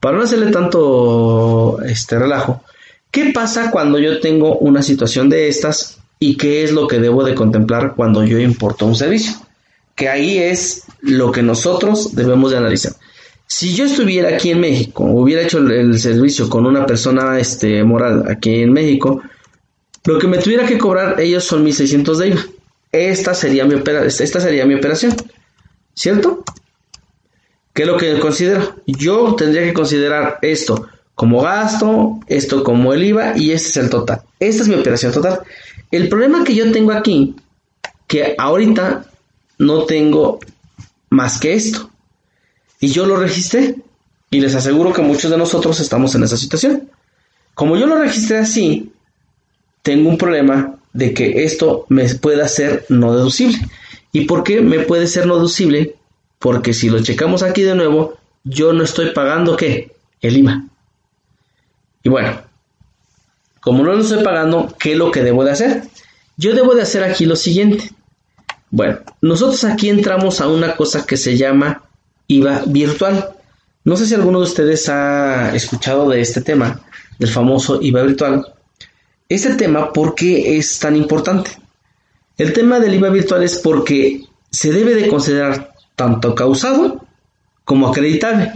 para 0.00 0.18
no 0.18 0.24
hacerle 0.24 0.50
tanto 0.50 1.80
este 1.82 2.18
relajo, 2.18 2.62
¿qué 3.10 3.30
pasa 3.32 3.70
cuando 3.70 3.98
yo 3.98 4.20
tengo 4.20 4.58
una 4.58 4.82
situación 4.82 5.28
de 5.28 5.48
estas 5.48 5.98
y 6.18 6.36
qué 6.36 6.64
es 6.64 6.72
lo 6.72 6.88
que 6.88 6.98
debo 6.98 7.24
de 7.24 7.34
contemplar 7.34 7.94
cuando 7.94 8.24
yo 8.24 8.38
importo 8.38 8.84
un 8.84 8.96
servicio? 8.96 9.32
Que 9.94 10.08
ahí 10.08 10.38
es 10.38 10.82
lo 11.00 11.32
que 11.32 11.42
nosotros 11.42 12.14
debemos 12.14 12.50
de 12.50 12.58
analizar. 12.58 12.92
Si 13.46 13.74
yo 13.74 13.84
estuviera 13.84 14.30
aquí 14.30 14.50
en 14.50 14.60
México, 14.60 15.04
hubiera 15.04 15.42
hecho 15.42 15.58
el, 15.58 15.98
servicio 15.98 16.50
con 16.50 16.66
una 16.66 16.84
persona 16.84 17.38
este, 17.38 17.84
moral 17.84 18.24
aquí 18.28 18.62
en 18.62 18.72
México, 18.72 19.22
lo 20.04 20.18
que 20.18 20.26
me 20.26 20.38
tuviera 20.38 20.66
que 20.66 20.78
cobrar 20.78 21.20
ellos 21.20 21.44
son 21.44 21.62
1600 21.62 22.18
de 22.18 22.28
IVA. 22.28 22.46
Esta 22.92 23.34
sería 23.34 23.64
mi, 23.64 23.74
esta 23.74 24.40
sería 24.40 24.66
mi 24.66 24.74
operación. 24.74 25.14
¿Cierto? 25.94 26.44
¿Qué 27.72 27.82
es 27.82 27.88
lo 27.88 27.96
que 27.96 28.18
considero? 28.18 28.76
Yo 28.86 29.34
tendría 29.36 29.62
que 29.62 29.72
considerar 29.72 30.38
esto 30.42 30.88
como 31.14 31.42
gasto, 31.42 32.20
esto 32.26 32.62
como 32.62 32.92
el 32.92 33.04
IVA 33.04 33.36
y 33.36 33.52
este 33.52 33.68
es 33.68 33.76
el 33.76 33.90
total. 33.90 34.22
Esta 34.38 34.62
es 34.62 34.68
mi 34.68 34.74
operación 34.74 35.12
total. 35.12 35.40
El 35.90 36.08
problema 36.08 36.44
que 36.44 36.54
yo 36.54 36.70
tengo 36.72 36.92
aquí, 36.92 37.34
que 38.06 38.34
ahorita 38.38 39.06
no 39.58 39.84
tengo 39.84 40.40
más 41.10 41.38
que 41.38 41.54
esto. 41.54 41.90
Y 42.80 42.88
yo 42.88 43.06
lo 43.06 43.16
registré. 43.16 43.76
Y 44.30 44.40
les 44.40 44.54
aseguro 44.54 44.92
que 44.92 45.02
muchos 45.02 45.30
de 45.30 45.38
nosotros 45.38 45.78
estamos 45.80 46.14
en 46.14 46.24
esa 46.24 46.36
situación. 46.36 46.90
Como 47.54 47.76
yo 47.76 47.86
lo 47.86 47.96
registré 47.96 48.38
así, 48.38 48.92
tengo 49.82 50.08
un 50.10 50.18
problema 50.18 50.76
de 50.92 51.14
que 51.14 51.44
esto 51.44 51.86
me 51.88 52.06
pueda 52.16 52.48
ser 52.48 52.84
no 52.88 53.14
deducible. 53.14 53.58
¿Y 54.12 54.24
por 54.24 54.42
qué 54.42 54.60
me 54.60 54.80
puede 54.80 55.06
ser 55.06 55.26
no 55.26 55.36
deducible? 55.36 55.94
Porque 56.38 56.72
si 56.72 56.88
lo 56.88 57.02
checamos 57.02 57.42
aquí 57.42 57.62
de 57.62 57.74
nuevo, 57.74 58.18
yo 58.44 58.72
no 58.72 58.82
estoy 58.82 59.12
pagando 59.12 59.56
qué? 59.56 59.92
El 60.20 60.36
IVA. 60.38 60.64
Y 62.02 62.08
bueno, 62.08 62.40
como 63.60 63.82
no 63.82 63.92
lo 63.92 64.00
estoy 64.00 64.22
pagando, 64.22 64.74
¿qué 64.78 64.92
es 64.92 64.98
lo 64.98 65.10
que 65.10 65.22
debo 65.22 65.44
de 65.44 65.50
hacer? 65.50 65.82
Yo 66.36 66.54
debo 66.54 66.74
de 66.74 66.82
hacer 66.82 67.02
aquí 67.02 67.26
lo 67.26 67.36
siguiente. 67.36 67.90
Bueno, 68.70 68.98
nosotros 69.20 69.64
aquí 69.64 69.88
entramos 69.88 70.40
a 70.40 70.48
una 70.48 70.76
cosa 70.76 71.06
que 71.06 71.16
se 71.16 71.36
llama 71.36 71.82
IVA 72.28 72.62
virtual. 72.66 73.30
No 73.84 73.96
sé 73.96 74.06
si 74.06 74.14
alguno 74.14 74.40
de 74.40 74.46
ustedes 74.46 74.88
ha 74.88 75.54
escuchado 75.54 76.08
de 76.10 76.20
este 76.20 76.40
tema, 76.40 76.80
del 77.18 77.30
famoso 77.30 77.80
IVA 77.80 78.02
virtual. 78.02 78.46
Este 79.28 79.54
tema, 79.54 79.92
¿por 79.92 80.14
qué 80.14 80.56
es 80.56 80.78
tan 80.78 80.96
importante? 80.96 81.50
El 82.38 82.52
tema 82.52 82.78
del 82.80 82.94
IVA 82.94 83.08
virtual 83.10 83.42
es 83.42 83.58
porque 83.58 84.22
se 84.50 84.72
debe 84.72 84.94
de 84.94 85.08
considerar 85.08 85.72
tanto 85.94 86.34
causado 86.34 87.04
como 87.64 87.88
acreditable. 87.88 88.52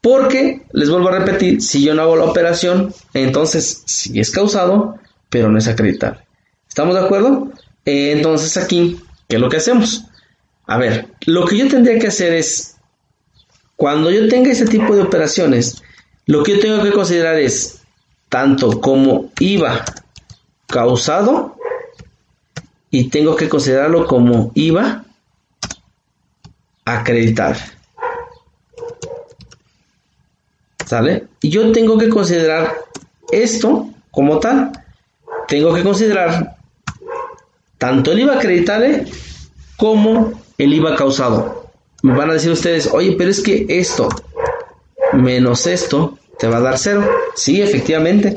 Porque, 0.00 0.62
les 0.72 0.88
vuelvo 0.88 1.08
a 1.08 1.18
repetir, 1.18 1.60
si 1.60 1.82
yo 1.82 1.94
no 1.94 2.02
hago 2.02 2.16
la 2.16 2.24
operación, 2.24 2.94
entonces 3.14 3.82
sí 3.84 4.20
es 4.20 4.30
causado, 4.30 4.96
pero 5.28 5.50
no 5.50 5.58
es 5.58 5.66
acreditable. 5.66 6.20
¿Estamos 6.68 6.94
de 6.94 7.00
acuerdo? 7.00 7.50
Eh, 7.84 8.12
entonces 8.12 8.56
aquí, 8.56 9.00
¿qué 9.26 9.36
es 9.36 9.42
lo 9.42 9.48
que 9.48 9.56
hacemos? 9.56 10.04
A 10.68 10.76
ver, 10.76 11.08
lo 11.24 11.46
que 11.46 11.56
yo 11.56 11.66
tendría 11.66 11.98
que 11.98 12.08
hacer 12.08 12.34
es, 12.34 12.76
cuando 13.74 14.10
yo 14.10 14.28
tenga 14.28 14.50
ese 14.50 14.66
tipo 14.66 14.94
de 14.94 15.02
operaciones, 15.02 15.82
lo 16.26 16.42
que 16.42 16.56
yo 16.56 16.60
tengo 16.60 16.82
que 16.82 16.92
considerar 16.92 17.38
es 17.38 17.80
tanto 18.28 18.78
como 18.78 19.30
IVA 19.40 19.82
causado 20.66 21.56
y 22.90 23.08
tengo 23.08 23.34
que 23.34 23.48
considerarlo 23.48 24.06
como 24.06 24.52
IVA 24.54 25.06
acreditar. 26.84 27.56
¿Sale? 30.84 31.28
Y 31.40 31.48
yo 31.48 31.72
tengo 31.72 31.96
que 31.96 32.10
considerar 32.10 32.76
esto 33.32 33.88
como 34.10 34.38
tal. 34.38 34.72
Tengo 35.46 35.72
que 35.72 35.82
considerar 35.82 36.58
tanto 37.78 38.12
el 38.12 38.20
IVA 38.20 38.34
acreditable 38.34 39.06
como 39.78 40.47
el 40.58 40.74
IVA 40.74 40.96
causado. 40.96 41.70
Me 42.02 42.14
van 42.14 42.30
a 42.30 42.34
decir 42.34 42.52
ustedes, 42.52 42.90
oye, 42.92 43.14
pero 43.16 43.30
es 43.30 43.40
que 43.40 43.66
esto 43.68 44.08
menos 45.12 45.66
esto 45.66 46.18
te 46.38 46.46
va 46.46 46.58
a 46.58 46.60
dar 46.60 46.78
cero. 46.78 47.08
Sí, 47.34 47.62
efectivamente. 47.62 48.34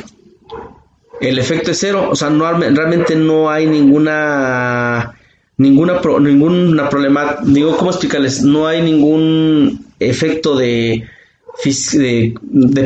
El 1.20 1.38
efecto 1.38 1.72
es 1.72 1.80
cero. 1.80 2.08
O 2.10 2.16
sea, 2.16 2.30
no, 2.30 2.52
realmente 2.52 3.16
no 3.16 3.50
hay 3.50 3.68
ninguna 3.68 5.16
ninguna, 5.62 6.02
ninguna 6.20 6.90
problema, 6.90 7.38
digo, 7.44 7.78
¿cómo 7.78 7.92
explicarles? 7.92 8.42
No 8.44 8.68
hay 8.68 8.82
ningún 8.82 9.86
efecto 10.00 10.56
de, 10.56 11.08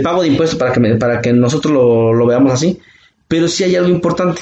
pago 0.03 0.21
de 0.21 0.27
impuestos 0.27 0.59
para 0.59 0.73
que, 0.73 0.81
para 0.95 1.21
que 1.21 1.31
nosotros 1.31 1.73
lo, 1.73 2.13
lo, 2.13 2.25
veamos 2.25 2.51
así, 2.51 2.79
pero 3.27 3.47
sí 3.47 3.63
hay 3.63 3.75
algo 3.77 3.89
importante, 3.89 4.41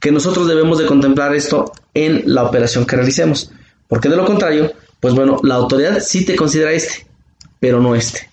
que 0.00 0.10
nosotros 0.10 0.48
debemos 0.48 0.78
de 0.78 0.86
contemplar 0.86 1.34
esto 1.34 1.72
en 1.94 2.22
la 2.26 2.42
operación 2.42 2.84
que 2.86 2.96
realicemos, 2.96 3.52
porque 3.90 4.08
de 4.08 4.16
lo 4.16 4.24
contrario, 4.24 4.72
pues 5.00 5.14
bueno, 5.14 5.40
la 5.42 5.56
autoridad 5.56 5.98
sí 6.00 6.24
te 6.24 6.36
considera 6.36 6.70
este, 6.70 7.06
pero 7.58 7.80
no 7.80 7.96
este. 7.96 8.30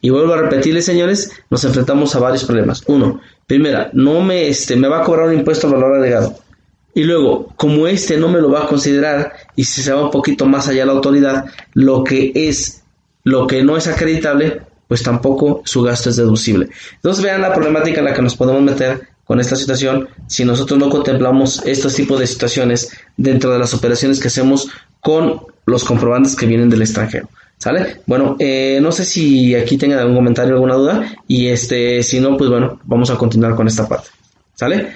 Y 0.00 0.10
vuelvo 0.10 0.34
a 0.34 0.42
repetirles, 0.42 0.84
señores, 0.84 1.30
nos 1.48 1.62
enfrentamos 1.64 2.14
a 2.16 2.18
varios 2.18 2.44
problemas. 2.44 2.82
Uno, 2.88 3.20
primera, 3.46 3.90
no 3.92 4.20
me, 4.20 4.48
este, 4.48 4.74
me 4.74 4.88
va 4.88 5.00
a 5.00 5.04
cobrar 5.04 5.28
un 5.28 5.34
impuesto 5.34 5.68
al 5.68 5.74
valor 5.74 5.94
agregado. 5.94 6.34
Y 6.92 7.04
luego, 7.04 7.52
como 7.56 7.86
este 7.86 8.16
no 8.16 8.28
me 8.28 8.40
lo 8.40 8.50
va 8.50 8.64
a 8.64 8.66
considerar 8.66 9.32
y 9.54 9.62
si 9.62 9.80
se 9.80 9.92
va 9.92 10.04
un 10.04 10.10
poquito 10.10 10.44
más 10.46 10.66
allá 10.66 10.84
la 10.84 10.92
autoridad, 10.92 11.44
lo 11.72 12.02
que 12.02 12.32
es, 12.34 12.82
lo 13.22 13.46
que 13.46 13.62
no 13.62 13.76
es 13.76 13.86
acreditable, 13.86 14.62
pues 14.88 15.04
tampoco 15.04 15.62
su 15.66 15.82
gasto 15.82 16.10
es 16.10 16.16
deducible. 16.16 16.68
Entonces 16.96 17.22
vean 17.22 17.42
la 17.42 17.54
problemática 17.54 18.00
en 18.00 18.06
la 18.06 18.14
que 18.14 18.22
nos 18.22 18.34
podemos 18.34 18.62
meter 18.62 19.09
con 19.30 19.38
esta 19.38 19.54
situación 19.54 20.08
si 20.26 20.44
nosotros 20.44 20.76
no 20.76 20.90
contemplamos 20.90 21.62
estos 21.64 21.94
tipos 21.94 22.18
de 22.18 22.26
situaciones 22.26 22.90
dentro 23.16 23.52
de 23.52 23.60
las 23.60 23.72
operaciones 23.72 24.18
que 24.18 24.26
hacemos 24.26 24.68
con 24.98 25.42
los 25.66 25.84
comprobantes 25.84 26.34
que 26.34 26.46
vienen 26.46 26.68
del 26.68 26.82
extranjero. 26.82 27.28
¿Sale? 27.56 27.98
Bueno, 28.06 28.34
eh, 28.40 28.80
no 28.82 28.90
sé 28.90 29.04
si 29.04 29.54
aquí 29.54 29.76
tengan 29.76 30.00
algún 30.00 30.16
comentario, 30.16 30.54
alguna 30.54 30.74
duda. 30.74 31.14
Y 31.28 31.46
este, 31.46 32.02
si 32.02 32.18
no, 32.18 32.36
pues 32.36 32.50
bueno, 32.50 32.80
vamos 32.82 33.08
a 33.10 33.16
continuar 33.16 33.54
con 33.54 33.68
esta 33.68 33.86
parte. 33.86 34.08
¿Sale? 34.56 34.88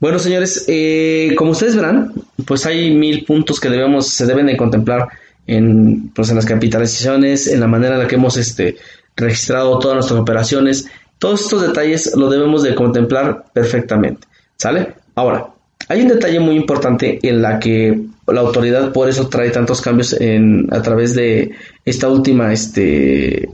Bueno, 0.00 0.18
señores, 0.18 0.64
eh, 0.68 1.34
como 1.36 1.50
ustedes 1.50 1.76
verán, 1.76 2.14
pues 2.46 2.64
hay 2.64 2.90
mil 2.92 3.26
puntos 3.26 3.60
que 3.60 3.68
debemos, 3.68 4.08
se 4.08 4.24
deben 4.24 4.46
de 4.46 4.56
contemplar 4.56 5.06
en, 5.46 6.08
pues 6.14 6.30
en 6.30 6.36
las 6.36 6.46
capitalizaciones, 6.46 7.46
en 7.46 7.60
la 7.60 7.66
manera 7.66 7.96
en 7.96 8.00
la 8.00 8.08
que 8.08 8.14
hemos 8.14 8.38
este, 8.38 8.78
registrado 9.16 9.78
todas 9.78 9.96
nuestras 9.96 10.18
operaciones. 10.18 10.86
Todos 11.18 11.42
estos 11.42 11.62
detalles 11.62 12.14
lo 12.16 12.28
debemos 12.28 12.62
de 12.62 12.74
contemplar 12.74 13.44
perfectamente. 13.52 14.26
¿Sale? 14.56 14.94
Ahora, 15.14 15.46
hay 15.88 16.02
un 16.02 16.08
detalle 16.08 16.40
muy 16.40 16.56
importante 16.56 17.18
en 17.22 17.42
la 17.42 17.58
que 17.58 18.00
la 18.26 18.40
autoridad 18.40 18.92
por 18.92 19.08
eso 19.08 19.28
trae 19.28 19.50
tantos 19.50 19.80
cambios 19.80 20.12
en, 20.20 20.66
a 20.72 20.82
través 20.82 21.14
de 21.14 21.52
esta 21.84 22.08
última, 22.08 22.52
este, 22.52 23.48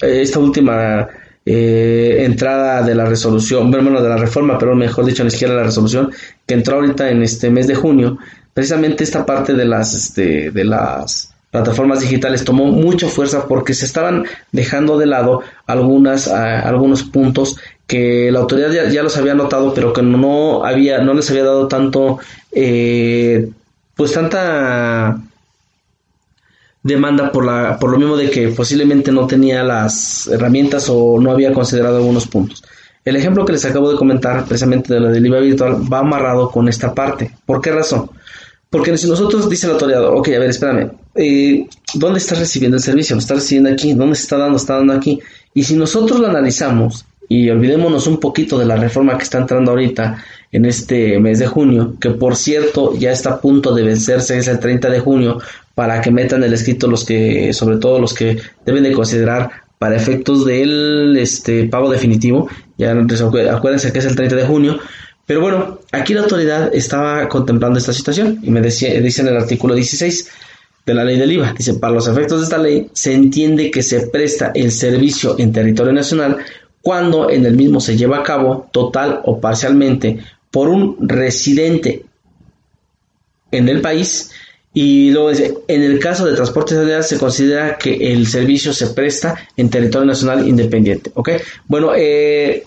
esta 0.00 0.38
última 0.38 1.08
eh, 1.44 2.24
entrada 2.24 2.82
de 2.82 2.94
la 2.94 3.06
resolución, 3.06 3.70
bueno, 3.70 4.02
de 4.02 4.08
la 4.08 4.16
reforma, 4.16 4.58
pero 4.58 4.74
mejor 4.74 5.06
dicho, 5.06 5.24
ni 5.24 5.30
siquiera 5.30 5.54
la 5.54 5.62
resolución, 5.62 6.10
que 6.44 6.54
entró 6.54 6.76
ahorita 6.76 7.08
en 7.10 7.22
este 7.22 7.50
mes 7.50 7.66
de 7.66 7.74
junio, 7.74 8.18
precisamente 8.52 9.04
esta 9.04 9.24
parte 9.24 9.54
de 9.54 9.64
las, 9.64 9.94
este, 9.94 10.50
de 10.50 10.64
las 10.64 11.32
plataformas 11.56 12.00
digitales 12.00 12.44
tomó 12.44 12.66
mucha 12.66 13.08
fuerza 13.08 13.48
porque 13.48 13.72
se 13.72 13.86
estaban 13.86 14.26
dejando 14.52 14.98
de 14.98 15.06
lado 15.06 15.40
algunas, 15.66 16.28
algunos 16.28 17.02
puntos 17.02 17.56
que 17.86 18.30
la 18.30 18.40
autoridad 18.40 18.90
ya, 18.90 19.02
los 19.02 19.16
había 19.16 19.34
notado, 19.34 19.72
pero 19.72 19.94
que 19.94 20.02
no 20.02 20.66
había, 20.66 20.98
no 20.98 21.14
les 21.14 21.30
había 21.30 21.44
dado 21.44 21.66
tanto, 21.66 22.18
eh, 22.52 23.48
pues 23.94 24.12
tanta 24.12 25.18
demanda 26.82 27.32
por 27.32 27.46
la, 27.46 27.78
por 27.78 27.90
lo 27.90 27.96
mismo 27.96 28.18
de 28.18 28.30
que 28.30 28.48
posiblemente 28.48 29.10
no 29.10 29.26
tenía 29.26 29.64
las 29.64 30.26
herramientas 30.26 30.88
o 30.90 31.18
no 31.18 31.30
había 31.30 31.54
considerado 31.54 31.96
algunos 31.96 32.26
puntos. 32.26 32.62
El 33.02 33.16
ejemplo 33.16 33.46
que 33.46 33.52
les 33.52 33.64
acabo 33.64 33.90
de 33.90 33.96
comentar, 33.96 34.44
precisamente 34.44 34.92
de 34.92 35.00
la 35.00 35.08
del 35.08 35.24
IVA 35.24 35.40
virtual, 35.40 35.90
va 35.90 36.00
amarrado 36.00 36.50
con 36.50 36.68
esta 36.68 36.92
parte. 36.92 37.30
¿Por 37.46 37.62
qué 37.62 37.72
razón? 37.72 38.10
Porque 38.70 38.96
si 38.98 39.08
nosotros, 39.08 39.48
dice 39.48 39.66
el 39.66 39.72
autoridad, 39.74 40.04
ok, 40.08 40.28
a 40.28 40.38
ver, 40.38 40.50
espérame, 40.50 40.90
eh, 41.14 41.66
¿dónde 41.94 42.18
estás 42.18 42.38
recibiendo 42.38 42.76
el 42.76 42.82
servicio? 42.82 43.14
¿Lo 43.14 43.20
estás 43.20 43.38
recibiendo 43.38 43.70
aquí? 43.70 43.94
¿Dónde 43.94 44.16
se 44.16 44.22
está 44.22 44.36
dando? 44.36 44.56
¿Está 44.56 44.76
dando 44.76 44.92
aquí? 44.92 45.20
Y 45.54 45.62
si 45.62 45.74
nosotros 45.74 46.20
lo 46.20 46.26
analizamos 46.26 47.06
y 47.28 47.48
olvidémonos 47.48 48.06
un 48.06 48.18
poquito 48.18 48.58
de 48.58 48.66
la 48.66 48.76
reforma 48.76 49.16
que 49.16 49.24
está 49.24 49.38
entrando 49.38 49.70
ahorita 49.70 50.22
en 50.52 50.64
este 50.64 51.18
mes 51.18 51.38
de 51.38 51.46
junio, 51.46 51.94
que 52.00 52.10
por 52.10 52.36
cierto 52.36 52.94
ya 52.96 53.12
está 53.12 53.30
a 53.30 53.40
punto 53.40 53.74
de 53.74 53.82
vencerse, 53.82 54.38
es 54.38 54.48
el 54.48 54.58
30 54.58 54.90
de 54.90 55.00
junio, 55.00 55.38
para 55.74 56.00
que 56.00 56.10
metan 56.10 56.42
el 56.42 56.52
escrito 56.52 56.88
los 56.88 57.04
que, 57.04 57.52
sobre 57.52 57.78
todo 57.78 57.98
los 57.98 58.14
que 58.14 58.38
deben 58.64 58.82
de 58.82 58.92
considerar 58.92 59.50
para 59.78 59.96
efectos 59.96 60.46
del 60.46 61.16
este, 61.18 61.64
pago 61.64 61.90
definitivo, 61.90 62.48
ya 62.78 62.92
acuérdense 62.92 63.92
que 63.92 63.98
es 63.98 64.06
el 64.06 64.16
30 64.16 64.36
de 64.36 64.44
junio, 64.44 64.78
pero 65.26 65.40
bueno, 65.40 65.80
aquí 65.90 66.14
la 66.14 66.22
autoridad 66.22 66.72
estaba 66.72 67.28
contemplando 67.28 67.78
esta 67.78 67.92
situación 67.92 68.38
y 68.42 68.50
me 68.50 68.60
decía, 68.60 68.98
dice 69.00 69.22
en 69.22 69.28
el 69.28 69.36
artículo 69.36 69.74
16 69.74 70.30
de 70.86 70.94
la 70.94 71.04
ley 71.04 71.18
del 71.18 71.32
IVA, 71.32 71.52
dice, 71.52 71.74
para 71.74 71.92
los 71.92 72.06
efectos 72.06 72.38
de 72.38 72.44
esta 72.44 72.58
ley 72.58 72.88
se 72.92 73.12
entiende 73.12 73.72
que 73.72 73.82
se 73.82 74.06
presta 74.06 74.52
el 74.54 74.70
servicio 74.70 75.36
en 75.38 75.52
territorio 75.52 75.92
nacional 75.92 76.38
cuando 76.80 77.28
en 77.28 77.44
el 77.44 77.56
mismo 77.56 77.80
se 77.80 77.96
lleva 77.96 78.18
a 78.18 78.22
cabo 78.22 78.68
total 78.70 79.20
o 79.24 79.40
parcialmente 79.40 80.20
por 80.52 80.68
un 80.68 80.96
residente 81.08 82.04
en 83.50 83.68
el 83.68 83.80
país 83.80 84.30
y 84.72 85.10
luego 85.10 85.30
dice, 85.30 85.54
en 85.66 85.82
el 85.82 85.98
caso 85.98 86.24
de 86.24 86.36
transporte 86.36 86.76
general 86.76 87.02
se 87.02 87.18
considera 87.18 87.76
que 87.78 88.12
el 88.12 88.28
servicio 88.28 88.72
se 88.72 88.88
presta 88.88 89.34
en 89.56 89.70
territorio 89.70 90.06
nacional 90.06 90.46
independiente, 90.46 91.10
¿ok? 91.14 91.30
Bueno, 91.66 91.92
eh, 91.96 92.64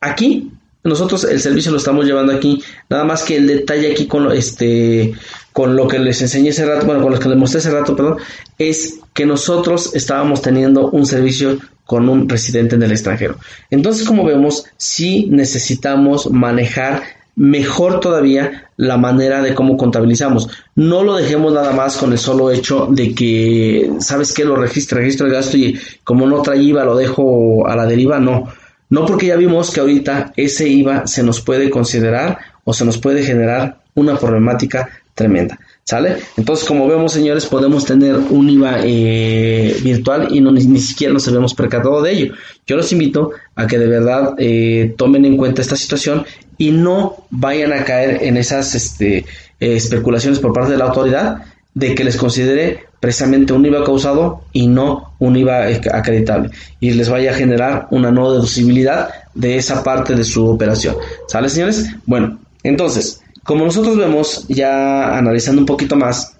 aquí 0.00 0.53
nosotros 0.84 1.24
el 1.24 1.40
servicio 1.40 1.72
lo 1.72 1.78
estamos 1.78 2.04
llevando 2.04 2.32
aquí, 2.32 2.62
nada 2.90 3.04
más 3.04 3.22
que 3.22 3.36
el 3.36 3.46
detalle 3.46 3.90
aquí 3.90 4.06
con 4.06 4.30
este 4.32 5.14
con 5.52 5.76
lo 5.76 5.88
que 5.88 5.98
les 5.98 6.20
enseñé 6.20 6.50
ese 6.50 6.66
rato, 6.66 6.84
bueno, 6.84 7.00
con 7.02 7.12
lo 7.12 7.18
que 7.18 7.28
les 7.28 7.38
mostré 7.38 7.60
ese 7.60 7.70
rato, 7.70 7.96
perdón, 7.96 8.18
es 8.58 8.98
que 9.14 9.24
nosotros 9.24 9.94
estábamos 9.94 10.42
teniendo 10.42 10.90
un 10.90 11.06
servicio 11.06 11.58
con 11.86 12.08
un 12.08 12.28
residente 12.28 12.74
en 12.74 12.82
el 12.82 12.90
extranjero. 12.90 13.36
Entonces, 13.70 14.06
como 14.06 14.24
vemos, 14.24 14.64
sí 14.76 15.28
necesitamos 15.30 16.30
manejar 16.30 17.02
mejor 17.36 18.00
todavía 18.00 18.70
la 18.76 18.96
manera 18.96 19.42
de 19.42 19.54
cómo 19.54 19.76
contabilizamos. 19.76 20.48
No 20.74 21.04
lo 21.04 21.14
dejemos 21.14 21.52
nada 21.52 21.72
más 21.72 21.96
con 21.96 22.12
el 22.12 22.18
solo 22.18 22.50
hecho 22.50 22.88
de 22.90 23.14
que, 23.14 23.92
¿sabes 24.00 24.32
qué? 24.32 24.44
Lo 24.44 24.56
registro, 24.56 24.98
registro 24.98 25.26
el 25.26 25.32
gasto 25.32 25.56
y 25.56 25.78
como 26.02 26.26
no 26.26 26.42
trae 26.42 26.62
IVA 26.62 26.84
lo 26.84 26.96
dejo 26.96 27.66
a 27.66 27.76
la 27.76 27.86
deriva, 27.86 28.18
no 28.18 28.48
no 28.94 29.04
porque 29.06 29.26
ya 29.26 29.36
vimos 29.36 29.72
que 29.72 29.80
ahorita 29.80 30.32
ese 30.36 30.68
IVA 30.68 31.08
se 31.08 31.24
nos 31.24 31.40
puede 31.40 31.68
considerar 31.68 32.38
o 32.62 32.72
se 32.72 32.84
nos 32.84 32.96
puede 32.96 33.24
generar 33.24 33.80
una 33.94 34.16
problemática 34.16 34.88
tremenda. 35.14 35.58
¿Sale? 35.82 36.16
Entonces, 36.36 36.64
como 36.64 36.86
vemos, 36.86 37.12
señores, 37.12 37.44
podemos 37.44 37.84
tener 37.84 38.14
un 38.14 38.48
IVA 38.48 38.76
eh, 38.84 39.76
virtual 39.82 40.28
y 40.30 40.40
no, 40.40 40.52
ni, 40.52 40.78
siquiera 40.78 41.12
nos 41.12 41.26
habíamos 41.26 41.54
percatado 41.54 42.00
de 42.02 42.12
ello. 42.12 42.34
Yo 42.68 42.76
los 42.76 42.90
invito 42.92 43.32
a 43.56 43.66
que 43.66 43.78
de 43.78 43.88
verdad 43.88 44.34
eh, 44.38 44.94
tomen 44.96 45.24
en 45.24 45.36
cuenta 45.36 45.60
esta 45.60 45.76
situación 45.76 46.24
y 46.56 46.70
no 46.70 47.26
vayan 47.30 47.72
a 47.72 47.84
caer 47.84 48.22
en 48.22 48.36
esas 48.36 48.76
este, 48.76 49.18
eh, 49.18 49.24
especulaciones 49.58 50.38
por 50.38 50.52
parte 50.52 50.70
de 50.70 50.78
la 50.78 50.84
autoridad 50.84 51.42
de 51.74 51.96
que 51.96 52.04
les 52.04 52.16
considere 52.16 52.84
precisamente 53.04 53.52
un 53.52 53.66
IVA 53.66 53.84
causado 53.84 54.44
y 54.54 54.66
no 54.66 55.12
un 55.18 55.36
IVA 55.36 55.66
acreditable 55.92 56.48
y 56.80 56.92
les 56.92 57.10
vaya 57.10 57.32
a 57.32 57.34
generar 57.34 57.86
una 57.90 58.10
no 58.10 58.32
deducibilidad 58.32 59.10
de 59.34 59.58
esa 59.58 59.84
parte 59.84 60.14
de 60.14 60.24
su 60.24 60.48
operación. 60.48 60.96
¿Sale, 61.28 61.50
señores? 61.50 61.84
Bueno, 62.06 62.38
entonces, 62.62 63.20
como 63.42 63.66
nosotros 63.66 63.98
vemos, 63.98 64.46
ya 64.48 65.18
analizando 65.18 65.60
un 65.60 65.66
poquito 65.66 65.96
más, 65.96 66.38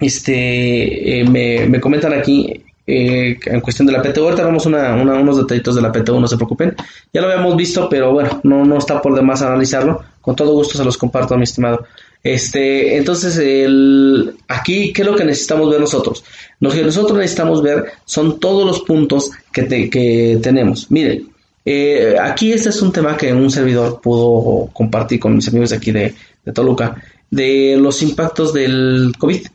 este, 0.00 1.20
eh, 1.20 1.68
me, 1.68 1.80
comentan 1.80 2.12
aquí 2.12 2.60
eh, 2.84 3.38
en 3.46 3.60
cuestión 3.60 3.86
de 3.86 3.92
la 3.92 4.02
PTU. 4.02 4.24
Ahorita 4.24 4.44
vamos 4.46 4.66
una, 4.66 4.96
unos 4.96 5.36
detallitos 5.36 5.76
de 5.76 5.82
la 5.82 5.92
PTU, 5.92 6.18
no 6.18 6.26
se 6.26 6.34
preocupen. 6.34 6.74
Ya 7.12 7.20
lo 7.20 7.28
habíamos 7.28 7.56
visto, 7.56 7.88
pero 7.88 8.12
bueno, 8.12 8.40
no, 8.42 8.64
no 8.64 8.78
está 8.78 9.00
por 9.00 9.14
demás 9.14 9.42
analizarlo. 9.42 10.02
Con 10.20 10.34
todo 10.34 10.54
gusto 10.54 10.76
se 10.76 10.84
los 10.84 10.98
comparto, 10.98 11.36
mi 11.36 11.44
estimado. 11.44 11.86
Este, 12.22 12.96
entonces, 12.96 13.36
el, 13.38 14.34
aquí, 14.48 14.92
¿qué 14.92 15.02
es 15.02 15.08
lo 15.08 15.16
que 15.16 15.24
necesitamos 15.24 15.70
ver 15.70 15.80
nosotros? 15.80 16.24
Lo 16.60 16.70
que 16.70 16.82
nosotros 16.82 17.16
necesitamos 17.16 17.62
ver 17.62 17.84
son 18.04 18.40
todos 18.40 18.66
los 18.66 18.80
puntos 18.80 19.30
que, 19.52 19.88
que 19.88 20.38
tenemos. 20.42 20.90
Miren, 20.90 21.28
eh, 21.64 22.16
aquí 22.20 22.52
este 22.52 22.70
es 22.70 22.82
un 22.82 22.92
tema 22.92 23.16
que 23.16 23.32
un 23.32 23.50
servidor 23.50 24.00
pudo 24.00 24.70
compartir 24.72 25.20
con 25.20 25.36
mis 25.36 25.48
amigos 25.48 25.72
aquí 25.72 25.92
de, 25.92 26.14
de 26.44 26.52
Toluca, 26.52 27.02
de 27.30 27.76
los 27.78 28.02
impactos 28.02 28.52
del 28.52 29.12
COVID 29.18 29.46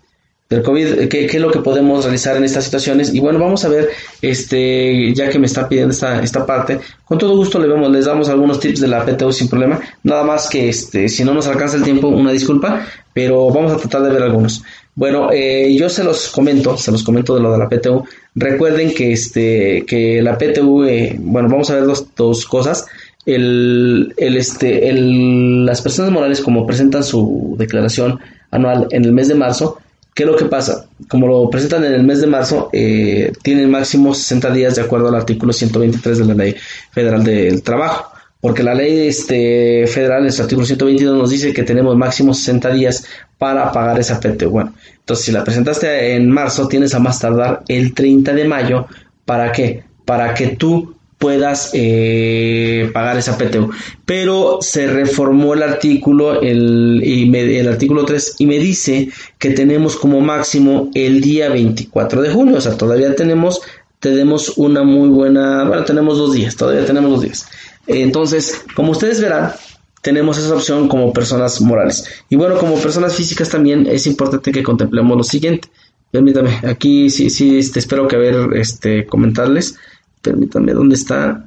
del 0.53 0.63
COVID, 0.63 1.07
¿qué, 1.07 1.25
es 1.25 1.35
lo 1.35 1.51
que 1.51 1.59
podemos 1.59 2.03
realizar 2.03 2.37
en 2.37 2.43
estas 2.43 2.63
situaciones. 2.65 3.13
Y 3.13 3.19
bueno, 3.19 3.39
vamos 3.39 3.65
a 3.65 3.69
ver, 3.69 3.89
este, 4.21 5.13
ya 5.13 5.29
que 5.29 5.39
me 5.39 5.47
está 5.47 5.67
pidiendo 5.67 5.93
esta, 5.93 6.21
esta 6.21 6.45
parte, 6.45 6.79
con 7.05 7.17
todo 7.17 7.35
gusto 7.35 7.59
le 7.59 7.67
vemos, 7.67 7.91
les 7.91 8.05
damos 8.05 8.29
algunos 8.29 8.59
tips 8.59 8.81
de 8.81 8.87
la 8.87 9.05
PTU 9.05 9.31
sin 9.31 9.47
problema. 9.47 9.79
Nada 10.03 10.23
más 10.23 10.49
que 10.49 10.69
este, 10.69 11.09
si 11.09 11.23
no 11.23 11.33
nos 11.33 11.47
alcanza 11.47 11.77
el 11.77 11.83
tiempo, 11.83 12.07
una 12.07 12.31
disculpa, 12.31 12.85
pero 13.13 13.49
vamos 13.49 13.71
a 13.71 13.77
tratar 13.77 14.03
de 14.03 14.11
ver 14.11 14.23
algunos. 14.23 14.63
Bueno, 14.95 15.29
eh, 15.31 15.75
yo 15.75 15.89
se 15.89 16.03
los 16.03 16.29
comento, 16.29 16.77
se 16.77 16.91
los 16.91 17.03
comento 17.03 17.35
de 17.35 17.41
lo 17.41 17.51
de 17.51 17.57
la 17.57 17.67
PTU. 17.67 18.03
Recuerden 18.35 18.93
que 18.93 19.11
este, 19.11 19.85
que 19.87 20.21
la 20.21 20.37
PTU, 20.37 20.83
eh, 20.83 21.15
bueno, 21.19 21.49
vamos 21.49 21.69
a 21.71 21.75
ver 21.75 21.85
dos, 21.85 22.07
dos 22.15 22.45
cosas. 22.45 22.85
El, 23.25 24.13
el, 24.17 24.37
este, 24.37 24.89
el, 24.89 25.65
las 25.65 25.81
personas 25.81 26.11
morales 26.11 26.41
como 26.41 26.67
presentan 26.67 27.03
su 27.03 27.55
declaración 27.57 28.19
anual 28.51 28.87
en 28.91 29.05
el 29.05 29.13
mes 29.13 29.27
de 29.27 29.35
marzo, 29.35 29.79
¿Qué 30.13 30.23
es 30.23 30.29
lo 30.29 30.35
que 30.35 30.45
pasa? 30.45 30.85
Como 31.07 31.27
lo 31.27 31.49
presentan 31.49 31.83
en 31.85 31.93
el 31.93 32.03
mes 32.03 32.21
de 32.21 32.27
marzo, 32.27 32.69
eh, 32.71 33.31
tienen 33.41 33.71
máximo 33.71 34.13
60 34.13 34.51
días 34.51 34.75
de 34.75 34.81
acuerdo 34.81 35.07
al 35.07 35.15
artículo 35.15 35.53
123 35.53 36.19
de 36.19 36.25
la 36.25 36.33
Ley 36.35 36.55
Federal 36.91 37.23
del 37.23 37.63
Trabajo. 37.63 38.11
porque 38.39 38.61
la 38.61 38.75
ley 38.75 39.07
este, 39.07 39.87
federal, 39.87 40.25
en 40.25 40.31
su 40.33 40.41
artículo 40.41 40.67
122, 40.67 41.17
nos 41.17 41.29
dice 41.29 41.53
que 41.53 41.63
tenemos 41.63 41.95
máximo 41.95 42.33
60 42.33 42.73
días 42.73 43.05
para 43.37 43.71
pagar 43.71 43.97
esa 44.01 44.19
PTU. 44.19 44.49
Bueno, 44.49 44.73
entonces 44.99 45.25
si 45.25 45.31
la 45.31 45.45
presentaste 45.45 46.13
en 46.13 46.29
marzo, 46.29 46.67
tienes 46.67 46.93
a 46.93 46.99
más 46.99 47.19
tardar 47.19 47.63
el 47.69 47.93
30 47.93 48.33
de 48.33 48.43
mayo. 48.43 48.85
¿Para 49.23 49.53
qué? 49.53 49.85
Para 50.03 50.33
que 50.33 50.47
tú 50.47 50.93
puedas 51.23 51.69
eh, 51.71 52.91
pagar 52.93 53.15
esa 53.15 53.37
PTU. 53.37 53.71
Pero 54.03 54.57
se 54.59 54.87
reformó 54.87 55.53
el 55.53 55.63
artículo, 55.63 56.41
el, 56.41 57.01
el 57.01 57.67
artículo 57.69 58.03
3, 58.03 58.35
y 58.39 58.45
me 58.45 58.59
dice 58.59 59.09
que 59.39 59.51
tenemos 59.51 59.95
como 59.95 60.19
máximo 60.19 60.91
el 60.93 61.21
día 61.21 61.47
24 61.47 62.21
de 62.21 62.29
junio. 62.29 62.57
O 62.57 62.61
sea, 62.61 62.75
todavía 62.75 63.15
tenemos, 63.15 63.61
tenemos 64.01 64.57
una 64.57 64.83
muy 64.83 65.07
buena, 65.07 65.63
bueno, 65.63 65.85
tenemos 65.85 66.17
dos 66.17 66.33
días, 66.33 66.57
todavía 66.57 66.85
tenemos 66.85 67.09
dos 67.09 67.21
días. 67.21 67.47
Entonces, 67.87 68.61
como 68.75 68.91
ustedes 68.91 69.21
verán, 69.21 69.53
tenemos 70.01 70.37
esa 70.37 70.53
opción 70.53 70.89
como 70.89 71.13
personas 71.13 71.61
morales. 71.61 72.03
Y 72.29 72.35
bueno, 72.35 72.57
como 72.57 72.75
personas 72.75 73.15
físicas 73.15 73.47
también 73.47 73.87
es 73.87 74.07
importante 74.07 74.51
que 74.51 74.61
contemplemos 74.61 75.15
lo 75.15 75.23
siguiente. 75.23 75.69
Permítame, 76.11 76.59
aquí 76.67 77.09
sí, 77.09 77.29
sí, 77.29 77.57
este, 77.57 77.79
espero 77.79 78.09
que 78.09 78.17
ver, 78.17 78.57
este, 78.57 79.05
comentarles. 79.05 79.75
Permítanme, 80.23 80.73
¿dónde 80.73 80.95
está? 80.95 81.45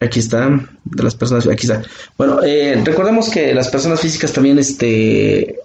Aquí 0.00 0.20
está, 0.20 0.48
de 0.84 1.02
las 1.02 1.14
personas, 1.14 1.46
aquí 1.46 1.66
está. 1.66 1.82
Bueno, 2.16 2.42
eh, 2.42 2.80
recordemos 2.84 3.28
que 3.28 3.52
las 3.52 3.68
personas 3.68 4.00
físicas 4.00 4.32
también, 4.32 4.58
este, 4.58 5.56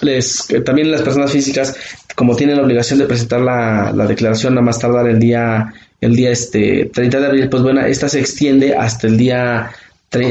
les, 0.00 0.48
también 0.64 0.90
las 0.90 1.02
personas 1.02 1.30
físicas, 1.30 1.76
como 2.16 2.34
tienen 2.36 2.56
la 2.56 2.62
obligación 2.62 2.98
de 2.98 3.06
presentar 3.06 3.40
la, 3.40 3.92
la 3.92 4.06
declaración 4.06 4.58
a 4.58 4.62
más 4.62 4.78
tardar 4.78 5.06
el 5.08 5.18
día, 5.18 5.72
el 6.00 6.16
día 6.16 6.30
este 6.30 6.90
30 6.92 7.20
de 7.20 7.26
abril, 7.26 7.48
pues 7.48 7.62
bueno, 7.62 7.80
esta 7.82 8.08
se 8.08 8.20
extiende 8.20 8.74
hasta 8.74 9.06
el 9.06 9.16
día 9.16 9.70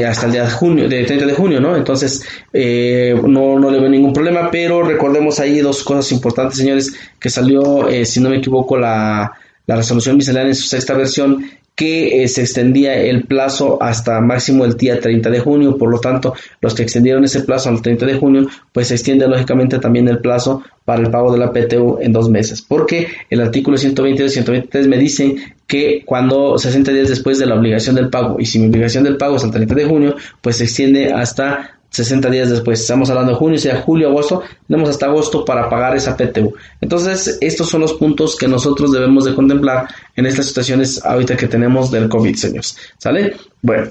hasta 0.06 0.26
el 0.26 0.32
día 0.32 0.44
de 0.44 0.50
junio, 0.50 0.88
de 0.88 1.04
30 1.04 1.26
de 1.26 1.34
junio, 1.34 1.60
¿no? 1.60 1.76
Entonces, 1.76 2.24
eh, 2.52 3.14
no, 3.26 3.58
no 3.58 3.70
le 3.70 3.78
veo 3.78 3.90
ningún 3.90 4.14
problema, 4.14 4.50
pero 4.50 4.82
recordemos 4.82 5.40
ahí 5.40 5.58
dos 5.58 5.82
cosas 5.84 6.10
importantes, 6.12 6.56
señores, 6.56 6.94
que 7.20 7.28
salió, 7.28 7.86
eh, 7.88 8.06
si 8.06 8.20
no 8.20 8.30
me 8.30 8.38
equivoco, 8.38 8.78
la, 8.78 9.30
la 9.66 9.76
resolución 9.76 10.16
miscelánea 10.16 10.50
en 10.50 10.54
su 10.54 10.66
sexta 10.66 10.94
versión 10.94 11.44
que 11.74 12.22
eh, 12.22 12.28
se 12.28 12.42
extendía 12.42 12.94
el 12.94 13.24
plazo 13.24 13.82
hasta 13.82 14.20
máximo 14.20 14.64
el 14.64 14.76
día 14.76 15.00
30 15.00 15.28
de 15.30 15.40
junio, 15.40 15.76
por 15.76 15.90
lo 15.90 15.98
tanto, 15.98 16.34
los 16.60 16.74
que 16.74 16.82
extendieron 16.82 17.24
ese 17.24 17.40
plazo 17.40 17.68
al 17.68 17.82
30 17.82 18.06
de 18.06 18.14
junio, 18.14 18.46
pues 18.72 18.88
se 18.88 18.94
extiende 18.94 19.26
lógicamente 19.26 19.78
también 19.78 20.06
el 20.08 20.18
plazo 20.18 20.62
para 20.84 21.02
el 21.02 21.10
pago 21.10 21.32
de 21.32 21.38
la 21.38 21.52
PTU 21.52 21.98
en 22.00 22.12
dos 22.12 22.30
meses, 22.30 22.62
porque 22.62 23.08
el 23.30 23.40
artículo 23.40 23.76
122 23.76 24.30
y 24.30 24.34
123 24.34 24.86
me 24.86 24.98
dicen 24.98 25.36
que 25.66 26.02
cuando 26.04 26.58
60 26.58 26.92
días 26.92 27.08
después 27.08 27.38
de 27.38 27.46
la 27.46 27.56
obligación 27.56 27.96
del 27.96 28.10
pago, 28.10 28.36
y 28.38 28.46
si 28.46 28.58
mi 28.60 28.68
obligación 28.68 29.02
del 29.02 29.16
pago 29.16 29.36
es 29.36 29.44
el 29.44 29.50
30 29.50 29.74
de 29.74 29.84
junio, 29.86 30.16
pues 30.42 30.58
se 30.58 30.64
extiende 30.64 31.12
hasta 31.12 31.73
60 31.94 32.28
días 32.28 32.50
después, 32.50 32.80
estamos 32.80 33.08
hablando 33.08 33.32
de 33.32 33.38
junio, 33.38 33.56
sea 33.56 33.80
julio, 33.82 34.08
agosto, 34.08 34.42
tenemos 34.66 34.90
hasta 34.90 35.06
agosto 35.06 35.44
para 35.44 35.70
pagar 35.70 35.96
esa 35.96 36.16
PTU. 36.16 36.52
Entonces, 36.80 37.38
estos 37.40 37.68
son 37.68 37.82
los 37.82 37.92
puntos 37.92 38.34
que 38.34 38.48
nosotros 38.48 38.90
debemos 38.90 39.24
de 39.24 39.34
contemplar 39.34 39.86
en 40.16 40.26
estas 40.26 40.46
situaciones 40.46 41.04
ahorita 41.04 41.36
que 41.36 41.46
tenemos 41.46 41.92
del 41.92 42.08
COVID, 42.08 42.34
señores. 42.34 42.76
¿Sale? 42.98 43.36
Bueno. 43.62 43.90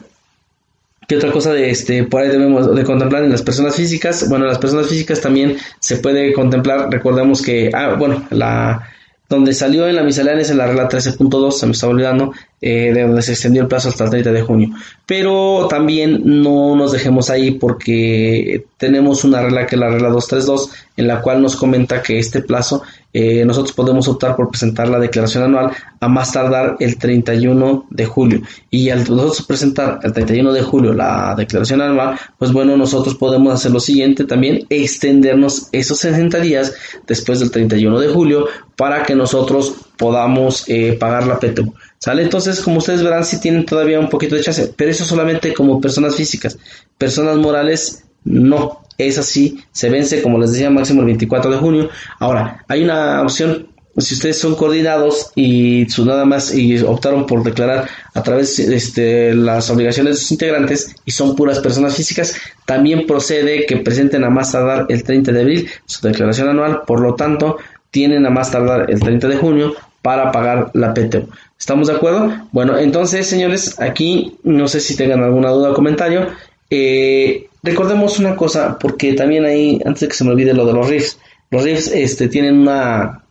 ¿Qué 1.07 1.17
otra 1.17 1.31
cosa 1.31 1.51
de 1.51 1.69
este 1.69 2.03
por 2.03 2.21
ahí 2.21 2.29
debemos 2.29 2.73
de 2.73 2.83
contemplar 2.83 3.23
en 3.23 3.29
las 3.29 3.41
personas 3.41 3.75
físicas? 3.75 4.27
Bueno, 4.29 4.45
las 4.45 4.57
personas 4.57 4.87
físicas 4.87 5.19
también 5.19 5.57
se 5.79 5.97
puede 5.97 6.31
contemplar, 6.31 6.89
recordemos 6.89 7.41
que, 7.41 7.69
ah, 7.73 7.95
bueno, 7.99 8.25
la, 8.31 8.87
donde 9.27 9.53
salió 9.53 9.87
en 9.87 9.95
la 9.95 10.03
miscelánea 10.03 10.41
es 10.41 10.49
en 10.49 10.57
la 10.57 10.67
regla 10.67 10.87
13.2, 10.87 11.51
se 11.51 11.65
me 11.65 11.71
está 11.73 11.87
olvidando, 11.87 12.33
eh, 12.65 12.93
de 12.93 13.01
donde 13.01 13.21
se 13.21 13.33
extendió 13.33 13.61
el 13.61 13.67
plazo 13.67 13.89
hasta 13.89 14.05
el 14.05 14.09
30 14.09 14.31
de 14.31 14.41
junio. 14.41 14.69
Pero 15.05 15.67
también 15.69 16.21
no 16.23 16.77
nos 16.77 16.93
dejemos 16.93 17.29
ahí 17.29 17.51
porque 17.51 18.63
tenemos 18.77 19.25
una 19.25 19.41
regla 19.41 19.65
que 19.65 19.75
es 19.75 19.81
la 19.81 19.89
regla 19.89 20.07
232, 20.07 20.71
en 20.95 21.07
la 21.07 21.19
cual 21.19 21.41
nos 21.41 21.57
comenta 21.57 22.01
que 22.01 22.19
este 22.19 22.41
plazo 22.41 22.81
eh, 23.11 23.43
nosotros 23.43 23.73
podemos 23.73 24.07
optar 24.07 24.37
por 24.37 24.49
presentar 24.49 24.87
la 24.87 24.97
declaración 24.97 25.43
anual 25.43 25.71
a 25.99 26.07
más 26.07 26.31
tardar 26.31 26.77
el 26.79 26.97
31 26.97 27.85
de 27.89 28.05
julio. 28.05 28.41
Y 28.69 28.91
al 28.91 28.99
nosotros 28.99 29.45
presentar 29.45 29.99
el 30.01 30.13
31 30.13 30.53
de 30.53 30.61
julio 30.61 30.93
la 30.93 31.35
declaración 31.37 31.81
anual, 31.81 32.17
pues 32.39 32.53
bueno, 32.53 32.77
nosotros 32.77 33.15
podemos 33.15 33.53
hacer 33.53 33.71
lo 33.71 33.81
siguiente 33.81 34.23
también, 34.23 34.65
extendernos 34.69 35.67
esos 35.73 35.99
60 35.99 36.39
días 36.39 36.73
después 37.05 37.41
del 37.41 37.51
31 37.51 37.99
de 37.99 38.07
julio 38.07 38.47
para 38.77 39.03
que 39.03 39.15
nosotros 39.15 39.75
podamos 39.97 40.63
eh, 40.67 40.93
pagar 40.99 41.27
la 41.27 41.39
PTU. 41.39 41.73
¿Sale? 42.03 42.23
Entonces, 42.23 42.59
como 42.59 42.79
ustedes 42.79 43.01
verán, 43.01 43.23
sí 43.23 43.39
tienen 43.39 43.65
todavía 43.65 43.97
un 43.97 44.09
poquito 44.09 44.35
de 44.35 44.41
chance, 44.41 44.73
pero 44.75 44.91
eso 44.91 45.05
solamente 45.05 45.53
como 45.53 45.79
personas 45.79 46.17
físicas. 46.17 46.57
Personas 46.97 47.37
morales, 47.37 48.03
no. 48.25 48.81
Es 48.97 49.17
así, 49.17 49.63
se 49.71 49.89
vence, 49.89 50.21
como 50.21 50.37
les 50.37 50.51
decía, 50.51 50.69
máximo 50.69 50.99
el 50.99 51.05
24 51.05 51.51
de 51.51 51.57
junio. 51.59 51.89
Ahora, 52.19 52.65
hay 52.67 52.83
una 52.83 53.21
opción, 53.21 53.69
si 53.95 54.15
ustedes 54.15 54.37
son 54.37 54.55
coordinados 54.55 55.31
y 55.35 55.89
su 55.89 56.05
nada 56.05 56.25
más 56.25 56.53
y 56.53 56.77
optaron 56.79 57.25
por 57.25 57.41
declarar 57.41 57.87
a 58.13 58.21
través 58.21 58.57
de 58.57 58.75
este, 58.75 59.33
las 59.33 59.69
obligaciones 59.69 60.15
de 60.15 60.19
sus 60.19 60.31
integrantes 60.33 60.93
y 61.05 61.11
son 61.11 61.37
puras 61.37 61.59
personas 61.59 61.95
físicas, 61.95 62.35
también 62.65 63.07
procede 63.07 63.65
que 63.65 63.77
presenten 63.77 64.25
a 64.25 64.29
más 64.29 64.51
tardar 64.51 64.87
el 64.89 65.03
30 65.03 65.31
de 65.31 65.39
abril 65.39 65.69
su 65.85 66.05
declaración 66.05 66.49
anual, 66.49 66.81
por 66.85 66.99
lo 66.99 67.15
tanto, 67.15 67.59
tienen 67.91 68.25
a 68.25 68.29
más 68.29 68.51
tardar 68.51 68.91
el 68.91 68.99
30 68.99 69.29
de 69.29 69.37
junio 69.37 69.73
para 70.01 70.33
pagar 70.33 70.69
la 70.73 70.93
PTU. 70.93 71.29
¿Estamos 71.63 71.87
de 71.87 71.93
acuerdo? 71.93 72.29
Bueno, 72.51 72.77
entonces, 72.77 73.25
señores, 73.25 73.79
aquí 73.79 74.37
no 74.43 74.67
sé 74.67 74.81
si 74.81 74.97
tengan 74.97 75.23
alguna 75.23 75.49
duda 75.51 75.71
o 75.71 75.73
comentario. 75.73 76.27
Eh, 76.69 77.47
recordemos 77.63 78.19
una 78.19 78.35
cosa, 78.35 78.77
porque 78.77 79.13
también 79.13 79.45
ahí, 79.45 79.79
antes 79.85 80.01
de 80.01 80.07
que 80.09 80.13
se 80.13 80.25
me 80.25 80.31
olvide 80.31 80.53
lo 80.53 80.65
de 80.65 80.73
los 80.73 80.89
riffs, 80.89 81.21
los 81.51 81.63
riffs 81.63 81.87
este, 81.87 82.27
tienen 82.27 82.59
una, 82.59 83.23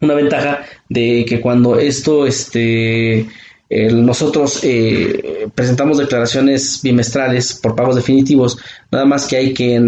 una 0.00 0.14
ventaja 0.14 0.64
de 0.88 1.24
que 1.28 1.40
cuando 1.40 1.76
esto, 1.76 2.24
este, 2.24 3.26
nosotros 3.70 4.60
eh, 4.64 5.48
presentamos 5.54 5.98
declaraciones 5.98 6.80
bimestrales 6.82 7.54
por 7.54 7.76
pagos 7.76 7.94
definitivos, 7.94 8.58
nada 8.90 9.04
más 9.04 9.28
que 9.28 9.36
hay 9.36 9.54
que 9.54 9.80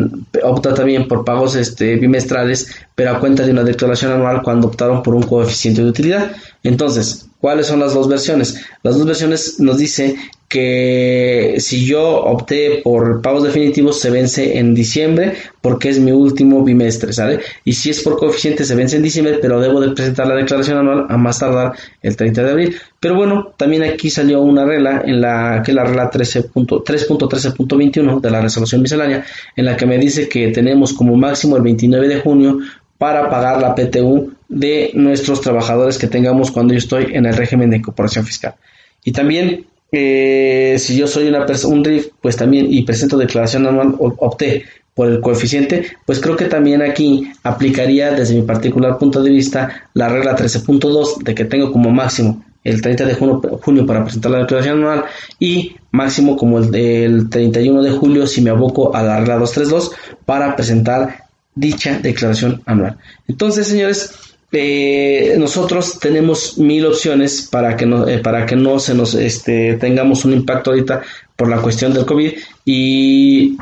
optar 0.45 0.75
también 0.75 1.09
por 1.09 1.25
pagos 1.25 1.57
este, 1.57 1.97
bimestrales, 1.97 2.69
pero 2.95 3.11
a 3.11 3.19
cuenta 3.19 3.45
de 3.45 3.51
una 3.51 3.65
declaración 3.65 4.13
anual 4.13 4.43
cuando 4.43 4.69
optaron 4.69 5.03
por 5.03 5.17
un 5.17 5.25
coeficiente 5.25 5.83
de 5.83 5.89
utilidad. 5.89 6.33
Entonces, 6.63 7.27
¿cuáles 7.41 7.67
son 7.67 7.81
las 7.81 7.93
dos 7.93 8.09
versiones? 8.09 8.65
Las 8.85 8.97
dos 8.97 9.05
versiones 9.05 9.59
nos 9.59 9.79
dice 9.79 10.17
que 10.53 11.55
si 11.61 11.87
yo 11.87 12.25
opté 12.25 12.83
por 12.85 13.23
pagos 13.23 13.43
definitivos 13.43 13.99
se 13.99 14.11
vence 14.11 14.59
en 14.59 14.75
diciembre 14.75 15.33
porque 15.63 15.89
es 15.89 15.99
mi 15.99 16.13
último 16.13 16.63
bimestre, 16.63 17.15
¿sale? 17.15 17.41
Y 17.65 17.73
si 17.73 17.89
es 17.89 18.03
por 18.03 18.19
coeficiente 18.19 18.67
se 18.67 18.75
vence 18.75 18.97
en 18.97 19.03
diciembre, 19.03 19.39
pero 19.41 19.63
debo 19.63 19.81
de 19.81 19.93
presentar 19.93 20.27
la 20.27 20.35
declaración 20.35 20.77
anual 20.77 21.07
a 21.09 21.17
más 21.17 21.39
tardar 21.39 21.73
el 22.03 22.17
30 22.17 22.43
de 22.43 22.51
abril. 22.51 22.77
Pero 23.01 23.15
bueno, 23.15 23.55
también 23.57 23.83
aquí 23.83 24.11
salió 24.11 24.43
una 24.43 24.67
regla 24.67 25.03
en 25.07 25.23
la 25.23 25.63
que 25.65 25.73
la 25.73 25.85
regla 25.85 26.11
3.13.21 26.11 28.21
de 28.21 28.31
la 28.31 28.43
resolución 28.43 28.83
miscelánea 28.83 29.25
en 29.57 29.65
la 29.65 29.75
que 29.75 29.87
me 29.87 29.97
dice 29.97 30.29
que 30.29 30.49
tenemos 30.49 30.93
como 30.93 31.17
máximo 31.17 31.57
el 31.57 31.63
29 31.63 32.09
de 32.09 32.21
junio 32.21 32.59
para 32.99 33.31
pagar 33.31 33.59
la 33.59 33.75
PTU 33.75 34.35
de 34.51 34.91
nuestros 34.93 35.41
trabajadores 35.41 35.97
que 35.97 36.09
tengamos 36.09 36.51
cuando 36.51 36.75
yo 36.75 36.79
estoy 36.79 37.07
en 37.15 37.25
el 37.25 37.35
régimen 37.35 37.71
de 37.71 37.79
incorporación 37.79 38.27
fiscal. 38.27 38.55
Y 39.03 39.13
también 39.13 39.72
eh, 39.93 40.77
si 40.79 40.97
yo 40.97 41.07
soy 41.07 41.29
una 41.29 41.47
un 41.69 41.85
RIF, 41.85 42.09
pues 42.21 42.37
también, 42.37 42.67
y 42.73 42.83
presento 42.83 43.19
declaración 43.19 43.67
anual, 43.67 43.95
opté 43.99 44.65
por 44.95 45.09
el 45.09 45.21
coeficiente, 45.21 45.87
pues 46.05 46.21
creo 46.21 46.37
que 46.37 46.47
también 46.47 46.83
aquí 46.83 47.31
aplicaría 47.43 48.11
desde 48.13 48.35
mi 48.35 48.43
particular 48.43 48.99
punto 48.99 49.23
de 49.23 49.31
vista 49.31 49.89
la 49.95 50.09
regla 50.09 50.37
13.2 50.37 51.23
de 51.23 51.35
que 51.35 51.45
tengo 51.45 51.73
como 51.73 51.91
máximo 51.91 52.45
el 52.65 52.81
30 52.81 53.07
de 53.07 53.15
junio, 53.15 53.87
para 53.87 54.05
presentar 54.05 54.31
la 54.31 54.39
declaración 54.39 54.79
anual 54.79 55.05
y 55.39 55.77
máximo 55.91 56.37
como 56.37 56.59
el 56.59 56.71
del 56.71 57.29
31 57.29 57.83
de 57.83 57.91
julio 57.91 58.27
si 58.27 58.41
me 58.41 58.51
aboco 58.51 58.95
a 58.95 59.03
la 59.03 59.19
regla 59.19 59.39
232 59.39 59.93
para 60.25 60.55
presentar 60.55 61.25
dicha 61.55 61.99
declaración 61.99 62.63
anual. 62.67 62.99
Entonces, 63.27 63.67
señores, 63.67 64.32
eh, 64.53 65.35
nosotros 65.39 65.99
tenemos 65.99 66.59
mil 66.59 66.85
opciones 66.85 67.49
para 67.51 67.77
que 67.77 67.87
no, 67.87 68.07
eh, 68.07 68.19
para 68.19 68.45
que 68.45 68.55
no 68.55 68.79
se 68.79 68.95
nos 68.95 69.15
este, 69.15 69.75
tengamos 69.75 70.27
un 70.27 70.35
impacto 70.35 70.71
ahorita 70.71 71.03
por 71.37 71.49
la 71.49 71.63
cuestión 71.63 71.95
del 71.95 72.05
COVID 72.05 72.33
y 72.67 73.57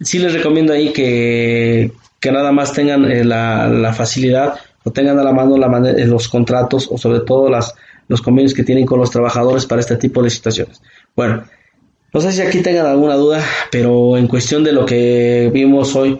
sí 0.00 0.18
les 0.18 0.32
recomiendo 0.32 0.72
ahí 0.72 0.92
que, 0.92 1.92
que 2.18 2.32
nada 2.32 2.50
más 2.50 2.72
tengan 2.72 3.04
eh, 3.04 3.24
la, 3.24 3.68
la, 3.68 3.92
facilidad 3.92 4.54
o 4.82 4.90
tengan 4.90 5.18
a 5.20 5.22
la 5.22 5.32
mano 5.32 5.56
la 5.56 5.68
los 6.06 6.28
contratos 6.28 6.88
o 6.90 6.98
sobre 6.98 7.20
todo 7.20 7.48
las, 7.48 7.72
los 8.08 8.20
convenios 8.20 8.54
que 8.54 8.64
tienen 8.64 8.84
con 8.84 8.98
los 8.98 9.10
trabajadores 9.10 9.66
para 9.66 9.80
este 9.80 9.96
tipo 9.96 10.22
de 10.22 10.30
situaciones. 10.30 10.82
Bueno, 11.14 11.44
no 12.12 12.20
sé 12.20 12.32
si 12.32 12.42
aquí 12.42 12.62
tengan 12.62 12.86
alguna 12.86 13.14
duda, 13.14 13.44
pero 13.70 14.16
en 14.16 14.26
cuestión 14.26 14.64
de 14.64 14.72
lo 14.72 14.86
que 14.86 15.50
vimos 15.52 15.94
hoy, 15.94 16.18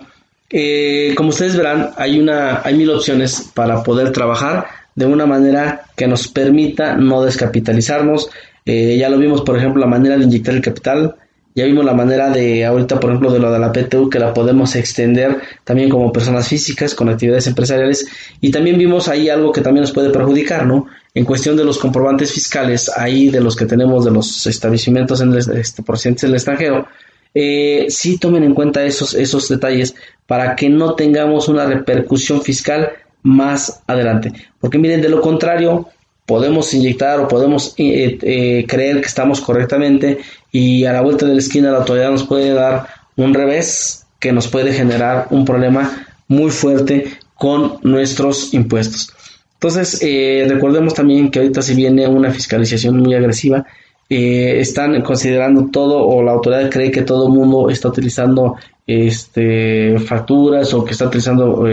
eh, 0.50 1.14
como 1.16 1.30
ustedes 1.30 1.56
verán, 1.56 1.90
hay, 1.96 2.18
una, 2.18 2.62
hay 2.64 2.74
mil 2.76 2.90
opciones 2.90 3.50
para 3.54 3.82
poder 3.82 4.12
trabajar 4.12 4.66
de 4.94 5.06
una 5.06 5.26
manera 5.26 5.82
que 5.96 6.06
nos 6.06 6.28
permita 6.28 6.96
no 6.96 7.22
descapitalizarnos, 7.22 8.30
Eh, 8.70 8.98
ya 8.98 9.08
lo 9.08 9.16
vimos, 9.16 9.40
por 9.40 9.56
ejemplo, 9.56 9.80
la 9.80 9.86
manera 9.86 10.18
de 10.18 10.24
inyectar 10.24 10.54
el 10.54 10.60
capital. 10.60 11.16
Ya 11.54 11.64
vimos 11.64 11.86
la 11.86 11.94
manera 11.94 12.28
de, 12.28 12.66
ahorita, 12.66 13.00
por 13.00 13.08
ejemplo, 13.08 13.32
de 13.32 13.38
lo 13.38 13.50
de 13.50 13.58
la 13.58 13.72
PTU, 13.72 14.10
que 14.10 14.18
la 14.18 14.34
podemos 14.34 14.76
extender 14.76 15.38
también 15.64 15.88
como 15.88 16.12
personas 16.12 16.46
físicas 16.46 16.94
con 16.94 17.08
actividades 17.08 17.46
empresariales. 17.46 18.06
Y 18.42 18.50
también 18.50 18.76
vimos 18.76 19.08
ahí 19.08 19.30
algo 19.30 19.52
que 19.52 19.62
también 19.62 19.82
nos 19.84 19.92
puede 19.92 20.10
perjudicar, 20.10 20.66
¿no? 20.66 20.86
En 21.14 21.24
cuestión 21.24 21.56
de 21.56 21.64
los 21.64 21.78
comprobantes 21.78 22.30
fiscales, 22.30 22.90
ahí 22.94 23.30
de 23.30 23.40
los 23.40 23.56
que 23.56 23.64
tenemos 23.64 24.04
de 24.04 24.10
los 24.10 24.46
establecimientos 24.46 25.22
en 25.22 25.32
el, 25.32 25.38
este, 25.58 25.82
procedentes 25.82 26.22
del 26.22 26.34
extranjero, 26.34 26.86
eh, 27.34 27.86
sí 27.88 28.18
tomen 28.18 28.44
en 28.44 28.54
cuenta 28.54 28.84
esos, 28.84 29.14
esos 29.14 29.48
detalles 29.48 29.94
para 30.26 30.56
que 30.56 30.68
no 30.68 30.94
tengamos 30.94 31.48
una 31.48 31.66
repercusión 31.66 32.42
fiscal 32.42 32.90
más 33.22 33.82
adelante. 33.86 34.32
Porque 34.60 34.78
miren, 34.78 35.02
de 35.02 35.08
lo 35.08 35.20
contrario, 35.20 35.88
podemos 36.26 36.74
inyectar 36.74 37.20
o 37.20 37.28
podemos 37.28 37.74
eh, 37.78 38.18
eh, 38.20 38.66
creer 38.68 39.00
que 39.00 39.06
estamos 39.06 39.40
correctamente 39.40 40.18
y 40.52 40.84
a 40.84 40.92
la 40.92 41.00
vuelta 41.00 41.24
de 41.26 41.32
la 41.32 41.38
esquina 41.38 41.70
la 41.70 41.78
autoridad 41.78 42.10
nos 42.10 42.24
puede 42.24 42.52
dar 42.52 42.86
un 43.16 43.32
revés 43.32 44.04
que 44.20 44.32
nos 44.32 44.48
puede 44.48 44.72
generar 44.72 45.28
un 45.30 45.44
problema 45.44 46.06
muy 46.28 46.50
fuerte 46.50 47.18
con 47.34 47.78
nuestros 47.82 48.52
impuestos. 48.52 49.14
Entonces, 49.54 50.00
eh, 50.02 50.46
recordemos 50.48 50.94
también 50.94 51.30
que 51.30 51.40
ahorita 51.40 51.62
se 51.62 51.74
viene 51.74 52.06
una 52.06 52.30
fiscalización 52.30 52.98
muy 52.98 53.14
agresiva. 53.14 53.64
Están 54.08 55.02
considerando 55.02 55.68
todo 55.70 56.06
o 56.06 56.22
la 56.22 56.32
autoridad 56.32 56.70
cree 56.70 56.90
que 56.90 57.02
todo 57.02 57.26
el 57.26 57.32
mundo 57.32 57.68
está 57.68 57.88
utilizando 57.88 58.56
este, 58.86 59.98
facturas 59.98 60.72
o 60.72 60.84
que 60.84 60.92
está 60.92 61.06
utilizando 61.06 61.66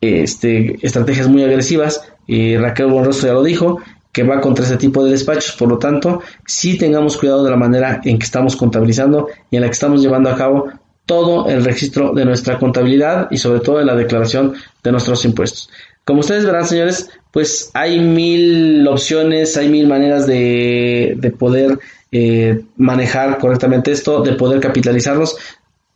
este, 0.00 0.78
estrategias 0.86 1.28
muy 1.28 1.42
agresivas. 1.42 2.02
y 2.26 2.56
Raquel 2.56 2.86
Bonrostro 2.86 3.28
ya 3.28 3.34
lo 3.34 3.42
dijo, 3.42 3.80
que 4.12 4.22
va 4.22 4.40
contra 4.40 4.64
ese 4.64 4.76
tipo 4.76 5.04
de 5.04 5.12
despachos. 5.12 5.56
Por 5.56 5.68
lo 5.68 5.78
tanto, 5.78 6.22
sí 6.46 6.78
tengamos 6.78 7.16
cuidado 7.16 7.44
de 7.44 7.50
la 7.50 7.56
manera 7.56 8.00
en 8.04 8.18
que 8.18 8.24
estamos 8.24 8.56
contabilizando 8.56 9.28
y 9.50 9.56
en 9.56 9.62
la 9.62 9.68
que 9.68 9.74
estamos 9.74 10.02
llevando 10.02 10.30
a 10.30 10.36
cabo 10.36 10.68
todo 11.06 11.48
el 11.48 11.64
registro 11.64 12.12
de 12.12 12.24
nuestra 12.24 12.58
contabilidad 12.58 13.28
y 13.30 13.38
sobre 13.38 13.60
todo 13.60 13.80
en 13.80 13.86
la 13.86 13.94
declaración 13.94 14.54
de 14.82 14.92
nuestros 14.92 15.24
impuestos. 15.24 15.70
Como 16.04 16.20
ustedes 16.20 16.44
verán, 16.44 16.66
señores, 16.66 17.10
pues 17.32 17.70
hay 17.74 18.00
mil 18.00 18.86
opciones, 18.88 19.56
hay 19.56 19.68
mil 19.68 19.86
maneras 19.86 20.26
de, 20.26 21.14
de 21.16 21.30
poder 21.30 21.78
eh, 22.10 22.62
manejar 22.76 23.38
correctamente 23.38 23.92
esto, 23.92 24.22
de 24.22 24.32
poder 24.32 24.60
capitalizarlos. 24.60 25.36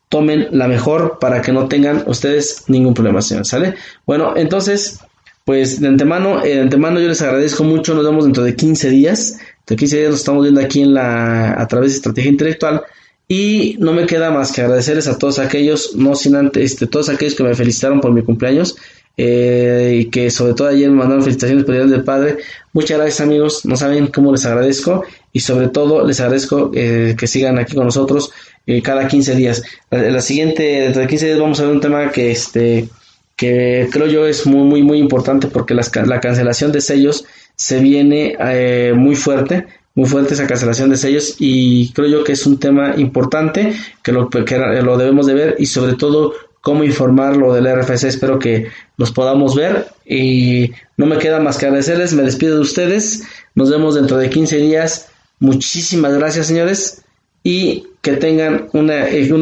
Tomen 0.08 0.48
la 0.50 0.68
mejor 0.68 1.18
para 1.18 1.40
que 1.40 1.52
no 1.52 1.68
tengan 1.68 2.04
ustedes 2.06 2.64
ningún 2.68 2.92
problema, 2.92 3.22
señores, 3.22 3.48
¿sale? 3.48 3.74
Bueno, 4.06 4.36
entonces, 4.36 4.98
pues 5.46 5.80
de 5.80 5.88
antemano, 5.88 6.44
eh, 6.44 6.56
de 6.56 6.60
antemano 6.60 7.00
yo 7.00 7.08
les 7.08 7.22
agradezco 7.22 7.64
mucho, 7.64 7.94
nos 7.94 8.04
vemos 8.04 8.24
dentro 8.24 8.44
de 8.44 8.54
15 8.54 8.90
días, 8.90 9.38
de 9.66 9.76
15 9.76 9.96
días 9.96 10.10
nos 10.10 10.20
estamos 10.20 10.42
viendo 10.42 10.60
aquí 10.60 10.82
en 10.82 10.92
la, 10.92 11.54
a 11.54 11.66
través 11.66 11.92
de 11.92 11.96
Estrategia 11.96 12.30
Intelectual, 12.30 12.82
y 13.26 13.76
no 13.78 13.94
me 13.94 14.04
queda 14.04 14.30
más 14.30 14.52
que 14.52 14.60
agradecerles 14.60 15.08
a 15.08 15.16
todos 15.16 15.38
aquellos, 15.38 15.96
no 15.96 16.14
sin 16.14 16.36
antes, 16.36 16.72
este, 16.72 16.86
todos 16.86 17.08
aquellos 17.08 17.34
que 17.34 17.44
me 17.44 17.54
felicitaron 17.54 18.02
por 18.02 18.12
mi 18.12 18.22
cumpleaños, 18.22 18.76
eh, 19.16 19.98
y 20.00 20.04
que 20.06 20.30
sobre 20.30 20.54
todo 20.54 20.68
ayer 20.68 20.88
me 20.90 20.96
mandaron 20.96 21.22
felicitaciones 21.22 21.64
por 21.64 21.74
el 21.74 21.90
del 21.90 22.04
Padre. 22.04 22.38
Muchas 22.72 22.98
gracias 22.98 23.20
amigos, 23.20 23.64
no 23.64 23.76
saben 23.76 24.08
cómo 24.08 24.32
les 24.32 24.44
agradezco 24.46 25.04
y 25.32 25.40
sobre 25.40 25.68
todo 25.68 26.06
les 26.06 26.20
agradezco 26.20 26.70
eh, 26.74 27.14
que 27.18 27.26
sigan 27.26 27.58
aquí 27.58 27.74
con 27.74 27.84
nosotros 27.84 28.32
eh, 28.66 28.82
cada 28.82 29.08
15 29.08 29.34
días. 29.34 29.62
La, 29.90 30.20
siguiente, 30.20 30.62
dentro 30.62 31.02
de 31.02 31.08
15 31.08 31.26
días 31.26 31.38
vamos 31.38 31.60
a 31.60 31.64
ver 31.64 31.72
un 31.72 31.80
tema 31.80 32.10
que 32.10 32.30
este 32.30 32.88
que 33.36 33.88
creo 33.90 34.06
yo 34.06 34.26
es 34.26 34.46
muy 34.46 34.62
muy 34.62 34.82
muy 34.82 34.98
importante 34.98 35.48
porque 35.48 35.74
la 35.74 36.20
cancelación 36.20 36.70
de 36.70 36.80
sellos 36.80 37.24
se 37.56 37.80
viene 37.80 38.36
eh, 38.38 38.92
muy 38.94 39.16
fuerte 39.16 39.66
muy 39.94 40.08
fuerte 40.08 40.34
esa 40.34 40.46
cancelación 40.46 40.90
de 40.90 40.96
sellos 40.96 41.36
y 41.38 41.92
creo 41.92 42.08
yo 42.08 42.24
que 42.24 42.32
es 42.32 42.46
un 42.46 42.58
tema 42.58 42.94
importante 42.96 43.74
que 44.02 44.12
lo, 44.12 44.28
que 44.30 44.58
lo 44.82 44.96
debemos 44.96 45.26
de 45.26 45.34
ver 45.34 45.56
y 45.58 45.66
sobre 45.66 45.94
todo 45.94 46.32
cómo 46.62 46.84
informarlo 46.84 47.52
del 47.52 47.66
RFC. 47.66 48.04
Espero 48.04 48.38
que 48.38 48.68
nos 48.96 49.12
podamos 49.12 49.54
ver 49.54 49.88
y 50.06 50.72
no 50.96 51.04
me 51.04 51.18
queda 51.18 51.38
más 51.40 51.58
que 51.58 51.66
agradecerles. 51.66 52.14
Me 52.14 52.22
despido 52.22 52.54
de 52.54 52.62
ustedes. 52.62 53.24
Nos 53.54 53.70
vemos 53.70 53.94
dentro 53.94 54.16
de 54.16 54.30
15 54.30 54.56
días. 54.56 55.10
Muchísimas 55.38 56.14
gracias, 56.14 56.46
señores 56.46 57.02
y 57.42 57.84
que 58.00 58.12
tengan 58.12 58.68
un 58.72 58.90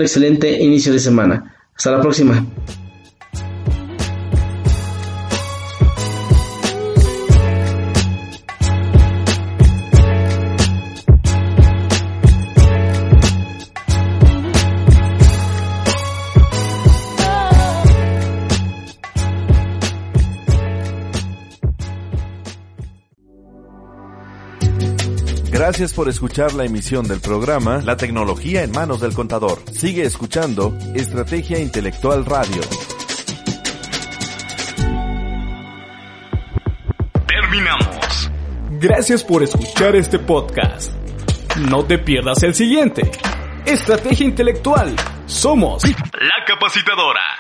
excelente 0.03 0.63
inicio 0.63 0.93
de 0.93 0.99
semana. 0.99 1.55
Hasta 1.77 1.93
la 1.93 2.01
próxima. 2.01 2.47
Gracias 25.71 25.95
por 25.95 26.09
escuchar 26.09 26.53
la 26.55 26.65
emisión 26.65 27.07
del 27.07 27.21
programa 27.21 27.81
La 27.81 27.97
tecnología 27.97 28.65
en 28.65 28.73
manos 28.73 29.01
del 29.01 29.15
contador. 29.15 29.63
Sigue 29.71 30.03
escuchando 30.03 30.77
Estrategia 30.97 31.61
Intelectual 31.61 32.27
Radio. 32.27 32.61
Terminamos. 37.25 38.33
Gracias 38.81 39.23
por 39.23 39.45
escuchar 39.45 39.95
este 39.95 40.19
podcast. 40.19 40.93
No 41.71 41.85
te 41.85 41.99
pierdas 41.99 42.43
el 42.43 42.53
siguiente. 42.57 43.09
Estrategia 43.65 44.27
Intelectual. 44.27 44.97
Somos 45.27 45.85
la 45.85 46.45
capacitadora. 46.49 47.39